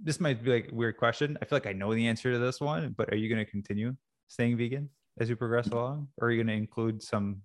this 0.00 0.20
might 0.20 0.42
be 0.44 0.50
like 0.52 0.70
a 0.70 0.74
weird 0.74 0.96
question. 0.98 1.36
I 1.40 1.44
feel 1.46 1.56
like 1.56 1.66
I 1.66 1.72
know 1.72 1.94
the 1.94 2.06
answer 2.06 2.30
to 2.32 2.38
this 2.38 2.60
one, 2.60 2.94
but 2.96 3.12
are 3.12 3.16
you 3.16 3.28
going 3.28 3.44
to 3.44 3.50
continue 3.50 3.96
staying 4.28 4.56
vegan 4.56 4.90
as 5.18 5.28
you 5.28 5.36
progress 5.36 5.68
along, 5.68 6.08
or 6.18 6.28
are 6.28 6.30
you 6.30 6.36
going 6.36 6.48
to 6.48 6.52
include 6.62 7.02
some 7.02 7.42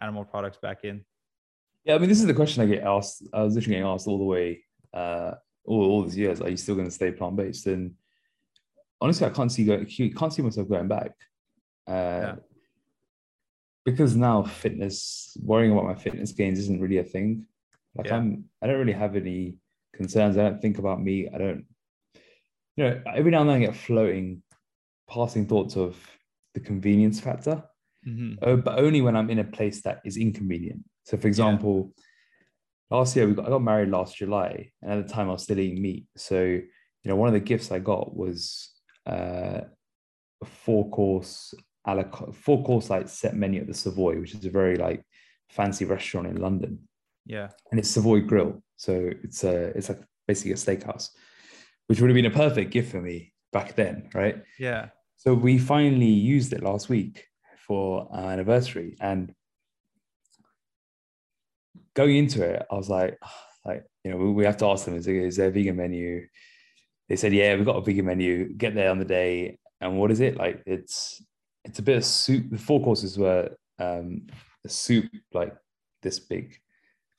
animal 0.00 0.24
products 0.24 0.58
back 0.58 0.84
in? 0.84 1.04
Yeah, 1.86 1.94
I 1.94 1.98
mean, 1.98 2.08
this 2.08 2.20
is 2.20 2.26
the 2.26 2.34
question 2.34 2.62
I 2.64 2.66
get 2.66 2.82
asked. 2.82 3.22
I 3.32 3.42
was 3.44 3.54
literally 3.54 3.76
getting 3.76 3.88
asked 3.88 4.08
all 4.08 4.18
the 4.18 4.24
way, 4.24 4.64
uh, 4.92 5.34
all, 5.64 5.84
all 5.90 6.02
these 6.02 6.16
years. 6.18 6.40
Are 6.40 6.50
you 6.50 6.56
still 6.56 6.74
going 6.74 6.88
to 6.88 6.94
stay 6.94 7.12
plant 7.12 7.36
based? 7.36 7.66
And 7.68 7.94
honestly, 9.00 9.24
I 9.24 9.30
can't 9.30 9.52
see 9.52 9.64
go, 9.64 9.84
can't 10.18 10.32
see 10.32 10.42
myself 10.42 10.68
going 10.68 10.88
back. 10.88 11.12
Uh, 11.86 11.92
Yeah. 11.92 12.34
Because 13.84 14.16
now 14.16 14.42
fitness, 14.42 15.36
worrying 15.40 15.70
about 15.70 15.84
my 15.84 15.94
fitness 15.94 16.32
gains 16.32 16.58
isn't 16.58 16.80
really 16.80 16.98
a 16.98 17.04
thing. 17.04 17.46
Like 17.94 18.08
Yeah. 18.08 18.16
I'm, 18.16 18.46
I 18.60 18.66
don't 18.66 18.80
really 18.80 18.92
have 18.92 19.14
any 19.14 19.58
concerns. 19.94 20.36
I 20.36 20.42
don't 20.42 20.60
think 20.60 20.78
about 20.78 21.00
me. 21.00 21.28
I 21.32 21.38
don't, 21.38 21.66
you 22.76 22.84
know, 22.84 23.00
every 23.14 23.30
now 23.30 23.42
and 23.42 23.50
then 23.50 23.56
I 23.62 23.66
get 23.66 23.76
floating, 23.76 24.42
passing 25.08 25.46
thoughts 25.46 25.76
of 25.76 25.96
the 26.54 26.60
convenience 26.60 27.20
factor. 27.20 27.62
Mhm. 28.06 28.38
Oh, 28.42 28.56
but 28.56 28.78
only 28.78 29.00
when 29.00 29.16
I'm 29.16 29.30
in 29.30 29.38
a 29.40 29.44
place 29.44 29.82
that 29.82 30.00
is 30.04 30.16
inconvenient. 30.16 30.84
So, 31.04 31.16
for 31.16 31.26
example, 31.26 31.92
last 32.90 33.16
year 33.16 33.26
we 33.26 33.34
got 33.34 33.46
I 33.46 33.50
got 33.50 33.62
married 33.62 33.88
last 33.90 34.16
July, 34.16 34.70
and 34.82 34.92
at 34.92 35.06
the 35.06 35.12
time 35.12 35.28
I 35.28 35.32
was 35.32 35.42
still 35.42 35.58
eating 35.58 35.82
meat. 35.82 36.06
So, 36.16 36.40
you 36.42 36.64
know, 37.04 37.16
one 37.16 37.28
of 37.28 37.34
the 37.34 37.40
gifts 37.40 37.70
I 37.72 37.78
got 37.78 38.16
was 38.16 38.70
uh, 39.06 39.60
a 40.42 40.46
four 40.46 40.88
course 40.90 41.54
a 41.86 41.94
la 41.94 42.04
four 42.32 42.64
course 42.64 42.90
like 42.90 43.08
set 43.08 43.34
menu 43.34 43.60
at 43.60 43.66
the 43.66 43.74
Savoy, 43.74 44.20
which 44.20 44.34
is 44.34 44.44
a 44.44 44.50
very 44.50 44.76
like 44.76 45.02
fancy 45.50 45.84
restaurant 45.84 46.26
in 46.26 46.36
London, 46.36 46.88
Yeah. 47.24 47.48
and 47.70 47.78
it's 47.78 47.90
Savoy 47.90 48.20
Grill. 48.20 48.62
So 48.76 49.10
it's 49.22 49.44
a 49.44 49.68
it's 49.76 49.88
like 49.88 50.00
basically 50.26 50.52
a 50.52 50.56
steakhouse, 50.56 51.10
which 51.86 52.00
would 52.00 52.10
have 52.10 52.14
been 52.14 52.26
a 52.26 52.30
perfect 52.30 52.72
gift 52.72 52.90
for 52.90 53.00
me 53.00 53.32
back 53.52 53.76
then, 53.76 54.10
right? 54.14 54.42
Yeah. 54.58 54.88
So 55.16 55.32
we 55.34 55.58
finally 55.58 56.06
used 56.06 56.52
it 56.52 56.62
last 56.62 56.88
week 56.88 57.26
for 57.66 58.08
our 58.10 58.32
anniversary, 58.32 58.96
and 59.00 59.34
going 61.94 62.16
into 62.16 62.42
it, 62.42 62.64
I 62.70 62.74
was 62.74 62.88
like, 62.88 63.18
like 63.64 63.84
you 64.04 64.10
know, 64.10 64.16
we, 64.16 64.44
have 64.44 64.56
to 64.58 64.66
ask 64.66 64.84
them: 64.84 64.96
is 64.96 65.06
there, 65.06 65.14
is 65.14 65.36
there 65.36 65.48
a 65.48 65.52
vegan 65.52 65.76
menu? 65.76 66.26
They 67.08 67.16
said, 67.16 67.32
yeah, 67.32 67.54
we've 67.54 67.64
got 67.64 67.76
a 67.76 67.80
vegan 67.80 68.06
menu. 68.06 68.52
Get 68.52 68.74
there 68.74 68.90
on 68.90 68.98
the 68.98 69.04
day, 69.04 69.58
and 69.80 69.98
what 69.98 70.10
is 70.10 70.20
it 70.20 70.36
like? 70.36 70.62
It's 70.66 71.22
it's 71.64 71.78
a 71.78 71.82
bit 71.82 71.96
of 71.96 72.04
soup. 72.04 72.50
The 72.50 72.58
four 72.58 72.82
courses 72.82 73.18
were 73.18 73.50
um, 73.78 74.26
a 74.64 74.68
soup 74.68 75.10
like 75.32 75.54
this 76.02 76.18
big. 76.18 76.56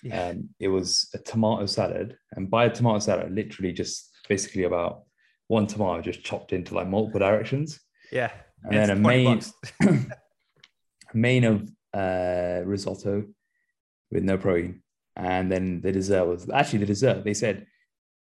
Yeah. 0.04 0.30
Um, 0.30 0.50
it 0.60 0.68
was 0.68 1.10
a 1.14 1.18
tomato 1.18 1.66
salad, 1.66 2.18
and 2.34 2.50
by 2.50 2.66
a 2.66 2.70
tomato 2.70 3.00
salad, 3.00 3.34
literally 3.34 3.74
just 3.74 4.12
basically 4.30 4.64
about 4.64 5.04
one 5.48 5.66
tomato 5.66 6.02
just 6.02 6.24
chopped 6.24 6.54
into 6.54 6.76
like 6.76 6.88
multiple 6.88 7.20
directions 7.20 7.80
yeah. 8.12 8.32
and 8.64 8.76
it's 8.76 8.88
then 8.88 8.98
a 8.98 9.00
main. 9.00 9.42
main 11.18 11.44
of 11.44 11.70
uh, 11.94 12.62
risotto 12.66 13.26
with 14.12 14.24
no 14.24 14.38
protein, 14.38 14.82
and 15.16 15.52
then 15.52 15.82
the 15.82 15.92
dessert 15.92 16.26
was 16.26 16.50
actually 16.50 16.80
the 16.80 16.86
dessert. 16.86 17.24
They 17.24 17.34
said 17.34 17.66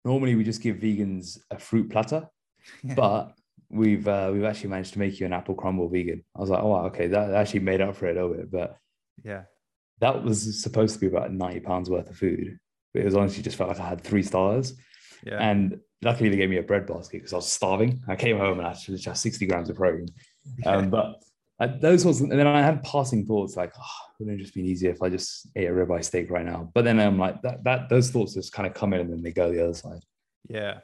normally 0.03 0.35
we 0.35 0.43
just 0.43 0.61
give 0.61 0.77
vegans 0.77 1.37
a 1.51 1.59
fruit 1.59 1.89
platter, 1.89 2.27
Yeah. 2.83 2.95
but 2.95 3.33
we've 3.69 4.07
uh, 4.07 4.29
we've 4.33 4.43
actually 4.43 4.69
managed 4.69 4.93
to 4.93 4.99
make 4.99 5.19
you 5.19 5.25
an 5.25 5.33
apple 5.33 5.55
crumble 5.55 5.89
vegan. 5.89 6.23
I 6.35 6.39
was 6.41 6.49
like, 6.49 6.63
oh, 6.63 6.67
wow, 6.67 6.85
okay, 6.87 7.07
that 7.07 7.33
actually 7.33 7.61
made 7.61 7.81
up 7.81 7.95
for 7.95 8.07
it 8.07 8.17
a 8.17 8.21
little 8.21 8.35
bit, 8.37 8.51
but 8.51 8.77
yeah. 9.23 9.43
that 9.99 10.23
was 10.23 10.61
supposed 10.61 10.93
to 10.95 10.99
be 10.99 11.07
about 11.07 11.31
ninety 11.33 11.59
pounds 11.59 11.89
worth 11.89 12.09
of 12.09 12.17
food. 12.17 12.57
But 12.93 13.01
it 13.01 13.05
was 13.05 13.15
honestly 13.15 13.43
just 13.43 13.57
felt 13.57 13.69
like 13.69 13.79
I 13.79 13.89
had 13.89 14.01
three 14.01 14.23
stars. 14.23 14.73
Yeah. 15.25 15.39
And 15.39 15.79
luckily, 16.01 16.29
they 16.29 16.37
gave 16.37 16.49
me 16.49 16.57
a 16.57 16.63
bread 16.63 16.85
basket 16.87 17.17
because 17.17 17.33
I 17.33 17.37
was 17.37 17.51
starving. 17.51 18.01
I 18.07 18.15
came 18.15 18.37
home 18.37 18.59
and 18.59 18.67
I 18.67 18.71
actually 18.71 18.95
just 18.95 19.07
had 19.07 19.17
60 19.17 19.45
grams 19.45 19.69
of 19.69 19.75
protein. 19.75 20.07
Um, 20.65 20.89
but 20.89 21.21
I, 21.59 21.67
those 21.67 22.03
sorts, 22.03 22.19
and 22.19 22.31
then 22.31 22.45
I 22.45 22.61
had 22.61 22.83
passing 22.83 23.25
thoughts 23.25 23.55
like, 23.55 23.73
oh, 23.79 24.11
wouldn't 24.19 24.39
it 24.39 24.43
just 24.43 24.53
be 24.53 24.61
easier 24.61 24.91
if 24.91 25.01
I 25.01 25.09
just 25.09 25.47
ate 25.55 25.67
a 25.67 25.71
ribeye 25.71 26.03
steak 26.03 26.29
right 26.29 26.45
now? 26.45 26.69
But 26.73 26.85
then 26.85 26.99
I'm 26.99 27.17
like, 27.17 27.41
that, 27.41 27.63
that 27.63 27.89
those 27.89 28.11
thoughts 28.11 28.35
just 28.35 28.53
kind 28.53 28.67
of 28.67 28.75
come 28.75 28.93
in 28.93 29.01
and 29.01 29.11
then 29.11 29.23
they 29.23 29.31
go 29.31 29.51
the 29.51 29.63
other 29.63 29.73
side. 29.73 30.01
Yeah. 30.47 30.79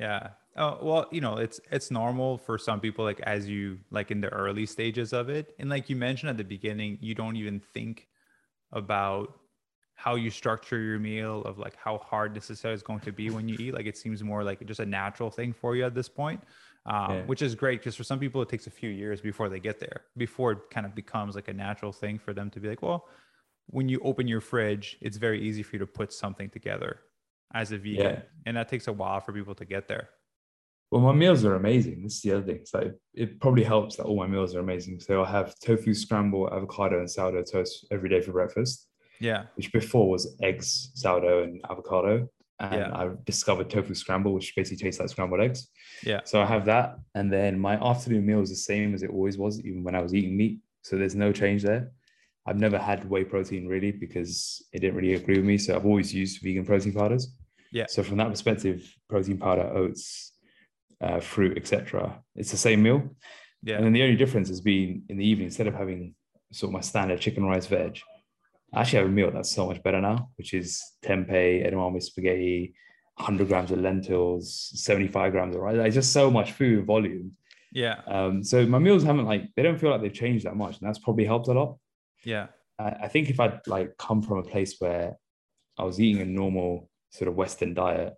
Yeah. 0.00 0.28
Oh, 0.56 0.78
well, 0.82 1.06
you 1.10 1.20
know, 1.20 1.36
it's 1.36 1.60
it's 1.70 1.90
normal 1.90 2.38
for 2.38 2.58
some 2.58 2.80
people 2.80 3.04
like 3.04 3.20
as 3.20 3.48
you 3.48 3.78
like 3.90 4.10
in 4.10 4.20
the 4.20 4.28
early 4.28 4.66
stages 4.66 5.12
of 5.12 5.28
it. 5.28 5.54
And 5.58 5.68
like 5.68 5.90
you 5.90 5.96
mentioned 5.96 6.30
at 6.30 6.36
the 6.36 6.44
beginning, 6.44 6.98
you 7.00 7.14
don't 7.14 7.36
even 7.36 7.60
think 7.60 8.08
about 8.72 9.38
how 9.96 10.14
you 10.14 10.30
structure 10.30 10.80
your 10.80 10.98
meal 10.98 11.42
of 11.42 11.58
like 11.58 11.76
how 11.76 11.98
hard 11.98 12.34
this 12.34 12.50
is 12.50 12.82
going 12.82 13.00
to 13.00 13.12
be 13.12 13.30
when 13.30 13.48
you 13.48 13.56
eat. 13.58 13.74
Like 13.74 13.86
it 13.86 13.96
seems 13.96 14.22
more 14.22 14.44
like 14.44 14.64
just 14.64 14.80
a 14.80 14.86
natural 14.86 15.30
thing 15.30 15.52
for 15.52 15.76
you 15.76 15.84
at 15.84 15.94
this 15.94 16.08
point. 16.08 16.40
Um, 16.86 17.10
Yeah. 17.12 17.24
which 17.24 17.40
is 17.40 17.54
great 17.54 17.80
because 17.80 17.96
for 17.96 18.04
some 18.04 18.18
people 18.18 18.42
it 18.42 18.48
takes 18.50 18.66
a 18.66 18.70
few 18.70 18.90
years 18.90 19.20
before 19.22 19.48
they 19.48 19.58
get 19.60 19.78
there, 19.80 20.02
before 20.18 20.52
it 20.52 20.58
kind 20.70 20.84
of 20.84 20.94
becomes 20.94 21.34
like 21.34 21.48
a 21.48 21.52
natural 21.54 21.92
thing 21.92 22.18
for 22.18 22.34
them 22.34 22.50
to 22.50 22.60
be 22.60 22.68
like, 22.68 22.82
well, 22.82 23.08
when 23.68 23.88
you 23.88 23.98
open 24.04 24.28
your 24.28 24.42
fridge, 24.42 24.98
it's 25.00 25.16
very 25.16 25.40
easy 25.40 25.62
for 25.62 25.76
you 25.76 25.80
to 25.80 25.86
put 25.86 26.12
something 26.12 26.50
together 26.50 27.00
as 27.54 27.72
a 27.72 27.78
vegan. 27.78 27.94
Yeah. 28.16 28.22
And 28.44 28.56
that 28.58 28.68
takes 28.68 28.86
a 28.88 28.92
while 28.92 29.20
for 29.20 29.32
people 29.32 29.54
to 29.54 29.64
get 29.64 29.88
there. 29.88 30.10
Well, 30.90 31.00
my 31.00 31.12
meals 31.14 31.42
are 31.46 31.54
amazing. 31.54 32.02
This 32.02 32.16
is 32.16 32.20
the 32.22 32.32
other 32.32 32.46
thing. 32.46 32.56
It's 32.56 32.74
like 32.74 32.94
it 33.14 33.40
probably 33.40 33.64
helps 33.64 33.96
that 33.96 34.04
all 34.04 34.18
my 34.18 34.26
meals 34.26 34.54
are 34.54 34.60
amazing. 34.60 35.00
So 35.00 35.24
I 35.24 35.30
have 35.30 35.58
tofu 35.60 35.94
scramble, 35.94 36.52
avocado, 36.52 36.98
and 36.98 37.10
sourdough 37.10 37.44
toast 37.44 37.86
every 37.90 38.10
day 38.10 38.20
for 38.20 38.32
breakfast, 38.32 38.88
Yeah. 39.20 39.46
which 39.54 39.72
before 39.72 40.10
was 40.10 40.36
eggs, 40.42 40.90
sourdough, 40.94 41.44
and 41.44 41.62
avocado. 41.70 42.28
And 42.60 42.74
Yeah. 42.74 42.96
I 42.96 43.10
discovered 43.24 43.68
tofu 43.68 43.94
scramble, 43.94 44.32
which 44.32 44.54
basically 44.54 44.84
tastes 44.84 45.00
like 45.00 45.08
scrambled 45.08 45.40
eggs. 45.40 45.68
Yeah. 46.04 46.20
So 46.24 46.40
I 46.40 46.46
have 46.46 46.64
that. 46.66 46.98
And 47.14 47.32
then 47.32 47.58
my 47.58 47.74
afternoon 47.84 48.24
meal 48.26 48.40
is 48.40 48.50
the 48.50 48.56
same 48.56 48.94
as 48.94 49.02
it 49.02 49.10
always 49.10 49.36
was, 49.36 49.60
even 49.60 49.82
when 49.82 49.94
I 49.94 50.02
was 50.02 50.14
eating 50.14 50.36
meat. 50.36 50.60
So 50.82 50.96
there's 50.96 51.14
no 51.14 51.32
change 51.32 51.62
there. 51.62 51.90
I've 52.46 52.58
never 52.58 52.78
had 52.78 53.08
whey 53.08 53.24
protein 53.24 53.66
really 53.66 53.90
because 53.90 54.62
it 54.72 54.80
didn't 54.80 54.96
really 54.96 55.14
agree 55.14 55.36
with 55.36 55.46
me. 55.46 55.58
So 55.58 55.74
I've 55.74 55.86
always 55.86 56.12
used 56.14 56.42
vegan 56.42 56.64
protein 56.64 56.92
powders. 56.92 57.34
Yeah. 57.72 57.86
So 57.88 58.02
from 58.02 58.18
that 58.18 58.30
perspective, 58.30 58.94
protein 59.08 59.38
powder, 59.38 59.62
oats, 59.74 60.32
uh, 61.00 61.20
fruit, 61.20 61.56
etc. 61.56 62.20
It's 62.36 62.50
the 62.50 62.56
same 62.56 62.82
meal. 62.82 63.16
Yeah. 63.62 63.76
And 63.76 63.84
then 63.86 63.92
the 63.94 64.02
only 64.02 64.16
difference 64.16 64.48
has 64.48 64.60
been 64.60 65.02
in 65.08 65.16
the 65.16 65.26
evening, 65.26 65.46
instead 65.46 65.66
of 65.66 65.74
having 65.74 66.14
sort 66.52 66.68
of 66.68 66.74
my 66.74 66.80
standard 66.82 67.20
chicken, 67.20 67.44
rice, 67.46 67.66
veg, 67.66 67.98
I 68.74 68.80
actually 68.80 68.98
have 69.00 69.08
a 69.08 69.12
meal 69.12 69.30
that's 69.30 69.50
so 69.54 69.66
much 69.66 69.82
better 69.82 70.00
now, 70.00 70.30
which 70.36 70.54
is 70.54 70.82
tempeh, 71.04 71.66
edamame 71.66 72.02
spaghetti, 72.02 72.74
100 73.16 73.48
grams 73.48 73.70
of 73.70 73.78
lentils, 73.78 74.72
75 74.74 75.32
grams 75.32 75.54
of 75.54 75.62
rice. 75.62 75.76
Like 75.76 75.92
just 75.92 76.12
so 76.12 76.30
much 76.30 76.52
food 76.52 76.84
volume. 76.84 77.32
yeah. 77.72 78.00
Um, 78.06 78.42
so 78.42 78.66
my 78.66 78.78
meals 78.78 79.04
haven't 79.04 79.26
like, 79.26 79.54
they 79.54 79.62
don't 79.62 79.78
feel 79.78 79.90
like 79.90 80.02
they've 80.02 80.12
changed 80.12 80.44
that 80.46 80.56
much. 80.56 80.78
And 80.78 80.88
that's 80.88 80.98
probably 80.98 81.24
helped 81.24 81.48
a 81.48 81.52
lot. 81.52 81.78
Yeah. 82.24 82.48
I, 82.78 82.90
I 83.02 83.08
think 83.08 83.30
if 83.30 83.38
I'd 83.38 83.60
like 83.66 83.96
come 83.98 84.22
from 84.22 84.38
a 84.38 84.42
place 84.42 84.76
where 84.80 85.16
I 85.78 85.84
was 85.84 86.00
eating 86.00 86.22
a 86.22 86.26
normal 86.26 86.90
sort 87.10 87.28
of 87.28 87.36
Western 87.36 87.74
diet 87.74 88.14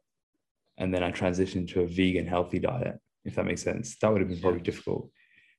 and 0.79 0.92
then 0.95 1.03
I 1.03 1.12
transitioned 1.12 1.69
to 1.73 1.83
a 1.83 1.87
vegan 1.87 2.27
healthy 2.27 2.59
diet, 2.59 2.99
if 3.25 3.35
that 3.35 3.45
makes 3.45 3.62
sense, 3.62 3.97
that 3.99 4.11
would 4.11 4.21
have 4.21 4.31
been 4.31 4.40
probably 4.40 4.61
difficult. 4.61 5.11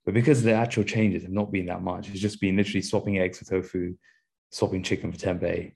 But 0.05 0.13
because 0.13 0.41
the 0.41 0.53
actual 0.53 0.83
changes 0.83 1.23
have 1.23 1.31
not 1.31 1.51
been 1.51 1.65
that 1.65 1.81
much, 1.81 2.09
it's 2.09 2.19
just 2.19 2.39
been 2.39 2.55
literally 2.55 2.81
swapping 2.81 3.19
eggs 3.19 3.39
for 3.39 3.45
tofu, 3.45 3.93
swapping 4.51 4.83
chicken 4.83 5.11
for 5.11 5.17
tempeh 5.17 5.71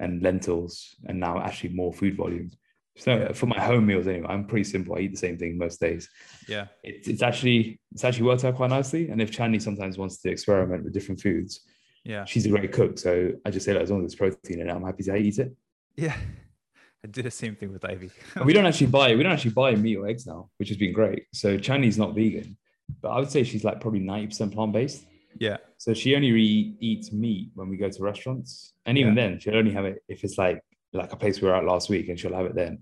and 0.00 0.22
lentils, 0.22 0.94
and 1.06 1.20
now 1.20 1.40
actually 1.40 1.70
more 1.74 1.92
food 1.92 2.16
volume. 2.16 2.50
So 2.96 3.32
for 3.34 3.46
my 3.46 3.60
home 3.60 3.86
meals 3.86 4.06
anyway, 4.06 4.26
I'm 4.28 4.46
pretty 4.46 4.64
simple. 4.64 4.96
I 4.96 5.00
eat 5.00 5.10
the 5.12 5.16
same 5.18 5.36
thing 5.36 5.58
most 5.58 5.80
days. 5.80 6.08
Yeah. 6.48 6.66
It's, 6.84 7.08
it's 7.08 7.22
actually 7.22 7.80
it's 7.92 8.04
actually 8.04 8.26
worked 8.26 8.44
out 8.44 8.54
quite 8.54 8.70
nicely. 8.70 9.08
And 9.08 9.20
if 9.20 9.32
Chandy 9.32 9.60
sometimes 9.60 9.98
wants 9.98 10.18
to 10.22 10.30
experiment 10.30 10.84
with 10.84 10.92
different 10.92 11.20
foods, 11.20 11.60
Yeah. 12.04 12.24
she's 12.24 12.46
a 12.46 12.50
great 12.50 12.70
cook. 12.72 12.98
So 12.98 13.32
I 13.44 13.50
just 13.50 13.64
say, 13.66 13.72
like, 13.72 13.82
as 13.82 13.90
long 13.90 14.00
as 14.00 14.06
it's 14.06 14.14
protein 14.14 14.60
and 14.60 14.70
I'm 14.70 14.84
happy 14.84 15.02
to 15.04 15.16
eat 15.16 15.38
it. 15.40 15.52
Yeah. 15.96 16.16
I 17.04 17.08
do 17.08 17.20
the 17.22 17.30
same 17.32 17.54
thing 17.56 17.72
with 17.72 17.84
Ivy. 17.84 18.10
We 18.44 18.52
don't 18.52 18.64
actually 18.66 18.86
buy 18.86 19.14
we 19.16 19.22
don't 19.24 19.32
actually 19.32 19.50
buy 19.52 19.74
meat 19.74 19.96
or 19.96 20.06
eggs 20.06 20.24
now, 20.26 20.50
which 20.58 20.68
has 20.68 20.78
been 20.78 20.92
great. 20.92 21.24
So 21.32 21.58
Chandy's 21.58 21.98
not 21.98 22.14
vegan, 22.14 22.56
but 23.02 23.08
I 23.10 23.18
would 23.18 23.30
say 23.30 23.42
she's 23.44 23.64
like 23.64 23.80
probably 23.80 24.00
90% 24.00 24.52
plant-based. 24.54 25.04
yeah. 25.38 25.56
So 25.84 25.92
she 25.92 26.16
only 26.16 26.32
really 26.32 26.76
eats 26.80 27.12
meat 27.12 27.50
when 27.52 27.68
we 27.68 27.76
go 27.76 27.90
to 27.90 28.02
restaurants. 28.02 28.72
And 28.86 28.96
even 28.96 29.14
then, 29.14 29.38
she'll 29.38 29.54
only 29.54 29.74
have 29.74 29.84
it 29.84 30.02
if 30.08 30.24
it's 30.24 30.38
like 30.38 30.62
like 30.94 31.12
a 31.12 31.16
place 31.16 31.42
we 31.42 31.48
were 31.48 31.54
at 31.54 31.66
last 31.66 31.90
week 31.90 32.08
and 32.08 32.18
she'll 32.18 32.34
have 32.34 32.46
it 32.46 32.54
then. 32.54 32.78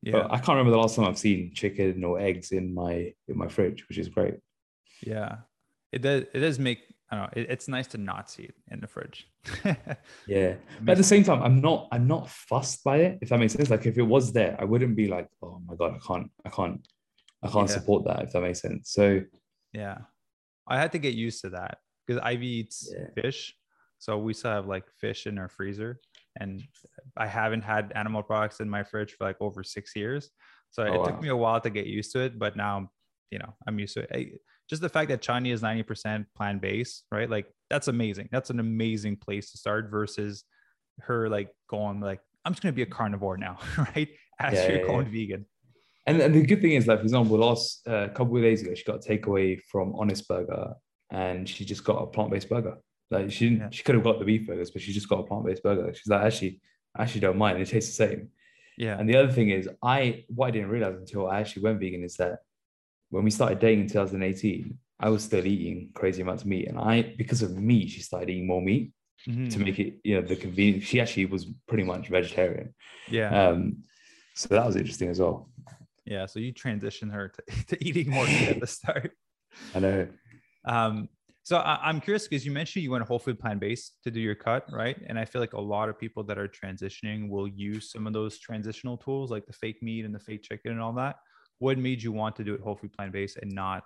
Yeah. 0.00 0.12
But 0.12 0.30
I 0.30 0.36
can't 0.38 0.56
remember 0.56 0.70
the 0.70 0.78
last 0.78 0.96
time 0.96 1.04
I've 1.04 1.18
seen 1.18 1.52
chicken 1.52 2.02
or 2.02 2.18
eggs 2.18 2.52
in 2.52 2.72
my 2.72 3.12
in 3.28 3.36
my 3.36 3.48
fridge, 3.48 3.86
which 3.90 3.98
is 3.98 4.08
great. 4.08 4.36
Yeah. 5.02 5.36
It 5.92 6.00
does 6.00 6.22
it 6.32 6.38
does 6.38 6.58
make 6.58 6.78
I 7.10 7.16
don't 7.16 7.24
know. 7.24 7.42
It, 7.42 7.50
it's 7.50 7.68
nice 7.68 7.88
to 7.88 7.98
not 7.98 8.30
see 8.30 8.44
it 8.44 8.54
in 8.70 8.80
the 8.80 8.86
fridge. 8.86 9.28
yeah, 10.26 10.54
but 10.80 10.92
at 10.92 10.96
the 10.96 11.04
same 11.04 11.24
time, 11.24 11.42
I'm 11.42 11.60
not 11.60 11.88
I'm 11.92 12.06
not 12.06 12.30
fussed 12.30 12.82
by 12.84 13.00
it. 13.00 13.18
If 13.20 13.28
that 13.28 13.38
makes 13.38 13.52
sense. 13.52 13.68
Like 13.68 13.84
if 13.84 13.98
it 13.98 14.02
was 14.02 14.32
there, 14.32 14.56
I 14.58 14.64
wouldn't 14.64 14.96
be 14.96 15.08
like, 15.08 15.28
oh 15.42 15.60
my 15.66 15.74
god, 15.74 15.94
I 15.94 15.98
can't, 16.06 16.30
I 16.46 16.48
can't, 16.48 16.88
I 17.42 17.48
can't 17.48 17.68
yeah. 17.68 17.74
support 17.74 18.06
that. 18.06 18.22
If 18.22 18.32
that 18.32 18.40
makes 18.40 18.62
sense. 18.62 18.92
So 18.92 19.20
yeah, 19.74 19.98
I 20.66 20.78
had 20.78 20.92
to 20.92 20.98
get 20.98 21.12
used 21.12 21.42
to 21.42 21.50
that 21.50 21.80
because 22.06 22.20
Ivy 22.22 22.46
eats 22.46 22.92
yeah. 22.92 23.06
fish, 23.20 23.54
so 23.98 24.18
we 24.18 24.34
still 24.34 24.52
have 24.52 24.66
like 24.66 24.84
fish 25.00 25.26
in 25.26 25.38
our 25.38 25.48
freezer, 25.48 26.00
and 26.38 26.62
I 27.16 27.26
haven't 27.26 27.62
had 27.62 27.92
animal 27.94 28.22
products 28.22 28.60
in 28.60 28.68
my 28.68 28.84
fridge 28.84 29.12
for 29.12 29.24
like 29.24 29.36
over 29.40 29.62
six 29.62 29.96
years. 29.96 30.30
So 30.70 30.82
oh, 30.82 30.86
it 30.86 30.98
wow. 30.98 31.04
took 31.04 31.22
me 31.22 31.28
a 31.28 31.36
while 31.36 31.60
to 31.60 31.70
get 31.70 31.86
used 31.86 32.12
to 32.12 32.20
it, 32.20 32.38
but 32.38 32.56
now, 32.56 32.90
you 33.30 33.38
know, 33.38 33.54
I'm 33.66 33.78
used 33.78 33.94
to 33.94 34.00
it. 34.02 34.10
I, 34.12 34.30
just 34.68 34.82
the 34.82 34.88
fact 34.88 35.10
that 35.10 35.22
China 35.22 35.48
is 35.48 35.62
90% 35.62 36.26
plant 36.36 36.60
based, 36.60 37.04
right? 37.12 37.30
Like 37.30 37.46
that's 37.70 37.88
amazing. 37.88 38.28
That's 38.32 38.50
an 38.50 38.60
amazing 38.60 39.16
place 39.16 39.52
to 39.52 39.58
start 39.58 39.90
versus 39.90 40.44
her 41.00 41.28
like 41.28 41.50
going 41.68 42.00
like, 42.00 42.20
I'm 42.44 42.52
just 42.52 42.62
going 42.62 42.72
to 42.72 42.76
be 42.76 42.82
a 42.82 42.86
carnivore 42.86 43.36
now, 43.36 43.58
right? 43.78 44.08
As 44.40 44.54
yeah, 44.54 44.68
you're 44.68 44.80
yeah, 44.80 44.86
going 44.86 45.06
yeah. 45.06 45.12
vegan. 45.12 45.46
And, 46.08 46.20
and 46.20 46.34
the 46.34 46.42
good 46.42 46.60
thing 46.60 46.72
is, 46.72 46.86
like, 46.86 46.98
for 46.98 47.04
example, 47.04 47.38
last 47.38 47.82
uh, 47.88 48.04
a 48.04 48.08
couple 48.08 48.36
of 48.36 48.42
days 48.42 48.62
ago, 48.62 48.74
she 48.74 48.84
got 48.84 49.04
a 49.04 49.08
takeaway 49.08 49.58
from 49.68 49.92
Honest 49.96 50.28
Burger 50.28 50.74
and 51.10 51.48
she 51.48 51.64
just 51.64 51.84
got 51.84 52.02
a 52.02 52.06
plant 52.06 52.30
based 52.30 52.48
burger. 52.48 52.78
Like, 53.10 53.30
she 53.30 53.50
didn't, 53.50 53.72
she 53.74 53.82
could 53.82 53.94
have 53.94 54.04
got 54.04 54.18
the 54.18 54.24
beef 54.24 54.46
burgers, 54.46 54.70
but 54.70 54.82
she 54.82 54.92
just 54.92 55.08
got 55.08 55.20
a 55.20 55.22
plant 55.22 55.46
based 55.46 55.62
burger. 55.62 55.92
She's 55.94 56.08
like, 56.08 56.24
actually, 56.24 56.60
I 56.94 57.02
actually 57.02 57.20
don't 57.20 57.38
mind. 57.38 57.60
It 57.60 57.68
tastes 57.68 57.96
the 57.96 58.06
same. 58.06 58.28
Yeah. 58.76 58.98
And 58.98 59.08
the 59.08 59.16
other 59.16 59.32
thing 59.32 59.50
is, 59.50 59.68
I, 59.82 60.24
what 60.28 60.48
I 60.48 60.50
didn't 60.50 60.70
realize 60.70 60.96
until 60.96 61.28
I 61.28 61.40
actually 61.40 61.62
went 61.62 61.80
vegan 61.80 62.04
is 62.04 62.16
that 62.16 62.40
when 63.10 63.24
we 63.24 63.30
started 63.30 63.58
dating 63.58 63.82
in 63.82 63.88
2018, 63.88 64.78
I 64.98 65.08
was 65.10 65.24
still 65.24 65.46
eating 65.46 65.90
crazy 65.94 66.22
amounts 66.22 66.42
of 66.42 66.48
meat. 66.48 66.68
And 66.68 66.78
I, 66.78 67.14
because 67.16 67.42
of 67.42 67.56
me, 67.56 67.86
she 67.88 68.00
started 68.00 68.30
eating 68.30 68.46
more 68.46 68.62
meat 68.62 68.92
mm-hmm. 69.26 69.48
to 69.48 69.58
make 69.58 69.78
it, 69.78 69.94
you 70.04 70.16
know, 70.16 70.26
the 70.26 70.36
convenience. 70.36 70.84
She 70.84 71.00
actually 71.00 71.26
was 71.26 71.46
pretty 71.68 71.84
much 71.84 72.08
vegetarian. 72.08 72.74
Yeah. 73.08 73.48
Um, 73.48 73.82
so 74.34 74.48
that 74.48 74.66
was 74.66 74.76
interesting 74.76 75.08
as 75.08 75.20
well. 75.20 75.48
Yeah. 76.04 76.26
So 76.26 76.38
you 76.38 76.52
transitioned 76.52 77.12
her 77.12 77.28
to, 77.28 77.64
to 77.68 77.84
eating 77.84 78.10
more 78.10 78.26
meat 78.26 78.48
at 78.48 78.60
the 78.60 78.66
start. 78.66 79.12
I 79.74 79.78
know. 79.78 80.08
Um, 80.66 81.08
so 81.44 81.58
I, 81.58 81.88
am 81.88 82.00
curious 82.00 82.26
because 82.26 82.44
you 82.44 82.50
mentioned 82.50 82.82
you 82.82 82.90
went 82.90 83.04
whole 83.04 83.20
food 83.20 83.38
plant 83.38 83.60
based 83.60 83.98
to 84.02 84.10
do 84.10 84.18
your 84.18 84.34
cut, 84.34 84.66
right? 84.72 84.96
And 85.06 85.16
I 85.16 85.24
feel 85.24 85.40
like 85.40 85.52
a 85.52 85.60
lot 85.60 85.88
of 85.88 85.96
people 85.96 86.24
that 86.24 86.38
are 86.38 86.48
transitioning 86.48 87.28
will 87.28 87.46
use 87.46 87.92
some 87.92 88.06
of 88.06 88.12
those 88.12 88.38
transitional 88.38 88.96
tools 88.96 89.30
like 89.30 89.46
the 89.46 89.52
fake 89.52 89.80
meat 89.80 90.04
and 90.04 90.12
the 90.12 90.18
fake 90.18 90.42
chicken 90.42 90.72
and 90.72 90.80
all 90.80 90.92
that 90.94 91.16
what 91.58 91.78
made 91.78 92.02
you 92.02 92.12
want 92.12 92.36
to 92.36 92.44
do 92.44 92.54
it 92.54 92.60
whole 92.60 92.76
food 92.76 92.92
plant 92.92 93.12
based 93.12 93.38
and 93.38 93.52
not 93.52 93.84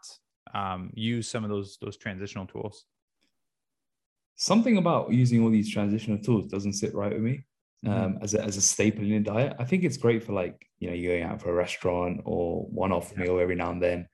um, 0.55 0.91
use 0.95 1.29
some 1.29 1.45
of 1.45 1.51
those 1.51 1.79
those 1.81 1.97
transitional 1.97 2.47
tools? 2.47 2.85
Something 4.37 4.79
about 4.79 5.13
using 5.13 5.43
all 5.43 5.51
these 5.51 5.71
transitional 5.71 6.19
tools 6.19 6.47
doesn't 6.47 6.73
sit 6.73 6.95
right 6.95 7.13
with 7.13 7.23
me 7.23 7.45
mm-hmm. 7.85 7.93
um, 7.93 8.19
as, 8.23 8.35
a, 8.35 8.43
as 8.43 8.57
a 8.57 8.61
staple 8.61 9.05
in 9.05 9.13
a 9.13 9.21
diet. 9.21 9.55
I 9.59 9.65
think 9.65 9.85
it's 9.85 9.99
great 9.99 10.25
for 10.25 10.33
like 10.33 10.67
you 10.79 10.89
know 10.89 10.95
you're 10.95 11.17
going 11.17 11.31
out 11.31 11.43
for 11.43 11.51
a 11.51 11.55
restaurant 11.55 12.23
or 12.25 12.65
one 12.65 12.93
off 12.93 13.13
yeah. 13.13 13.25
meal 13.25 13.39
every 13.39 13.57
now 13.57 13.71
and 13.71 13.83
then. 13.83 14.09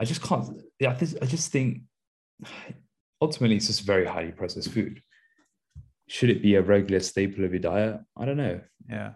I 0.00 0.04
just 0.04 0.22
can't. 0.22 0.62
Yeah, 0.78 0.96
I 1.22 1.26
just 1.26 1.52
think 1.52 1.82
ultimately 3.20 3.56
it's 3.56 3.68
just 3.68 3.82
very 3.82 4.04
highly 4.04 4.32
processed 4.32 4.70
food. 4.70 5.02
Should 6.08 6.30
it 6.30 6.42
be 6.42 6.54
a 6.54 6.62
regular 6.62 7.00
staple 7.00 7.44
of 7.44 7.52
your 7.52 7.60
diet? 7.60 8.00
I 8.16 8.24
don't 8.24 8.36
know. 8.36 8.60
Yeah 8.88 9.12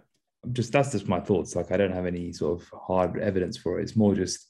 just 0.53 0.73
that's 0.73 0.93
just 0.93 1.09
my 1.09 1.21
thoughts. 1.21 1.55
Like 1.55 1.71
I 1.71 1.77
don't 1.77 1.93
have 1.93 2.07
any 2.07 2.33
sort 2.33 2.61
of 2.61 2.69
hard 2.73 3.19
evidence 3.19 3.57
for 3.57 3.79
it. 3.79 3.83
It's 3.83 3.97
more 3.97 4.15
just 4.15 4.49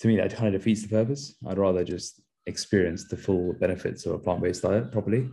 to 0.00 0.08
me 0.08 0.16
that 0.16 0.34
kind 0.34 0.54
of 0.54 0.60
defeats 0.60 0.82
the 0.82 0.88
purpose. 0.88 1.36
I'd 1.46 1.58
rather 1.58 1.84
just 1.84 2.20
experience 2.46 3.08
the 3.08 3.16
full 3.16 3.54
benefits 3.54 4.04
of 4.06 4.12
a 4.12 4.18
plant-based 4.18 4.62
diet 4.62 4.92
properly. 4.92 5.28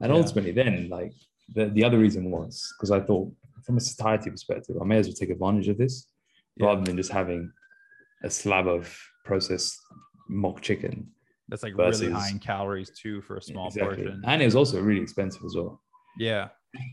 And 0.00 0.12
yeah. 0.12 0.18
ultimately 0.18 0.52
then 0.52 0.88
like 0.88 1.12
the, 1.54 1.66
the 1.66 1.84
other 1.84 1.98
reason 1.98 2.30
was 2.30 2.72
because 2.76 2.90
I 2.90 3.00
thought 3.00 3.32
from 3.64 3.76
a 3.76 3.80
satiety 3.80 4.30
perspective, 4.30 4.76
I 4.80 4.84
may 4.84 4.98
as 4.98 5.06
well 5.06 5.14
take 5.14 5.30
advantage 5.30 5.68
of 5.68 5.78
this 5.78 6.08
yeah. 6.56 6.66
rather 6.66 6.82
than 6.82 6.96
just 6.96 7.12
having 7.12 7.50
a 8.22 8.30
slab 8.30 8.66
of 8.66 8.96
processed 9.24 9.80
mock 10.28 10.60
chicken. 10.60 11.08
That's 11.48 11.62
like 11.62 11.76
versus, 11.76 12.02
really 12.02 12.12
high 12.12 12.30
in 12.30 12.38
calories 12.38 12.90
too 12.90 13.20
for 13.22 13.36
a 13.36 13.42
small 13.42 13.68
exactly. 13.68 13.96
portion. 13.96 14.22
And 14.26 14.40
it 14.40 14.46
was 14.46 14.56
also 14.56 14.80
really 14.80 15.02
expensive 15.02 15.42
as 15.44 15.54
well. 15.54 15.82
Yeah. 16.18 16.48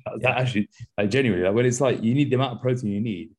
That 0.05 0.19
yeah. 0.21 0.29
actually, 0.31 0.69
like 0.97 1.09
genuinely, 1.09 1.45
like 1.45 1.55
when 1.55 1.65
it's 1.65 1.81
like 1.81 2.03
you 2.03 2.13
need 2.13 2.29
the 2.29 2.35
amount 2.35 2.55
of 2.55 2.61
protein 2.61 2.91
you 2.91 3.01
need, 3.01 3.31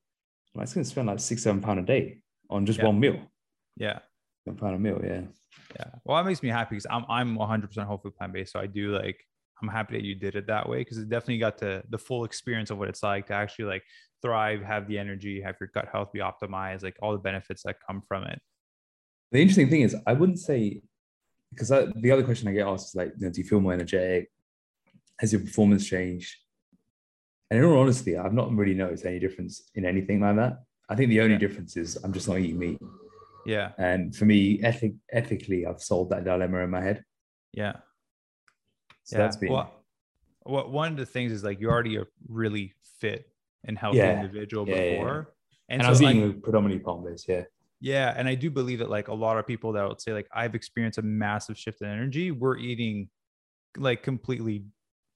like 0.54 0.64
it's 0.64 0.74
going 0.74 0.84
to 0.84 0.90
spend 0.90 1.08
like 1.08 1.20
six, 1.20 1.42
seven 1.42 1.60
pound 1.60 1.80
a 1.80 1.82
day 1.82 2.22
on 2.50 2.66
just 2.66 2.78
yeah. 2.78 2.86
one 2.86 2.98
meal. 2.98 3.20
Yeah. 3.76 3.98
One 4.44 4.56
pound 4.56 4.74
a 4.74 4.78
meal. 4.78 5.00
Yeah. 5.02 5.22
Yeah. 5.76 5.90
Well, 6.04 6.16
that 6.16 6.28
makes 6.28 6.42
me 6.42 6.48
happy 6.48 6.76
because 6.76 6.86
I'm, 6.90 7.04
I'm 7.08 7.36
100% 7.36 7.84
whole 7.84 7.98
food 7.98 8.16
plant 8.16 8.32
based. 8.32 8.52
So 8.52 8.60
I 8.60 8.66
do 8.66 8.96
like, 8.96 9.22
I'm 9.62 9.68
happy 9.68 9.96
that 9.96 10.04
you 10.04 10.14
did 10.14 10.34
it 10.34 10.46
that 10.48 10.68
way 10.68 10.78
because 10.78 10.98
it 10.98 11.08
definitely 11.08 11.38
got 11.38 11.56
the 11.56 11.84
the 11.88 11.98
full 11.98 12.24
experience 12.24 12.70
of 12.70 12.78
what 12.78 12.88
it's 12.88 13.02
like 13.02 13.28
to 13.28 13.34
actually 13.34 13.66
like 13.66 13.84
thrive, 14.20 14.62
have 14.62 14.88
the 14.88 14.98
energy, 14.98 15.40
have 15.40 15.56
your 15.60 15.70
gut 15.72 15.88
health 15.92 16.12
be 16.12 16.18
optimized, 16.18 16.82
like 16.82 16.96
all 17.00 17.12
the 17.12 17.18
benefits 17.18 17.62
that 17.62 17.76
come 17.86 18.02
from 18.08 18.24
it. 18.24 18.40
The 19.32 19.40
interesting 19.40 19.68
thing 19.68 19.80
is, 19.80 19.96
I 20.06 20.12
wouldn't 20.12 20.38
say 20.38 20.82
because 21.50 21.68
the 21.68 22.10
other 22.10 22.22
question 22.22 22.48
I 22.48 22.52
get 22.52 22.66
asked 22.66 22.88
is 22.88 22.94
like, 22.94 23.12
you 23.18 23.26
know, 23.26 23.32
do 23.32 23.40
you 23.40 23.46
feel 23.46 23.60
more 23.60 23.74
energetic? 23.74 24.30
has 25.22 25.32
your 25.32 25.40
performance 25.40 25.86
changed? 25.86 26.36
And 27.50 27.58
in 27.58 27.64
all 27.64 27.78
honesty, 27.78 28.16
I've 28.16 28.34
not 28.34 28.52
really 28.52 28.74
noticed 28.74 29.06
any 29.06 29.20
difference 29.20 29.70
in 29.74 29.86
anything 29.86 30.20
like 30.20 30.36
that. 30.36 30.64
I 30.88 30.96
think 30.96 31.10
the 31.10 31.20
only 31.20 31.34
yeah. 31.34 31.38
difference 31.38 31.76
is 31.76 31.96
I'm 32.02 32.12
just 32.12 32.28
not 32.28 32.38
eating 32.38 32.58
meat. 32.58 32.78
Yeah. 33.46 33.70
And 33.78 34.14
for 34.14 34.24
me, 34.24 34.60
ethic, 34.62 34.94
ethically, 35.12 35.64
I've 35.64 35.80
solved 35.80 36.10
that 36.10 36.24
dilemma 36.24 36.58
in 36.58 36.70
my 36.70 36.80
head. 36.80 37.04
Yeah. 37.52 37.74
So 39.04 39.16
yeah. 39.16 39.22
that's 39.22 39.36
been. 39.36 39.52
Well, 39.52 39.72
well, 40.44 40.68
one 40.68 40.90
of 40.92 40.98
the 40.98 41.06
things 41.06 41.30
is 41.30 41.44
like 41.44 41.60
you're 41.60 41.70
already 41.70 41.96
a 41.96 42.04
really 42.28 42.74
fit 42.98 43.30
and 43.64 43.78
healthy 43.78 43.98
yeah. 43.98 44.20
individual 44.20 44.64
before. 44.64 45.34
And, 45.68 45.80
and 45.80 45.82
so 45.82 45.86
I 45.86 45.90
was 45.90 46.02
eating 46.02 46.40
predominantly 46.40 46.82
plant 46.82 47.04
based. 47.04 47.28
Yeah. 47.28 47.44
Yeah. 47.82 48.14
And 48.16 48.28
I 48.28 48.36
do 48.36 48.48
believe 48.48 48.78
that 48.78 48.90
like 48.90 49.08
a 49.08 49.14
lot 49.14 49.38
of 49.38 49.46
people 49.46 49.72
that 49.72 49.86
would 49.88 50.00
say, 50.00 50.12
like, 50.12 50.28
I've 50.32 50.54
experienced 50.54 50.98
a 50.98 51.02
massive 51.02 51.58
shift 51.58 51.82
in 51.82 51.88
energy, 51.88 52.30
we're 52.30 52.56
eating 52.56 53.10
like 53.76 54.04
completely 54.04 54.66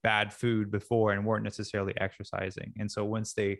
bad 0.02 0.32
food 0.32 0.70
before 0.72 1.12
and 1.12 1.24
weren't 1.24 1.44
necessarily 1.44 1.94
exercising. 2.00 2.72
And 2.78 2.90
so 2.90 3.04
once 3.04 3.34
they, 3.34 3.58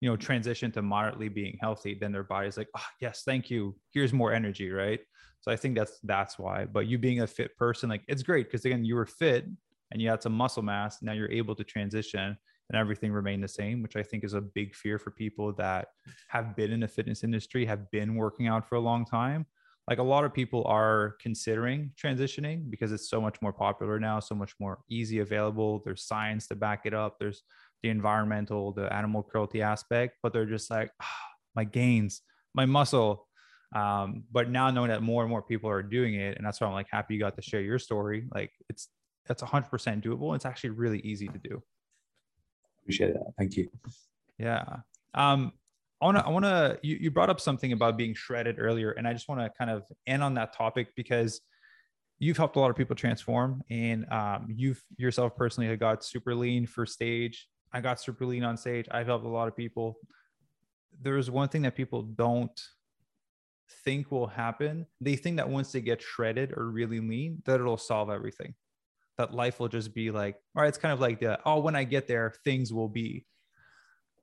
you 0.00 0.08
know, 0.08 0.16
transition 0.16 0.72
to 0.72 0.82
moderately 0.82 1.28
being 1.28 1.58
healthy, 1.60 1.98
then 2.00 2.12
their 2.12 2.24
body's 2.24 2.56
like, 2.56 2.68
oh, 2.76 2.86
yes, 3.00 3.24
thank 3.26 3.50
you. 3.50 3.76
Here's 3.92 4.14
more 4.14 4.32
energy, 4.32 4.70
right? 4.70 5.00
So 5.42 5.52
I 5.52 5.56
think 5.56 5.76
that's 5.76 6.00
that's 6.04 6.38
why. 6.38 6.64
But 6.64 6.86
you 6.86 6.98
being 6.98 7.20
a 7.20 7.26
fit 7.26 7.56
person, 7.58 7.90
like 7.90 8.04
it's 8.08 8.22
great 8.22 8.46
because 8.46 8.64
again, 8.64 8.86
you 8.86 8.94
were 8.96 9.06
fit 9.06 9.46
and 9.92 10.02
you 10.02 10.08
had 10.08 10.22
some 10.22 10.32
muscle 10.32 10.62
mass. 10.62 11.02
Now 11.02 11.12
you're 11.12 11.30
able 11.30 11.54
to 11.56 11.64
transition 11.64 12.38
and 12.68 12.78
everything 12.78 13.12
remained 13.12 13.44
the 13.44 13.48
same, 13.48 13.82
which 13.82 13.96
I 13.96 14.02
think 14.02 14.24
is 14.24 14.34
a 14.34 14.40
big 14.40 14.74
fear 14.74 14.98
for 14.98 15.10
people 15.10 15.52
that 15.54 15.88
have 16.28 16.56
been 16.56 16.72
in 16.72 16.80
the 16.80 16.88
fitness 16.88 17.24
industry, 17.24 17.64
have 17.66 17.90
been 17.90 18.16
working 18.16 18.48
out 18.48 18.68
for 18.68 18.74
a 18.74 18.80
long 18.80 19.04
time, 19.04 19.46
like 19.88 19.98
a 19.98 20.02
lot 20.02 20.24
of 20.24 20.34
people 20.34 20.64
are 20.66 21.16
considering 21.20 21.92
transitioning 22.02 22.68
because 22.70 22.90
it's 22.90 23.08
so 23.08 23.20
much 23.20 23.40
more 23.40 23.52
popular 23.52 24.00
now, 24.00 24.18
so 24.18 24.34
much 24.34 24.54
more 24.58 24.80
easy 24.90 25.20
available. 25.20 25.80
There's 25.84 26.02
science 26.02 26.48
to 26.48 26.56
back 26.56 26.82
it 26.86 26.94
up. 26.94 27.18
There's 27.20 27.42
the 27.82 27.90
environmental, 27.90 28.72
the 28.72 28.92
animal 28.92 29.22
cruelty 29.22 29.62
aspect, 29.62 30.16
but 30.22 30.32
they're 30.32 30.44
just 30.44 30.70
like, 30.70 30.90
ah, 31.00 31.26
my 31.54 31.62
gains, 31.62 32.22
my 32.52 32.66
muscle. 32.66 33.28
Um, 33.74 34.24
but 34.32 34.50
now 34.50 34.70
knowing 34.70 34.88
that 34.88 35.02
more 35.02 35.22
and 35.22 35.30
more 35.30 35.42
people 35.42 35.70
are 35.70 35.82
doing 35.82 36.14
it, 36.14 36.36
and 36.36 36.44
that's 36.44 36.60
why 36.60 36.66
I'm 36.66 36.72
like 36.72 36.88
happy 36.90 37.14
you 37.14 37.20
got 37.20 37.36
to 37.36 37.42
share 37.42 37.60
your 37.60 37.78
story. 37.78 38.26
Like 38.34 38.50
it's 38.68 38.88
that's 39.26 39.42
100% 39.42 39.70
doable. 40.02 40.34
It's 40.34 40.46
actually 40.46 40.70
really 40.70 41.00
easy 41.00 41.28
to 41.28 41.38
do. 41.38 41.62
Appreciate 42.86 43.14
that. 43.14 43.32
Thank 43.36 43.56
you. 43.56 43.68
Yeah. 44.38 44.64
Um, 45.12 45.52
I 46.00 46.04
want 46.04 46.18
to, 46.18 46.24
I 46.24 46.28
want 46.28 46.44
to, 46.44 46.78
you, 46.82 46.98
you 47.00 47.10
brought 47.10 47.30
up 47.30 47.40
something 47.40 47.72
about 47.72 47.96
being 47.96 48.14
shredded 48.14 48.60
earlier, 48.60 48.92
and 48.92 49.08
I 49.08 49.12
just 49.12 49.28
want 49.28 49.40
to 49.40 49.50
kind 49.58 49.72
of 49.72 49.82
end 50.06 50.22
on 50.22 50.34
that 50.34 50.54
topic 50.54 50.94
because 50.94 51.40
you've 52.20 52.36
helped 52.36 52.54
a 52.54 52.60
lot 52.60 52.70
of 52.70 52.76
people 52.76 52.94
transform, 52.94 53.60
and 53.70 54.06
um, 54.12 54.46
you've 54.54 54.80
yourself 54.98 55.34
personally 55.34 55.68
have 55.68 55.80
got 55.80 56.04
super 56.04 56.32
lean 56.32 56.64
for 56.64 56.86
stage. 56.86 57.48
I 57.72 57.80
got 57.80 58.00
super 58.00 58.24
lean 58.24 58.44
on 58.44 58.56
stage. 58.56 58.86
I've 58.92 59.08
helped 59.08 59.24
a 59.24 59.28
lot 59.28 59.48
of 59.48 59.56
people. 59.56 59.98
There's 61.02 61.28
one 61.28 61.48
thing 61.48 61.62
that 61.62 61.74
people 61.74 62.02
don't 62.02 62.60
think 63.84 64.12
will 64.12 64.28
happen. 64.28 64.86
They 65.00 65.16
think 65.16 65.38
that 65.38 65.48
once 65.48 65.72
they 65.72 65.80
get 65.80 66.00
shredded 66.00 66.52
or 66.56 66.70
really 66.70 67.00
lean, 67.00 67.42
that 67.46 67.58
it'll 67.58 67.78
solve 67.78 68.10
everything. 68.10 68.54
That 69.18 69.32
life 69.32 69.60
will 69.60 69.68
just 69.68 69.94
be 69.94 70.10
like, 70.10 70.36
all 70.54 70.62
right, 70.62 70.68
it's 70.68 70.78
kind 70.78 70.92
of 70.92 71.00
like 71.00 71.20
the, 71.20 71.38
oh, 71.46 71.60
when 71.60 71.74
I 71.74 71.84
get 71.84 72.06
there, 72.06 72.34
things 72.44 72.72
will 72.72 72.88
be. 72.88 73.24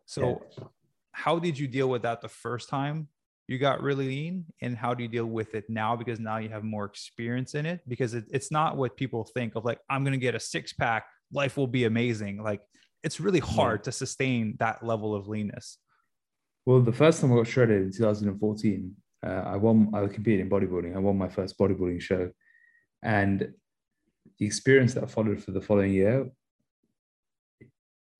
So 0.05 0.43
yeah. 0.57 0.65
how 1.11 1.39
did 1.39 1.57
you 1.57 1.67
deal 1.67 1.89
with 1.89 2.03
that 2.03 2.21
the 2.21 2.29
first 2.29 2.69
time 2.69 3.07
you 3.47 3.57
got 3.57 3.81
really 3.81 4.07
lean? 4.07 4.45
And 4.61 4.77
how 4.77 4.93
do 4.93 5.03
you 5.03 5.09
deal 5.09 5.25
with 5.25 5.55
it 5.55 5.65
now? 5.69 5.95
Because 5.95 6.19
now 6.19 6.37
you 6.37 6.49
have 6.49 6.63
more 6.63 6.85
experience 6.85 7.55
in 7.55 7.65
it. 7.65 7.81
Because 7.87 8.13
it, 8.13 8.25
it's 8.31 8.51
not 8.51 8.77
what 8.77 8.95
people 8.95 9.23
think 9.33 9.55
of 9.55 9.65
like 9.65 9.79
i'm 9.89 10.03
going 10.03 10.13
to 10.13 10.19
get 10.19 10.35
a 10.35 10.39
six 10.39 10.73
pack 10.73 11.05
life 11.31 11.57
will 11.57 11.67
be 11.67 11.85
amazing. 11.85 12.41
Like 12.41 12.61
it's 13.03 13.19
really 13.19 13.39
hard 13.39 13.81
yeah. 13.81 13.85
to 13.85 13.91
sustain 13.91 14.55
that 14.59 14.85
level 14.85 15.15
of 15.15 15.27
leanness. 15.27 15.77
Well 16.65 16.81
the 16.81 16.93
first 16.93 17.19
time 17.19 17.33
i 17.33 17.35
got 17.35 17.47
shredded 17.47 17.81
in 17.81 17.91
2014 17.91 18.95
uh, 19.25 19.29
i 19.29 19.57
won 19.57 19.89
i 19.93 20.05
competed 20.07 20.41
in 20.41 20.49
bodybuilding. 20.49 20.95
I 20.95 20.99
won 20.99 21.17
my 21.17 21.29
first 21.29 21.57
bodybuilding 21.57 22.01
show. 22.01 22.29
And 23.01 23.53
the 24.39 24.45
experience 24.45 24.93
that 24.93 25.09
followed 25.09 25.41
for 25.43 25.51
the 25.51 25.61
following 25.61 25.93
year 25.93 26.29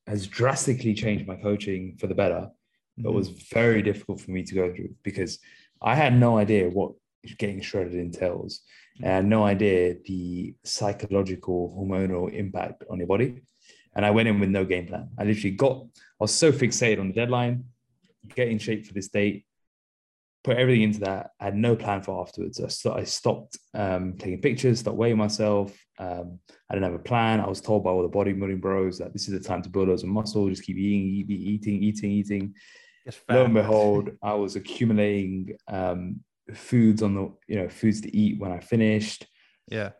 has 0.08 0.28
drastically 0.28 0.94
changed 0.94 1.28
my 1.28 1.36
coaching 1.36 1.96
for 1.98 2.08
the 2.08 2.16
better, 2.16 2.50
but 2.98 3.12
Mhm. 3.12 3.16
was 3.16 3.30
very 3.30 3.82
difficult 3.82 4.22
for 4.22 4.32
me 4.32 4.44
to 4.44 4.56
go 4.56 4.74
through 4.74 4.96
because 5.04 5.40
I 5.82 5.96
had 5.96 6.18
no 6.20 6.38
idea 6.38 6.70
what 6.70 6.94
getting 7.38 7.62
shredded 7.62 7.96
entails. 7.96 8.62
And 8.98 9.08
I 9.08 9.16
had 9.16 9.26
no 9.26 9.44
idea 9.44 9.96
the 10.06 10.56
psychological 10.64 11.74
hormonal 11.76 12.32
impact 12.34 12.84
on 12.90 12.98
your 13.00 13.08
body. 13.08 13.42
And 13.96 14.06
I 14.06 14.12
went 14.12 14.28
in 14.28 14.40
with 14.40 14.50
no 14.50 14.66
game 14.66 14.88
plan. 14.88 15.10
I 15.18 15.24
literally 15.24 15.56
got, 15.56 15.86
I 16.20 16.24
was 16.26 16.34
so 16.34 16.52
fixated 16.52 17.00
on 17.00 17.08
the 17.08 17.14
deadline, 17.14 17.66
get 18.36 18.50
in 18.50 18.60
shape 18.60 18.86
for 18.86 18.94
this 18.94 19.08
date, 19.08 19.46
put 20.44 20.58
everything 20.58 20.84
into 20.84 21.00
that. 21.00 21.32
I 21.40 21.46
had 21.46 21.56
no 21.56 21.76
plan 21.76 22.02
for 22.02 22.22
afterwards. 22.22 22.60
I, 22.60 22.68
st- 22.68 22.96
I 22.96 23.04
stopped 23.06 23.58
um, 23.74 24.16
taking 24.18 24.42
pictures, 24.42 24.80
stopped 24.80 24.98
weighing 24.98 25.18
myself. 25.18 25.74
Um, 25.98 26.40
I 26.70 26.74
didn't 26.74 26.92
have 26.92 27.00
a 27.00 27.04
plan. 27.04 27.40
I 27.40 27.48
was 27.48 27.62
told 27.62 27.84
by 27.84 27.92
all 27.92 28.04
the 28.04 28.10
bodybuilding 28.10 28.60
bros 28.60 28.98
that 28.98 29.14
this 29.14 29.28
is 29.28 29.34
the 29.40 29.48
time 29.48 29.62
to 29.62 29.70
build 29.70 29.88
loads 29.88 30.04
of 30.04 30.10
muscle. 30.10 30.50
Just 30.50 30.64
keep 30.64 30.78
eating, 30.78 31.08
eat, 31.08 31.30
eating, 31.30 31.84
eating, 31.84 32.12
eating. 32.12 32.56
Lo 33.30 33.46
and 33.46 33.54
behold, 33.54 34.12
I 34.22 34.34
was 34.34 34.56
accumulating 34.56 35.56
um, 35.68 36.22
foods 36.54 37.02
on 37.02 37.16
the, 37.16 37.34
you 37.48 37.56
know, 37.56 37.70
foods 37.70 38.02
to 38.02 38.16
eat 38.16 38.40
when 38.40 38.52
I 38.52 38.60
finished. 38.60 39.26
Yeah. 39.70 39.92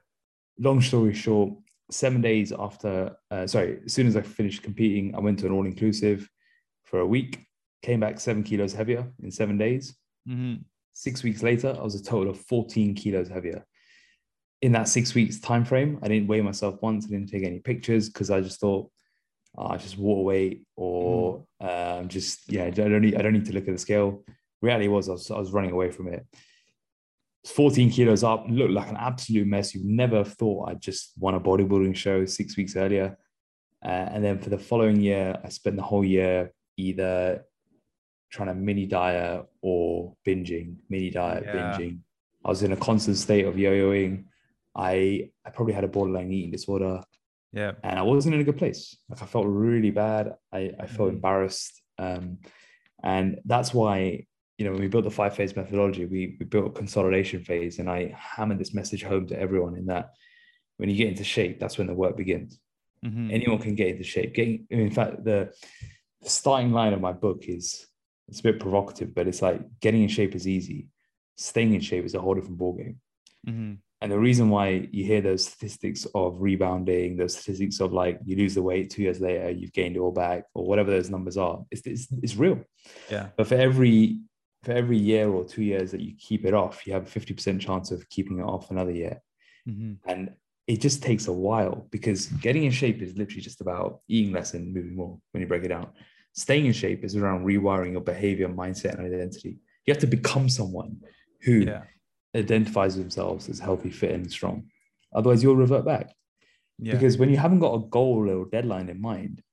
Long 0.60 0.82
story 0.82 1.14
short, 1.14 1.54
seven 1.90 2.22
days 2.22 2.52
after, 2.52 3.16
uh, 3.32 3.48
sorry, 3.48 3.80
as 3.86 3.94
soon 3.94 4.08
as 4.08 4.16
I 4.16 4.22
finished 4.22 4.64
competing, 4.64 5.16
I 5.16 5.20
went 5.20 5.40
to 5.40 5.46
an 5.46 5.52
all 5.52 5.66
inclusive 5.66 6.30
for 6.86 7.00
a 7.00 7.08
week, 7.08 7.46
came 7.82 8.00
back 8.00 8.20
seven 8.20 8.44
kilos 8.44 8.74
heavier 8.74 9.12
in 9.22 9.32
seven 9.32 9.58
days. 9.58 9.96
Hmm 10.28 10.56
Six 10.96 11.24
weeks 11.24 11.42
later, 11.42 11.76
I 11.78 11.82
was 11.82 11.96
a 11.96 12.04
total 12.04 12.30
of 12.30 12.40
14 12.42 12.94
kilos 12.94 13.28
heavier. 13.28 13.66
In 14.62 14.72
that 14.74 14.88
six 14.88 15.16
weeks 15.16 15.40
time 15.40 15.66
frame, 15.66 16.00
I 16.04 16.08
didn't 16.08 16.28
weigh 16.28 16.42
myself 16.42 16.76
once. 16.84 17.06
I 17.06 17.10
didn't 17.10 17.30
take 17.30 17.44
any 17.44 17.60
pictures 17.60 18.10
because 18.10 18.30
I 18.30 18.42
just 18.42 18.60
thought, 18.60 18.92
oh, 19.58 19.68
I 19.68 19.78
just 19.78 19.98
water 19.98 20.22
weight 20.22 20.68
or 20.76 21.46
um, 21.60 22.08
just 22.10 22.52
yeah, 22.52 22.66
I 22.66 22.70
don't 22.70 23.02
need 23.02 23.16
I 23.16 23.24
don't 23.24 23.34
need 23.34 23.46
to 23.46 23.54
look 23.54 23.68
at 23.68 23.74
the 23.74 23.80
scale. 23.80 24.24
Reality 24.62 24.88
was 24.88 25.10
I 25.10 25.14
was, 25.14 25.32
I 25.32 25.40
was 25.40 25.52
running 25.52 25.72
away 25.72 25.90
from 25.90 26.08
it. 26.10 26.26
14 27.48 27.90
kilos 27.90 28.24
up, 28.24 28.46
looked 28.48 28.72
like 28.72 28.88
an 28.88 28.96
absolute 28.98 29.48
mess. 29.48 29.76
You 29.76 29.82
never 29.84 30.24
thought 30.24 30.70
I'd 30.70 30.80
just 30.80 31.12
won 31.18 31.34
a 31.34 31.40
bodybuilding 31.40 31.96
show 31.96 32.26
six 32.26 32.56
weeks 32.56 32.76
earlier. 32.76 33.18
Uh, 33.84 33.88
and 34.12 34.24
then 34.24 34.40
for 34.40 34.50
the 34.50 34.58
following 34.58 35.02
year, 35.02 35.38
I 35.44 35.50
spent 35.50 35.76
the 35.76 35.82
whole 35.82 36.06
year 36.06 36.54
either 36.78 37.44
trying 38.34 38.48
to 38.50 38.56
mini 38.56 38.86
diet 38.88 39.46
or 39.62 40.16
binging, 40.26 40.76
mini 40.90 41.10
diet, 41.12 41.44
Yeah. 41.46 41.54
binging. 41.56 42.00
I 42.44 42.50
was 42.50 42.64
in 42.64 42.72
a 42.72 42.78
constant 42.90 43.18
state 43.18 43.46
of 43.46 43.58
yo-yoing. 43.58 44.26
I 44.76 45.30
I 45.46 45.50
probably 45.56 45.74
had 45.80 45.84
a 45.84 45.88
borderline 45.96 46.32
eating 46.34 46.52
disorder 46.58 46.96
Yeah. 47.62 47.74
and 47.84 47.96
I 48.00 48.02
wasn't 48.02 48.34
in 48.36 48.42
a 48.42 48.44
good 48.50 48.58
place. 48.64 48.82
Like 49.10 49.22
I 49.22 49.28
felt 49.28 49.46
really 49.48 49.92
bad. 49.92 50.26
I, 50.52 50.62
I 50.84 50.88
felt 50.88 51.10
Mhm. 51.10 51.16
embarrassed. 51.18 51.74
Um, 52.00 52.26
and 53.04 53.28
that's 53.46 53.72
why, 53.80 54.26
you 54.58 54.64
know, 54.66 54.72
when 54.74 54.82
we 54.82 54.88
built 54.94 55.04
the 55.10 55.12
five 55.22 55.34
phase 55.38 55.56
methodology, 55.56 56.06
we, 56.16 56.22
we 56.40 56.46
built 56.54 56.68
a 56.72 56.80
consolidation 56.82 57.40
phase. 57.50 57.78
And 57.80 57.88
I 57.98 58.00
hammered 58.18 58.58
this 58.60 58.74
message 58.74 59.04
home 59.12 59.26
to 59.28 59.40
everyone 59.46 59.76
in 59.78 59.86
that 59.94 60.06
when 60.78 60.90
you 60.90 60.96
get 60.96 61.10
into 61.14 61.24
shape, 61.36 61.60
that's 61.60 61.78
when 61.78 61.88
the 61.92 61.94
work 62.04 62.16
begins. 62.24 62.52
hmm 63.04 63.30
Anyone 63.38 63.60
can 63.60 63.76
get 63.76 63.90
into 63.94 64.04
shape. 64.16 64.34
Getting, 64.34 64.66
in 64.72 64.90
fact, 65.00 65.24
the 65.24 65.40
starting 66.24 66.72
line 66.80 66.94
of 66.94 67.02
my 67.08 67.14
book 67.26 67.42
is 67.48 67.66
it's 68.28 68.40
a 68.40 68.44
bit 68.44 68.60
provocative, 68.60 69.14
but 69.14 69.28
it's 69.28 69.42
like 69.42 69.62
getting 69.80 70.04
in 70.04 70.10
shape 70.10 70.36
is 70.36 70.48
easy. 70.48 70.88
Staying 71.38 71.74
in 71.74 71.82
shape 71.82 72.06
is 72.06 72.16
a 72.16 72.22
whole 72.22 72.36
different 72.36 72.60
ballgame. 72.60 72.98
hmm 73.46 73.74
And 74.02 74.12
the 74.12 74.20
reason 74.20 74.50
why 74.50 74.88
you 74.92 75.06
hear 75.06 75.22
those 75.22 75.46
statistics 75.46 76.06
of 76.14 76.42
rebounding, 76.42 77.18
those 77.18 77.36
statistics 77.38 77.80
of 77.80 77.94
like 77.94 78.20
you 78.26 78.36
lose 78.36 78.56
the 78.56 78.62
weight 78.62 78.90
two 78.90 79.04
years 79.04 79.20
later, 79.20 79.50
you've 79.50 79.74
gained 79.74 79.96
it 79.96 80.00
all 80.00 80.12
back, 80.12 80.46
or 80.54 80.66
whatever 80.66 80.92
those 80.92 81.10
numbers 81.10 81.38
are, 81.38 81.64
it's, 81.72 81.86
it's, 81.86 82.08
it's 82.22 82.36
real. 82.36 82.60
Yeah. 83.10 83.30
But 83.38 83.48
for 83.48 83.56
every 83.56 84.20
for 84.64 84.72
every 84.72 84.98
year 84.98 85.28
or 85.30 85.44
two 85.44 85.64
years 85.64 85.92
that 85.92 86.02
you 86.02 86.14
keep 86.18 86.46
it 86.46 86.54
off, 86.54 86.88
you 86.88 86.94
have 86.94 87.06
a 87.06 87.20
50% 87.20 87.60
chance 87.60 87.92
of 87.92 88.08
keeping 88.10 88.40
it 88.40 88.44
off 88.44 88.72
another 88.72 88.92
year. 88.92 89.22
hmm 89.66 89.94
And 90.08 90.32
it 90.68 90.80
just 90.80 91.04
takes 91.04 91.28
a 91.28 91.34
while 91.34 91.88
because 91.92 92.28
getting 92.28 92.64
in 92.64 92.72
shape 92.72 93.02
is 93.02 93.18
literally 93.18 93.42
just 93.42 93.60
about 93.60 94.00
eating 94.08 94.32
less 94.32 94.54
and 94.54 94.74
moving 94.74 94.96
more 94.96 95.20
when 95.32 95.42
you 95.42 95.48
break 95.48 95.64
it 95.66 95.70
down. 95.70 95.90
Staying 96.34 96.66
in 96.66 96.74
shape 96.74 97.04
is 97.04 97.16
around 97.16 97.46
rewiring 97.46 97.92
your 97.92 98.02
behavior, 98.02 98.50
mindset, 98.50 98.98
and 98.98 99.06
identity. 99.06 99.60
You 99.86 99.94
have 99.94 100.02
to 100.02 100.08
become 100.08 100.50
someone 100.50 100.98
who 101.42 101.60
Yeah. 101.62 101.84
identifies 102.36 102.96
themselves 102.96 103.50
as 103.50 103.60
healthy, 103.60 103.92
fit, 103.92 104.12
and 104.12 104.30
strong. 104.32 104.70
Otherwise, 105.14 105.44
you'll 105.44 105.56
revert 105.56 105.86
back. 105.86 106.12
Yeah. 106.80 106.94
Because 106.94 107.18
when 107.20 107.30
you 107.30 107.38
haven't 107.38 107.60
got 107.60 107.76
a 107.76 107.88
goal 107.88 108.28
or 108.30 108.46
deadline 108.50 108.90
in 108.90 109.00
mind, 109.00 109.44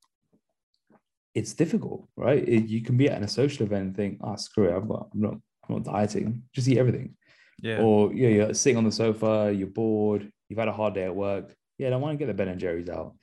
it's 1.34 1.52
difficult, 1.54 2.08
right? 2.16 2.42
It- 2.48 2.66
you 2.68 2.80
can 2.82 2.96
be 2.96 3.08
at 3.08 3.22
a 3.22 3.28
social 3.28 3.66
event 3.66 3.86
and 3.88 3.96
think, 3.96 4.18
"Ah, 4.22 4.36
screw 4.36 4.68
it, 4.68 4.74
I've 4.74 4.88
got, 4.88 5.10
I'm 5.12 5.20
not, 5.20 5.34
I'm 5.68 5.74
not 5.76 5.84
dieting. 5.84 6.42
Just 6.52 6.68
eat 6.68 6.78
everything." 6.78 7.16
yeah. 7.62 7.82
Or 7.82 8.12
yeah, 8.14 8.28
you're 8.28 8.54
sitting 8.54 8.78
on 8.78 8.84
the 8.84 8.90
sofa, 8.92 9.52
you're 9.54 9.68
bored, 9.68 10.32
you've 10.48 10.58
had 10.58 10.68
a 10.68 10.72
hard 10.72 10.94
day 10.94 11.04
at 11.04 11.14
work. 11.14 11.54
Yeah, 11.76 11.88
I 11.88 11.90
don't 11.90 12.00
want 12.00 12.14
to 12.14 12.18
get 12.18 12.26
the 12.26 12.34
Ben 12.34 12.48
and 12.48 12.58
Jerry's 12.58 12.88
out. 12.88 13.14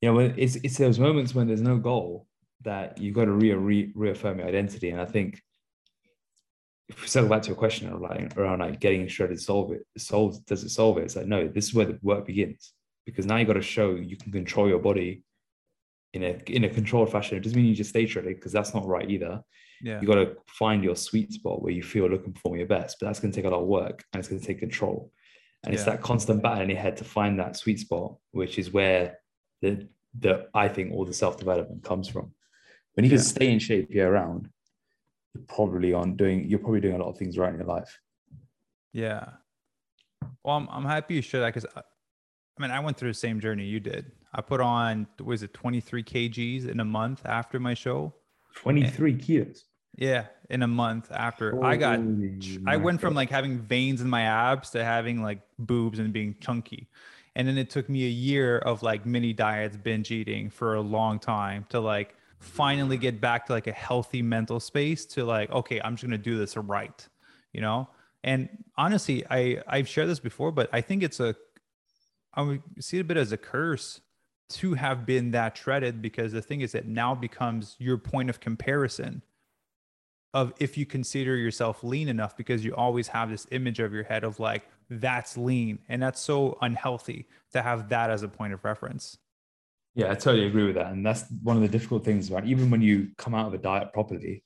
You 0.00 0.08
know, 0.08 0.14
when 0.14 0.34
it's 0.38 0.56
it's 0.56 0.78
those 0.78 0.98
moments 0.98 1.34
when 1.34 1.46
there's 1.46 1.60
no 1.60 1.76
goal 1.76 2.26
that 2.62 2.98
you've 2.98 3.14
got 3.14 3.26
to 3.26 3.32
re, 3.32 3.52
re, 3.52 3.92
reaffirm 3.94 4.38
your 4.38 4.48
identity. 4.48 4.90
And 4.90 5.00
I 5.00 5.04
think 5.04 5.40
if 6.88 7.00
we 7.00 7.08
circle 7.08 7.28
back 7.28 7.42
to 7.42 7.52
a 7.52 7.56
question 7.56 7.98
like 8.00 8.36
around 8.36 8.60
like 8.60 8.80
getting 8.80 9.06
shredded, 9.08 9.40
solve 9.40 9.72
it, 9.72 9.86
solves 9.98 10.38
does 10.40 10.64
it 10.64 10.70
solve 10.70 10.98
it? 10.98 11.04
It's 11.04 11.16
like 11.16 11.26
no, 11.26 11.48
this 11.48 11.66
is 11.66 11.74
where 11.74 11.86
the 11.86 11.98
work 12.02 12.26
begins 12.26 12.72
because 13.04 13.26
now 13.26 13.36
you've 13.36 13.48
got 13.48 13.54
to 13.54 13.62
show 13.62 13.94
you 13.94 14.16
can 14.16 14.32
control 14.32 14.68
your 14.68 14.78
body 14.78 15.22
in 16.12 16.22
a 16.22 16.40
in 16.46 16.64
a 16.64 16.68
controlled 16.68 17.10
fashion. 17.10 17.36
It 17.36 17.42
doesn't 17.42 17.56
mean 17.56 17.66
you 17.66 17.74
just 17.74 17.90
stay 17.90 18.06
shredded 18.06 18.36
because 18.36 18.52
that's 18.52 18.74
not 18.74 18.86
right 18.86 19.10
either 19.10 19.42
yeah. 19.82 20.00
you 20.00 20.06
got 20.06 20.16
to 20.16 20.36
find 20.46 20.82
your 20.82 20.96
sweet 20.96 21.32
spot 21.32 21.62
where 21.62 21.72
you 21.72 21.82
feel 21.82 22.08
looking 22.08 22.32
perform 22.32 22.56
your 22.56 22.66
best 22.66 22.96
but 22.98 23.06
that's 23.06 23.20
going 23.20 23.32
to 23.32 23.36
take 23.36 23.46
a 23.46 23.50
lot 23.50 23.60
of 23.60 23.66
work 23.66 24.04
and 24.12 24.20
it's 24.20 24.28
going 24.28 24.40
to 24.40 24.46
take 24.46 24.58
control 24.58 25.10
and 25.64 25.74
it's 25.74 25.84
that 25.84 26.00
constant 26.00 26.42
battle 26.42 26.62
in 26.62 26.70
your 26.70 26.78
head 26.78 26.96
to 26.96 27.04
find 27.04 27.38
that 27.38 27.56
sweet 27.56 27.80
spot 27.80 28.14
which 28.30 28.58
is 28.58 28.72
where 28.72 29.18
the 29.62 29.88
the 30.18 30.46
i 30.54 30.68
think 30.68 30.92
all 30.92 31.04
the 31.04 31.12
self-development 31.12 31.82
comes 31.82 32.08
from 32.08 32.32
when 32.96 33.04
you 33.04 33.10
can 33.10 33.20
stay 33.20 33.52
in 33.52 33.58
shape 33.58 33.92
year 33.94 34.12
round 34.12 34.50
you're 35.34 35.44
probably 35.44 35.92
on 35.92 36.16
doing 36.16 36.44
you're 36.48 36.58
probably 36.58 36.80
doing 36.80 36.96
a 36.96 36.98
lot 36.98 37.08
of 37.08 37.16
things 37.16 37.38
right 37.38 37.50
in 37.50 37.58
your 37.60 37.66
life 37.66 38.00
Yeah. 38.96 39.28
Well, 40.42 40.56
I'm, 40.56 40.68
I'm 40.70 40.86
happy 40.86 41.16
you 41.16 41.22
that 41.22 41.54
because 41.54 41.66
I, 41.76 41.80
uh, 41.80 41.82
I 42.58 42.62
mean, 42.62 42.70
I 42.70 42.80
went 42.80 42.96
through 42.96 43.10
the 43.10 43.14
same 43.14 43.38
journey 43.40 43.66
you 43.66 43.78
did. 43.78 44.10
I 44.32 44.40
put 44.40 44.62
on, 44.62 45.06
was 45.22 45.42
it 45.42 45.52
23 45.52 46.02
kgs 46.02 46.66
in 46.66 46.80
a 46.80 46.84
month 46.84 47.20
after 47.26 47.60
my 47.60 47.74
show? 47.74 48.14
23 48.54 49.14
kilos 49.18 49.64
Yeah. 49.98 50.24
In 50.48 50.62
a 50.62 50.66
month 50.66 51.12
after 51.12 51.62
I 51.62 51.76
got, 51.76 52.00
I 52.66 52.78
went 52.78 53.02
from 53.02 53.12
like 53.12 53.28
having 53.28 53.58
veins 53.58 54.00
in 54.00 54.08
my 54.08 54.22
abs 54.22 54.70
to 54.70 54.82
having 54.82 55.22
like 55.22 55.40
boobs 55.58 55.98
and 55.98 56.10
being 56.10 56.34
chunky. 56.40 56.88
And 57.34 57.46
then 57.46 57.58
it 57.58 57.68
took 57.68 57.90
me 57.90 58.06
a 58.06 58.08
year 58.08 58.56
of 58.56 58.82
like 58.82 59.04
mini 59.04 59.34
diets, 59.34 59.76
binge 59.76 60.10
eating 60.10 60.48
for 60.48 60.76
a 60.76 60.80
long 60.80 61.18
time 61.18 61.66
to 61.68 61.80
like 61.80 62.14
finally 62.38 62.96
get 62.96 63.20
back 63.20 63.46
to 63.46 63.52
like 63.52 63.66
a 63.66 63.72
healthy 63.72 64.22
mental 64.22 64.60
space 64.60 65.04
to 65.06 65.24
like, 65.24 65.50
okay, 65.50 65.80
I'm 65.80 65.94
just 65.94 66.04
going 66.04 66.10
to 66.12 66.18
do 66.18 66.38
this 66.38 66.56
right, 66.56 67.06
you 67.52 67.60
know? 67.60 67.88
And 68.24 68.48
honestly, 68.76 69.24
I 69.30 69.62
I've 69.66 69.88
shared 69.88 70.08
this 70.08 70.20
before, 70.20 70.52
but 70.52 70.68
I 70.72 70.80
think 70.80 71.02
it's 71.02 71.20
a 71.20 71.36
I 72.34 72.42
would 72.42 72.62
see 72.80 72.98
it 72.98 73.00
a 73.00 73.04
bit 73.04 73.16
as 73.16 73.32
a 73.32 73.36
curse 73.36 74.00
to 74.48 74.74
have 74.74 75.06
been 75.06 75.30
that 75.32 75.56
shredded 75.56 76.02
because 76.02 76.32
the 76.32 76.42
thing 76.42 76.60
is 76.60 76.74
it 76.74 76.86
now 76.86 77.14
becomes 77.14 77.76
your 77.78 77.98
point 77.98 78.30
of 78.30 78.40
comparison 78.40 79.22
of 80.34 80.52
if 80.60 80.76
you 80.76 80.84
consider 80.84 81.34
yourself 81.36 81.82
lean 81.82 82.08
enough 82.08 82.36
because 82.36 82.64
you 82.64 82.74
always 82.74 83.08
have 83.08 83.30
this 83.30 83.46
image 83.52 83.80
of 83.80 83.92
your 83.92 84.04
head 84.04 84.22
of 84.22 84.38
like 84.38 84.68
that's 84.90 85.36
lean 85.36 85.78
and 85.88 86.02
that's 86.02 86.20
so 86.20 86.58
unhealthy 86.60 87.26
to 87.52 87.62
have 87.62 87.88
that 87.88 88.10
as 88.10 88.22
a 88.22 88.28
point 88.28 88.52
of 88.52 88.64
reference. 88.64 89.16
Yeah, 89.96 90.10
I 90.12 90.14
totally 90.14 90.46
agree 90.46 90.64
with 90.64 90.74
that. 90.74 90.92
And 90.92 91.04
that's 91.04 91.24
one 91.42 91.56
of 91.56 91.62
the 91.62 91.68
difficult 91.68 92.04
things 92.04 92.28
about 92.28 92.44
even 92.44 92.70
when 92.70 92.82
you 92.82 93.08
come 93.16 93.34
out 93.34 93.46
of 93.46 93.54
a 93.54 93.58
diet 93.58 93.94
properly 93.94 94.44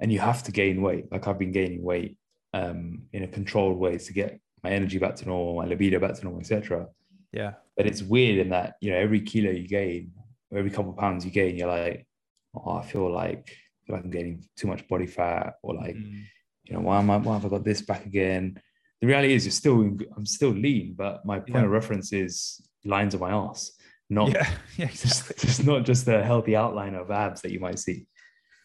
and 0.00 0.10
you 0.10 0.18
have 0.18 0.42
to 0.44 0.50
gain 0.50 0.80
weight, 0.80 1.12
like 1.12 1.28
I've 1.28 1.38
been 1.38 1.52
gaining 1.52 1.82
weight 1.82 2.16
um, 2.54 3.02
in 3.12 3.22
a 3.22 3.28
controlled 3.28 3.76
way 3.78 3.98
to 3.98 4.12
get 4.14 4.40
my 4.64 4.70
energy 4.70 4.96
back 4.98 5.14
to 5.16 5.26
normal, 5.26 5.56
my 5.56 5.66
libido 5.66 6.00
back 6.00 6.14
to 6.14 6.24
normal, 6.24 6.40
etc. 6.40 6.86
Yeah. 7.32 7.52
But 7.76 7.86
it's 7.86 8.02
weird 8.02 8.38
in 8.38 8.48
that, 8.48 8.76
you 8.80 8.90
know, 8.90 8.96
every 8.96 9.20
kilo 9.20 9.50
you 9.50 9.68
gain, 9.68 10.12
or 10.50 10.58
every 10.58 10.70
couple 10.70 10.92
of 10.92 10.96
pounds 10.96 11.24
you 11.26 11.30
gain, 11.30 11.56
you're 11.58 11.68
like, 11.68 12.06
oh, 12.54 12.72
I 12.78 12.82
feel 12.82 13.12
like, 13.12 13.50
I 13.50 13.86
feel 13.86 13.96
like 13.96 14.04
I'm 14.04 14.10
gaining 14.10 14.44
too 14.56 14.68
much 14.68 14.88
body 14.88 15.06
fat, 15.06 15.54
or 15.62 15.74
like, 15.74 15.96
Mm. 15.96 16.22
you 16.64 16.74
know, 16.74 16.80
why 16.80 16.98
am 16.98 17.10
I, 17.10 17.18
why 17.18 17.34
have 17.34 17.44
I 17.44 17.48
got 17.48 17.64
this 17.64 17.82
back 17.82 18.06
again? 18.06 18.58
The 19.02 19.06
reality 19.06 19.34
is, 19.34 19.44
you're 19.44 19.52
still, 19.52 19.96
I'm 20.16 20.26
still 20.26 20.50
lean, 20.50 20.94
but 20.96 21.26
my 21.26 21.38
point 21.40 21.54
Yeah. 21.56 21.64
of 21.64 21.70
reference 21.70 22.12
is 22.12 22.60
lines 22.84 23.12
of 23.14 23.20
my 23.20 23.32
ass, 23.32 23.72
not 24.12 24.30
Yeah. 24.30 24.48
Yeah, 24.76 24.86
just, 24.86 25.30
exactly. 25.30 25.48
just 25.48 25.64
not 25.64 25.84
just 25.84 26.08
a 26.08 26.22
healthy 26.22 26.56
outline 26.56 26.94
of 26.94 27.10
abs 27.10 27.42
that 27.42 27.52
you 27.52 27.60
might 27.60 27.78
see. 27.78 28.06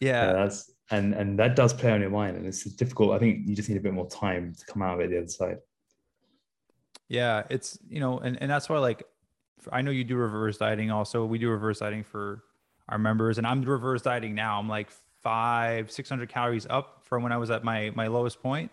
Yeah. 0.00 0.28
Uh, 0.28 0.32
that's 0.32 0.70
and 0.90 1.14
and 1.14 1.38
that 1.38 1.54
does 1.56 1.72
play 1.72 1.92
on 1.92 2.00
your 2.00 2.10
mind, 2.10 2.36
and 2.36 2.46
it's 2.46 2.64
difficult. 2.64 3.12
I 3.12 3.18
think 3.18 3.46
you 3.46 3.54
just 3.54 3.68
need 3.68 3.76
a 3.76 3.80
bit 3.80 3.92
more 3.92 4.08
time 4.08 4.54
to 4.58 4.64
come 4.66 4.82
out 4.82 4.94
of 4.94 5.00
it 5.00 5.10
the 5.10 5.18
other 5.18 5.28
side. 5.28 5.58
Yeah, 7.08 7.44
it's 7.50 7.78
you 7.88 8.00
know, 8.00 8.18
and 8.18 8.40
and 8.40 8.50
that's 8.50 8.68
why 8.68 8.78
like 8.78 9.04
I 9.70 9.82
know 9.82 9.90
you 9.90 10.04
do 10.04 10.16
reverse 10.16 10.58
dieting 10.58 10.90
also. 10.90 11.24
We 11.24 11.38
do 11.38 11.50
reverse 11.50 11.80
dieting 11.80 12.04
for 12.04 12.42
our 12.88 12.98
members, 12.98 13.38
and 13.38 13.46
I'm 13.46 13.62
reverse 13.62 14.02
dieting 14.02 14.34
now. 14.34 14.58
I'm 14.58 14.68
like 14.68 14.88
five, 15.22 15.90
six 15.90 16.08
hundred 16.08 16.30
calories 16.30 16.66
up 16.70 17.02
from 17.04 17.22
when 17.22 17.32
I 17.32 17.36
was 17.36 17.50
at 17.50 17.64
my 17.64 17.90
my 17.94 18.06
lowest 18.06 18.42
point, 18.42 18.70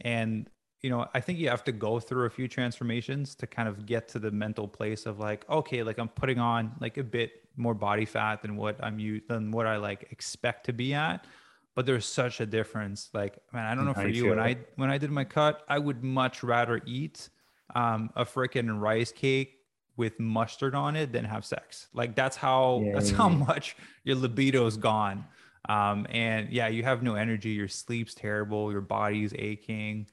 and 0.00 0.48
you 0.82 0.88
know, 0.88 1.06
I 1.12 1.20
think 1.20 1.38
you 1.38 1.48
have 1.48 1.64
to 1.64 1.72
go 1.72 2.00
through 2.00 2.26
a 2.26 2.30
few 2.30 2.48
transformations 2.48 3.34
to 3.36 3.46
kind 3.46 3.68
of 3.68 3.84
get 3.84 4.08
to 4.08 4.18
the 4.18 4.30
mental 4.30 4.66
place 4.66 5.06
of 5.06 5.18
like, 5.18 5.48
okay, 5.48 5.82
like 5.82 5.98
I'm 5.98 6.08
putting 6.08 6.38
on 6.38 6.72
like 6.80 6.96
a 6.96 7.04
bit 7.04 7.32
more 7.56 7.74
body 7.74 8.06
fat 8.06 8.42
than 8.42 8.56
what 8.56 8.82
I'm 8.82 8.98
used 8.98 9.28
than 9.28 9.50
what 9.50 9.66
I 9.66 9.76
like 9.76 10.08
expect 10.10 10.66
to 10.66 10.72
be 10.72 10.94
at. 10.94 11.26
But 11.74 11.86
there's 11.86 12.06
such 12.06 12.40
a 12.40 12.46
difference. 12.46 13.10
Like, 13.12 13.38
man, 13.52 13.66
I 13.66 13.74
don't 13.74 13.84
know 13.84 13.94
for 13.94 14.08
you. 14.08 14.30
When 14.30 14.40
I 14.40 14.56
when 14.76 14.90
I 14.90 14.98
did 14.98 15.10
my 15.10 15.24
cut, 15.24 15.62
I 15.68 15.78
would 15.78 16.02
much 16.02 16.42
rather 16.42 16.80
eat 16.86 17.28
um, 17.74 18.10
a 18.16 18.24
freaking 18.24 18.80
rice 18.80 19.12
cake 19.12 19.58
with 19.96 20.18
mustard 20.18 20.74
on 20.74 20.96
it 20.96 21.12
than 21.12 21.26
have 21.26 21.44
sex. 21.44 21.88
Like 21.92 22.14
that's 22.14 22.36
how 22.36 22.82
yeah, 22.84 22.92
that's 22.94 23.10
yeah, 23.10 23.18
how 23.18 23.28
much 23.28 23.76
your 24.04 24.16
libido's 24.16 24.76
gone. 24.78 25.26
Um, 25.68 26.06
and 26.08 26.48
yeah, 26.50 26.68
you 26.68 26.82
have 26.84 27.02
no 27.02 27.14
energy. 27.14 27.50
Your 27.50 27.68
sleep's 27.68 28.14
terrible. 28.14 28.72
Your 28.72 28.80
body's 28.80 29.34
aching. 29.36 30.06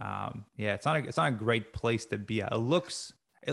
Um, 0.00 0.44
yeah, 0.56 0.74
it's 0.74 0.86
not 0.86 0.96
a, 0.96 1.00
it's 1.00 1.16
not 1.16 1.28
a 1.28 1.36
great 1.36 1.72
place 1.72 2.06
to 2.06 2.18
be 2.18 2.42
at. 2.42 2.52
It 2.52 2.56
looks. 2.56 3.12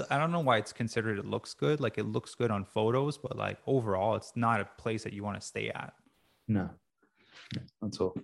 I 0.10 0.18
don't 0.18 0.32
know 0.32 0.42
why 0.42 0.58
it's 0.58 0.74
considered. 0.74 1.18
It 1.18 1.26
looks 1.26 1.54
good. 1.54 1.80
Like 1.80 1.98
it 1.98 2.04
looks 2.04 2.36
good 2.36 2.52
on 2.52 2.66
photos, 2.66 3.18
but 3.18 3.38
like 3.38 3.58
overall, 3.66 4.16
it's 4.16 4.34
not 4.36 4.60
a 4.60 4.66
place 4.78 5.04
that 5.04 5.14
you 5.14 5.24
want 5.24 5.40
to 5.40 5.46
stay 5.46 5.70
at. 5.70 5.94
No, 6.48 6.70
that's 7.82 8.00
all. 8.00 8.16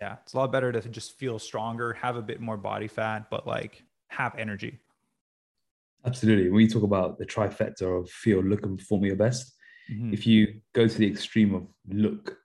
Yeah, 0.00 0.16
it's 0.22 0.34
a 0.34 0.36
lot 0.36 0.52
better 0.52 0.72
to 0.72 0.80
just 0.88 1.18
feel 1.18 1.38
stronger, 1.38 1.92
have 1.94 2.16
a 2.16 2.22
bit 2.22 2.40
more 2.40 2.56
body 2.56 2.88
fat, 2.88 3.28
but 3.30 3.46
like 3.46 3.82
have 4.08 4.34
energy. 4.38 4.78
Absolutely. 6.06 6.50
When 6.50 6.62
you 6.62 6.68
talk 6.68 6.82
about 6.82 7.18
the 7.18 7.26
trifecta 7.26 8.00
of 8.00 8.10
feel, 8.10 8.42
look, 8.42 8.64
and 8.64 8.78
perform 8.78 9.04
your 9.04 9.16
best, 9.16 9.54
mm-hmm. 9.90 10.12
if 10.12 10.26
you 10.26 10.60
go 10.74 10.86
to 10.86 10.98
the 10.98 11.06
extreme 11.06 11.54
of 11.54 11.66
look, 11.88 12.36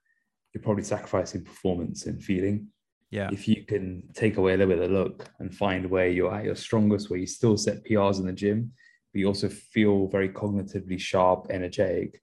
you're 0.53 0.63
probably 0.63 0.83
sacrificing 0.83 1.43
performance 1.43 2.05
and 2.05 2.23
feeling. 2.23 2.67
Yeah. 3.11 3.29
If 3.31 3.47
you 3.47 3.65
can 3.65 4.03
take 4.13 4.37
away 4.37 4.53
a 4.53 4.57
little 4.57 4.75
bit 4.75 4.83
of 4.83 4.91
look 4.91 5.29
and 5.39 5.53
find 5.53 5.89
where 5.89 6.09
you're 6.09 6.33
at 6.33 6.45
your 6.45 6.55
strongest, 6.55 7.09
where 7.09 7.19
you 7.19 7.25
still 7.25 7.57
set 7.57 7.83
PRs 7.83 8.19
in 8.19 8.27
the 8.27 8.33
gym, 8.33 8.71
but 9.11 9.19
you 9.19 9.27
also 9.27 9.49
feel 9.49 10.07
very 10.07 10.29
cognitively 10.29 10.99
sharp, 10.99 11.47
energetic, 11.49 12.21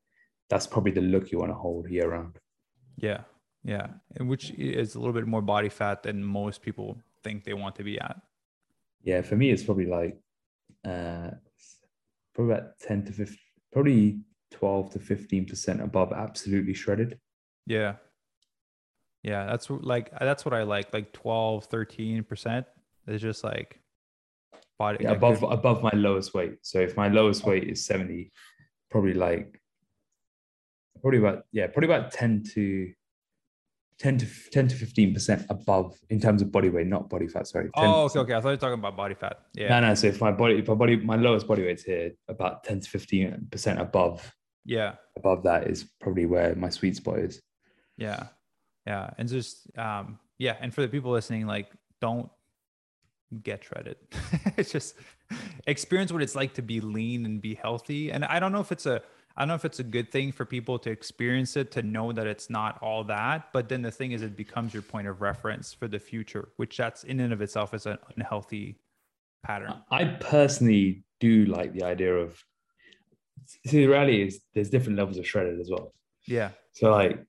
that's 0.49 0.66
probably 0.66 0.93
the 0.93 1.01
look 1.01 1.32
you 1.32 1.39
want 1.39 1.51
to 1.51 1.57
hold 1.57 1.91
year 1.91 2.11
round. 2.11 2.39
Yeah. 2.97 3.22
Yeah. 3.64 3.89
And 4.14 4.28
which 4.28 4.51
is 4.53 4.95
a 4.95 4.99
little 4.99 5.12
bit 5.12 5.26
more 5.26 5.43
body 5.43 5.68
fat 5.68 6.05
than 6.05 6.22
most 6.22 6.62
people 6.62 6.99
think 7.24 7.45
they 7.45 7.55
want 7.55 7.74
to 7.76 7.82
be 7.82 7.99
at. 7.99 8.16
Yeah. 9.03 9.22
For 9.22 9.34
me, 9.34 9.51
it's 9.51 9.64
probably 9.64 9.87
like 9.87 10.16
uh, 10.84 11.30
probably 12.32 12.55
about 12.55 12.78
10 12.80 13.07
to 13.07 13.12
15, 13.12 13.37
probably 13.72 14.20
12 14.53 14.91
to 14.91 14.99
15% 15.01 15.82
above 15.82 16.12
absolutely 16.12 16.74
shredded. 16.74 17.18
Yeah. 17.66 17.97
Yeah. 19.22 19.46
That's 19.46 19.68
like, 19.70 20.10
uh, 20.12 20.24
that's 20.24 20.44
what 20.44 20.54
I 20.54 20.62
like. 20.62 20.92
Like 20.92 21.12
12, 21.12 21.68
13% 21.68 22.64
is 23.08 23.20
just 23.20 23.44
like 23.44 23.80
body 24.78 24.98
yeah, 25.04 25.12
above, 25.12 25.40
good. 25.40 25.52
above 25.52 25.82
my 25.82 25.92
lowest 25.94 26.34
weight. 26.34 26.58
So 26.62 26.78
if 26.78 26.96
my 26.96 27.08
lowest 27.08 27.42
oh. 27.44 27.50
weight 27.50 27.64
is 27.64 27.84
70, 27.84 28.30
probably 28.90 29.14
like, 29.14 29.60
probably 31.00 31.18
about, 31.18 31.44
yeah, 31.52 31.66
probably 31.66 31.94
about 31.94 32.12
10 32.12 32.44
to 32.54 32.92
10 33.98 34.18
to 34.18 34.26
10 34.52 34.68
to 34.68 34.74
15 34.74 35.14
percent 35.14 35.46
above 35.48 35.98
in 36.10 36.20
terms 36.20 36.42
of 36.42 36.52
body 36.52 36.68
weight, 36.68 36.86
not 36.86 37.08
body 37.08 37.26
fat. 37.26 37.46
Sorry. 37.46 37.70
Oh, 37.74 38.04
okay, 38.04 38.18
okay. 38.20 38.34
I 38.34 38.40
thought 38.40 38.48
you 38.48 38.52
were 38.52 38.56
talking 38.58 38.78
about 38.78 38.96
body 38.96 39.14
fat. 39.14 39.40
Yeah. 39.54 39.68
No, 39.68 39.88
no. 39.88 39.94
So 39.94 40.08
if 40.08 40.20
my 40.20 40.32
body, 40.32 40.58
if 40.58 40.68
my 40.68 40.74
body, 40.74 40.96
my 40.96 41.16
lowest 41.16 41.46
body 41.46 41.62
weight's 41.62 41.82
here, 41.82 42.12
about 42.28 42.64
10 42.64 42.80
to 42.80 42.90
15 42.90 43.48
percent 43.50 43.80
above. 43.80 44.32
Yeah. 44.64 44.96
Above 45.16 45.44
that 45.44 45.68
is 45.68 45.90
probably 46.00 46.26
where 46.26 46.54
my 46.56 46.68
sweet 46.68 46.96
spot 46.96 47.20
is. 47.20 47.40
Yeah, 47.96 48.26
yeah, 48.87 49.11
and 49.18 49.28
just 49.28 49.76
um, 49.78 50.18
yeah, 50.39 50.57
and 50.61 50.72
for 50.72 50.82
the 50.82 50.89
people 50.89 51.11
listening, 51.11 51.47
like, 51.47 51.70
don't 52.01 52.30
get 53.43 53.64
shredded. 53.64 53.97
it's 54.57 54.70
just 54.70 54.95
experience 55.66 56.12
what 56.12 56.22
it's 56.22 56.34
like 56.34 56.55
to 56.55 56.62
be 56.62 56.80
lean 56.80 57.24
and 57.24 57.41
be 57.41 57.55
healthy. 57.55 58.12
And 58.12 58.24
I 58.24 58.39
don't 58.39 58.53
know 58.53 58.61
if 58.61 58.72
it's 58.72 58.87
a 58.87 59.03
I 59.37 59.43
don't 59.43 59.49
know 59.49 59.55
if 59.55 59.66
it's 59.66 59.80
a 59.80 59.84
good 59.84 60.11
thing 60.11 60.32
for 60.32 60.47
people 60.47 60.78
to 60.78 60.91
experience 60.91 61.57
it 61.57 61.70
to 61.72 61.82
know 61.82 62.11
that 62.12 62.26
it's 62.26 62.49
not 62.49 62.78
all 62.80 63.05
that. 63.05 63.53
But 63.53 63.68
then 63.68 63.82
the 63.82 63.91
thing 63.91 64.12
is, 64.12 64.22
it 64.22 64.34
becomes 64.34 64.72
your 64.72 64.82
point 64.82 65.09
of 65.09 65.20
reference 65.20 65.74
for 65.74 65.89
the 65.89 65.99
future, 65.99 66.49
which 66.57 66.78
that's 66.78 67.05
in 67.05 67.20
and 67.20 67.34
of 67.34 67.43
itself 67.43 67.74
is 67.74 67.84
an 67.84 67.99
unhealthy 68.16 68.78
pattern. 69.45 69.74
I 69.91 70.05
personally 70.05 71.05
do 71.20 71.45
like 71.47 71.74
the 71.74 71.84
idea 71.84 72.14
of. 72.14 72.43
See, 73.66 73.82
the 73.82 73.87
reality 73.87 74.22
is 74.22 74.41
there's 74.55 74.70
different 74.70 74.99
levels 74.99 75.18
of 75.18 75.26
shredded 75.26 75.61
as 75.61 75.70
well. 75.70 75.93
Yeah. 76.26 76.51
So 76.72 76.91
like, 76.91 77.24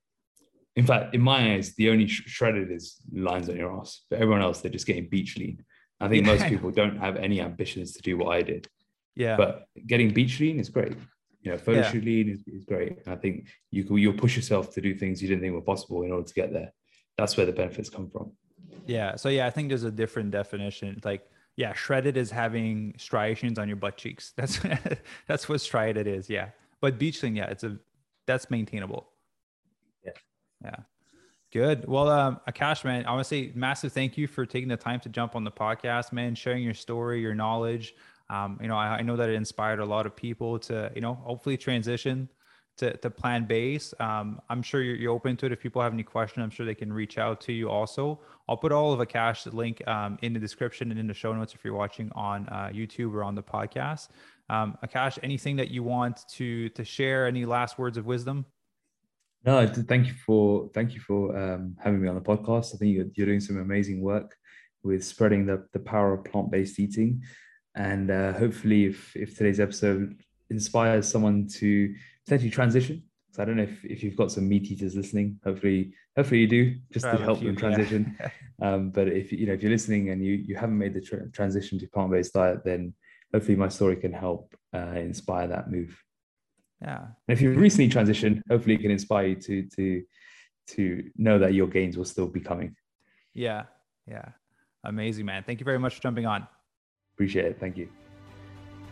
in 0.78 0.86
fact, 0.86 1.12
in 1.12 1.20
my 1.20 1.54
eyes, 1.54 1.74
the 1.74 1.90
only 1.90 2.06
sh- 2.06 2.22
shredded 2.26 2.70
is 2.70 2.98
lines 3.12 3.48
on 3.48 3.56
your 3.56 3.76
ass. 3.80 4.02
But 4.08 4.20
everyone 4.20 4.42
else, 4.42 4.60
they're 4.60 4.70
just 4.70 4.86
getting 4.86 5.08
beach 5.08 5.36
lean. 5.36 5.64
I 6.00 6.06
think 6.06 6.24
yeah. 6.24 6.34
most 6.34 6.46
people 6.46 6.70
don't 6.70 6.96
have 6.98 7.16
any 7.16 7.40
ambitions 7.40 7.94
to 7.94 8.02
do 8.02 8.16
what 8.16 8.28
I 8.36 8.42
did. 8.42 8.68
Yeah. 9.16 9.36
But 9.36 9.66
getting 9.88 10.12
beach 10.12 10.38
lean 10.38 10.60
is 10.60 10.68
great. 10.68 10.96
You 11.42 11.50
know, 11.50 11.58
photo 11.58 11.80
yeah. 11.80 11.90
shoot 11.90 12.04
lean 12.04 12.28
is, 12.28 12.44
is 12.46 12.64
great. 12.64 13.00
And 13.04 13.12
I 13.12 13.16
think 13.16 13.48
you 13.72 13.82
can, 13.82 13.98
you'll 13.98 14.12
push 14.12 14.36
yourself 14.36 14.72
to 14.74 14.80
do 14.80 14.94
things 14.94 15.20
you 15.20 15.26
didn't 15.26 15.40
think 15.40 15.52
were 15.52 15.60
possible 15.60 16.04
in 16.04 16.12
order 16.12 16.28
to 16.28 16.34
get 16.34 16.52
there. 16.52 16.72
That's 17.16 17.36
where 17.36 17.44
the 17.44 17.52
benefits 17.52 17.90
come 17.90 18.08
from. 18.08 18.30
Yeah. 18.86 19.16
So 19.16 19.30
yeah, 19.30 19.48
I 19.48 19.50
think 19.50 19.70
there's 19.70 19.82
a 19.82 19.90
different 19.90 20.30
definition. 20.30 21.00
Like, 21.04 21.28
yeah, 21.56 21.72
shredded 21.72 22.16
is 22.16 22.30
having 22.30 22.94
striations 22.98 23.58
on 23.58 23.66
your 23.66 23.78
butt 23.78 23.96
cheeks. 23.96 24.32
That's 24.36 24.60
that's 25.26 25.48
what 25.48 25.60
striated 25.60 26.06
is. 26.06 26.30
Yeah. 26.30 26.50
But 26.80 27.00
beach 27.00 27.20
lean, 27.24 27.34
yeah, 27.34 27.46
it's 27.46 27.64
a 27.64 27.78
that's 28.28 28.48
maintainable. 28.48 29.08
Yeah. 30.04 30.12
Yeah. 30.62 30.76
Good. 31.50 31.88
Well, 31.88 32.10
um, 32.10 32.40
Akash, 32.46 32.84
man, 32.84 33.06
I 33.06 33.10
want 33.10 33.24
to 33.24 33.28
say 33.28 33.52
massive 33.54 33.92
thank 33.92 34.18
you 34.18 34.26
for 34.26 34.44
taking 34.44 34.68
the 34.68 34.76
time 34.76 35.00
to 35.00 35.08
jump 35.08 35.34
on 35.34 35.44
the 35.44 35.50
podcast, 35.50 36.12
man, 36.12 36.34
sharing 36.34 36.62
your 36.62 36.74
story, 36.74 37.22
your 37.22 37.34
knowledge. 37.34 37.94
Um, 38.28 38.58
you 38.60 38.68
know, 38.68 38.76
I, 38.76 38.98
I, 38.98 39.02
know 39.02 39.16
that 39.16 39.30
it 39.30 39.34
inspired 39.34 39.78
a 39.78 39.84
lot 39.86 40.04
of 40.04 40.14
people 40.14 40.58
to, 40.58 40.92
you 40.94 41.00
know, 41.00 41.14
hopefully 41.14 41.56
transition 41.56 42.28
to, 42.76 42.94
to 42.98 43.08
plant 43.08 43.48
based. 43.48 43.98
Um, 43.98 44.42
I'm 44.50 44.60
sure 44.60 44.82
you're, 44.82 44.96
you're, 44.96 45.12
open 45.12 45.38
to 45.38 45.46
it. 45.46 45.52
If 45.52 45.60
people 45.60 45.80
have 45.80 45.94
any 45.94 46.02
questions, 46.02 46.44
I'm 46.44 46.50
sure 46.50 46.66
they 46.66 46.74
can 46.74 46.92
reach 46.92 47.16
out 47.16 47.40
to 47.42 47.54
you 47.54 47.70
also. 47.70 48.20
I'll 48.46 48.58
put 48.58 48.70
all 48.70 48.92
of 48.92 49.00
Akash's 49.00 49.54
link 49.54 49.86
um, 49.88 50.18
in 50.20 50.34
the 50.34 50.38
description 50.38 50.90
and 50.90 51.00
in 51.00 51.06
the 51.06 51.14
show 51.14 51.32
notes 51.32 51.54
if 51.54 51.64
you're 51.64 51.74
watching 51.74 52.12
on 52.14 52.46
uh, 52.50 52.70
YouTube 52.72 53.14
or 53.14 53.24
on 53.24 53.34
the 53.34 53.42
podcast. 53.42 54.08
Um, 54.50 54.76
Akash, 54.84 55.18
anything 55.22 55.56
that 55.56 55.70
you 55.70 55.82
want 55.82 56.28
to 56.34 56.68
to 56.70 56.84
share? 56.84 57.26
Any 57.26 57.44
last 57.44 57.78
words 57.78 57.96
of 57.96 58.04
wisdom? 58.06 58.44
No, 59.48 59.66
thank 59.66 60.08
you 60.08 60.12
for 60.12 60.68
thank 60.74 60.92
you 60.92 61.00
for 61.00 61.34
um, 61.34 61.74
having 61.82 62.02
me 62.02 62.08
on 62.08 62.14
the 62.14 62.20
podcast. 62.20 62.74
I 62.74 62.76
think 62.76 62.94
you're, 62.94 63.06
you're 63.14 63.24
doing 63.26 63.40
some 63.40 63.56
amazing 63.56 64.02
work 64.02 64.36
with 64.82 65.02
spreading 65.02 65.46
the, 65.46 65.66
the 65.72 65.78
power 65.78 66.12
of 66.12 66.24
plant 66.26 66.50
based 66.50 66.78
eating. 66.78 67.22
And 67.74 68.10
uh, 68.10 68.34
hopefully, 68.34 68.84
if, 68.84 69.16
if 69.16 69.38
today's 69.38 69.58
episode 69.58 70.20
inspires 70.50 71.08
someone 71.08 71.48
to 71.60 71.94
potentially 72.26 72.50
transition, 72.50 73.04
so 73.30 73.40
I 73.40 73.46
don't 73.46 73.56
know 73.56 73.62
if, 73.62 73.82
if 73.86 74.02
you've 74.02 74.18
got 74.18 74.30
some 74.30 74.46
meat 74.46 74.70
eaters 74.70 74.94
listening. 74.94 75.40
Hopefully, 75.42 75.94
hopefully 76.14 76.40
you 76.40 76.46
do, 76.46 76.74
just 76.92 77.06
to 77.06 77.16
help 77.16 77.40
them 77.40 77.56
transition. 77.56 78.18
Yeah. 78.20 78.30
um, 78.62 78.90
but 78.90 79.08
if 79.08 79.32
you 79.32 79.46
know 79.46 79.54
if 79.54 79.62
you're 79.62 79.72
listening 79.72 80.10
and 80.10 80.22
you 80.22 80.34
you 80.34 80.56
haven't 80.56 80.76
made 80.76 80.92
the 80.92 81.00
tra- 81.00 81.30
transition 81.30 81.78
to 81.78 81.86
plant 81.86 82.10
based 82.10 82.34
diet, 82.34 82.66
then 82.66 82.92
hopefully 83.32 83.56
my 83.56 83.68
story 83.68 83.96
can 83.96 84.12
help 84.12 84.54
uh, 84.74 84.98
inspire 85.10 85.46
that 85.46 85.70
move. 85.70 85.98
Yeah. 86.80 86.98
And 86.98 87.36
if 87.36 87.40
you've 87.40 87.56
recently 87.56 87.90
transitioned, 87.90 88.42
hopefully 88.48 88.74
it 88.76 88.80
can 88.80 88.90
inspire 88.90 89.28
you 89.28 89.36
to 89.36 89.68
to 89.76 90.02
to 90.68 91.10
know 91.16 91.38
that 91.38 91.54
your 91.54 91.66
gains 91.66 91.96
will 91.96 92.04
still 92.04 92.28
be 92.28 92.40
coming. 92.40 92.76
Yeah. 93.34 93.64
Yeah. 94.06 94.26
Amazing, 94.84 95.26
man. 95.26 95.42
Thank 95.44 95.60
you 95.60 95.64
very 95.64 95.78
much 95.78 95.96
for 95.96 96.02
jumping 96.02 96.26
on. 96.26 96.46
Appreciate 97.14 97.46
it. 97.46 97.60
Thank 97.60 97.76
you. 97.76 97.88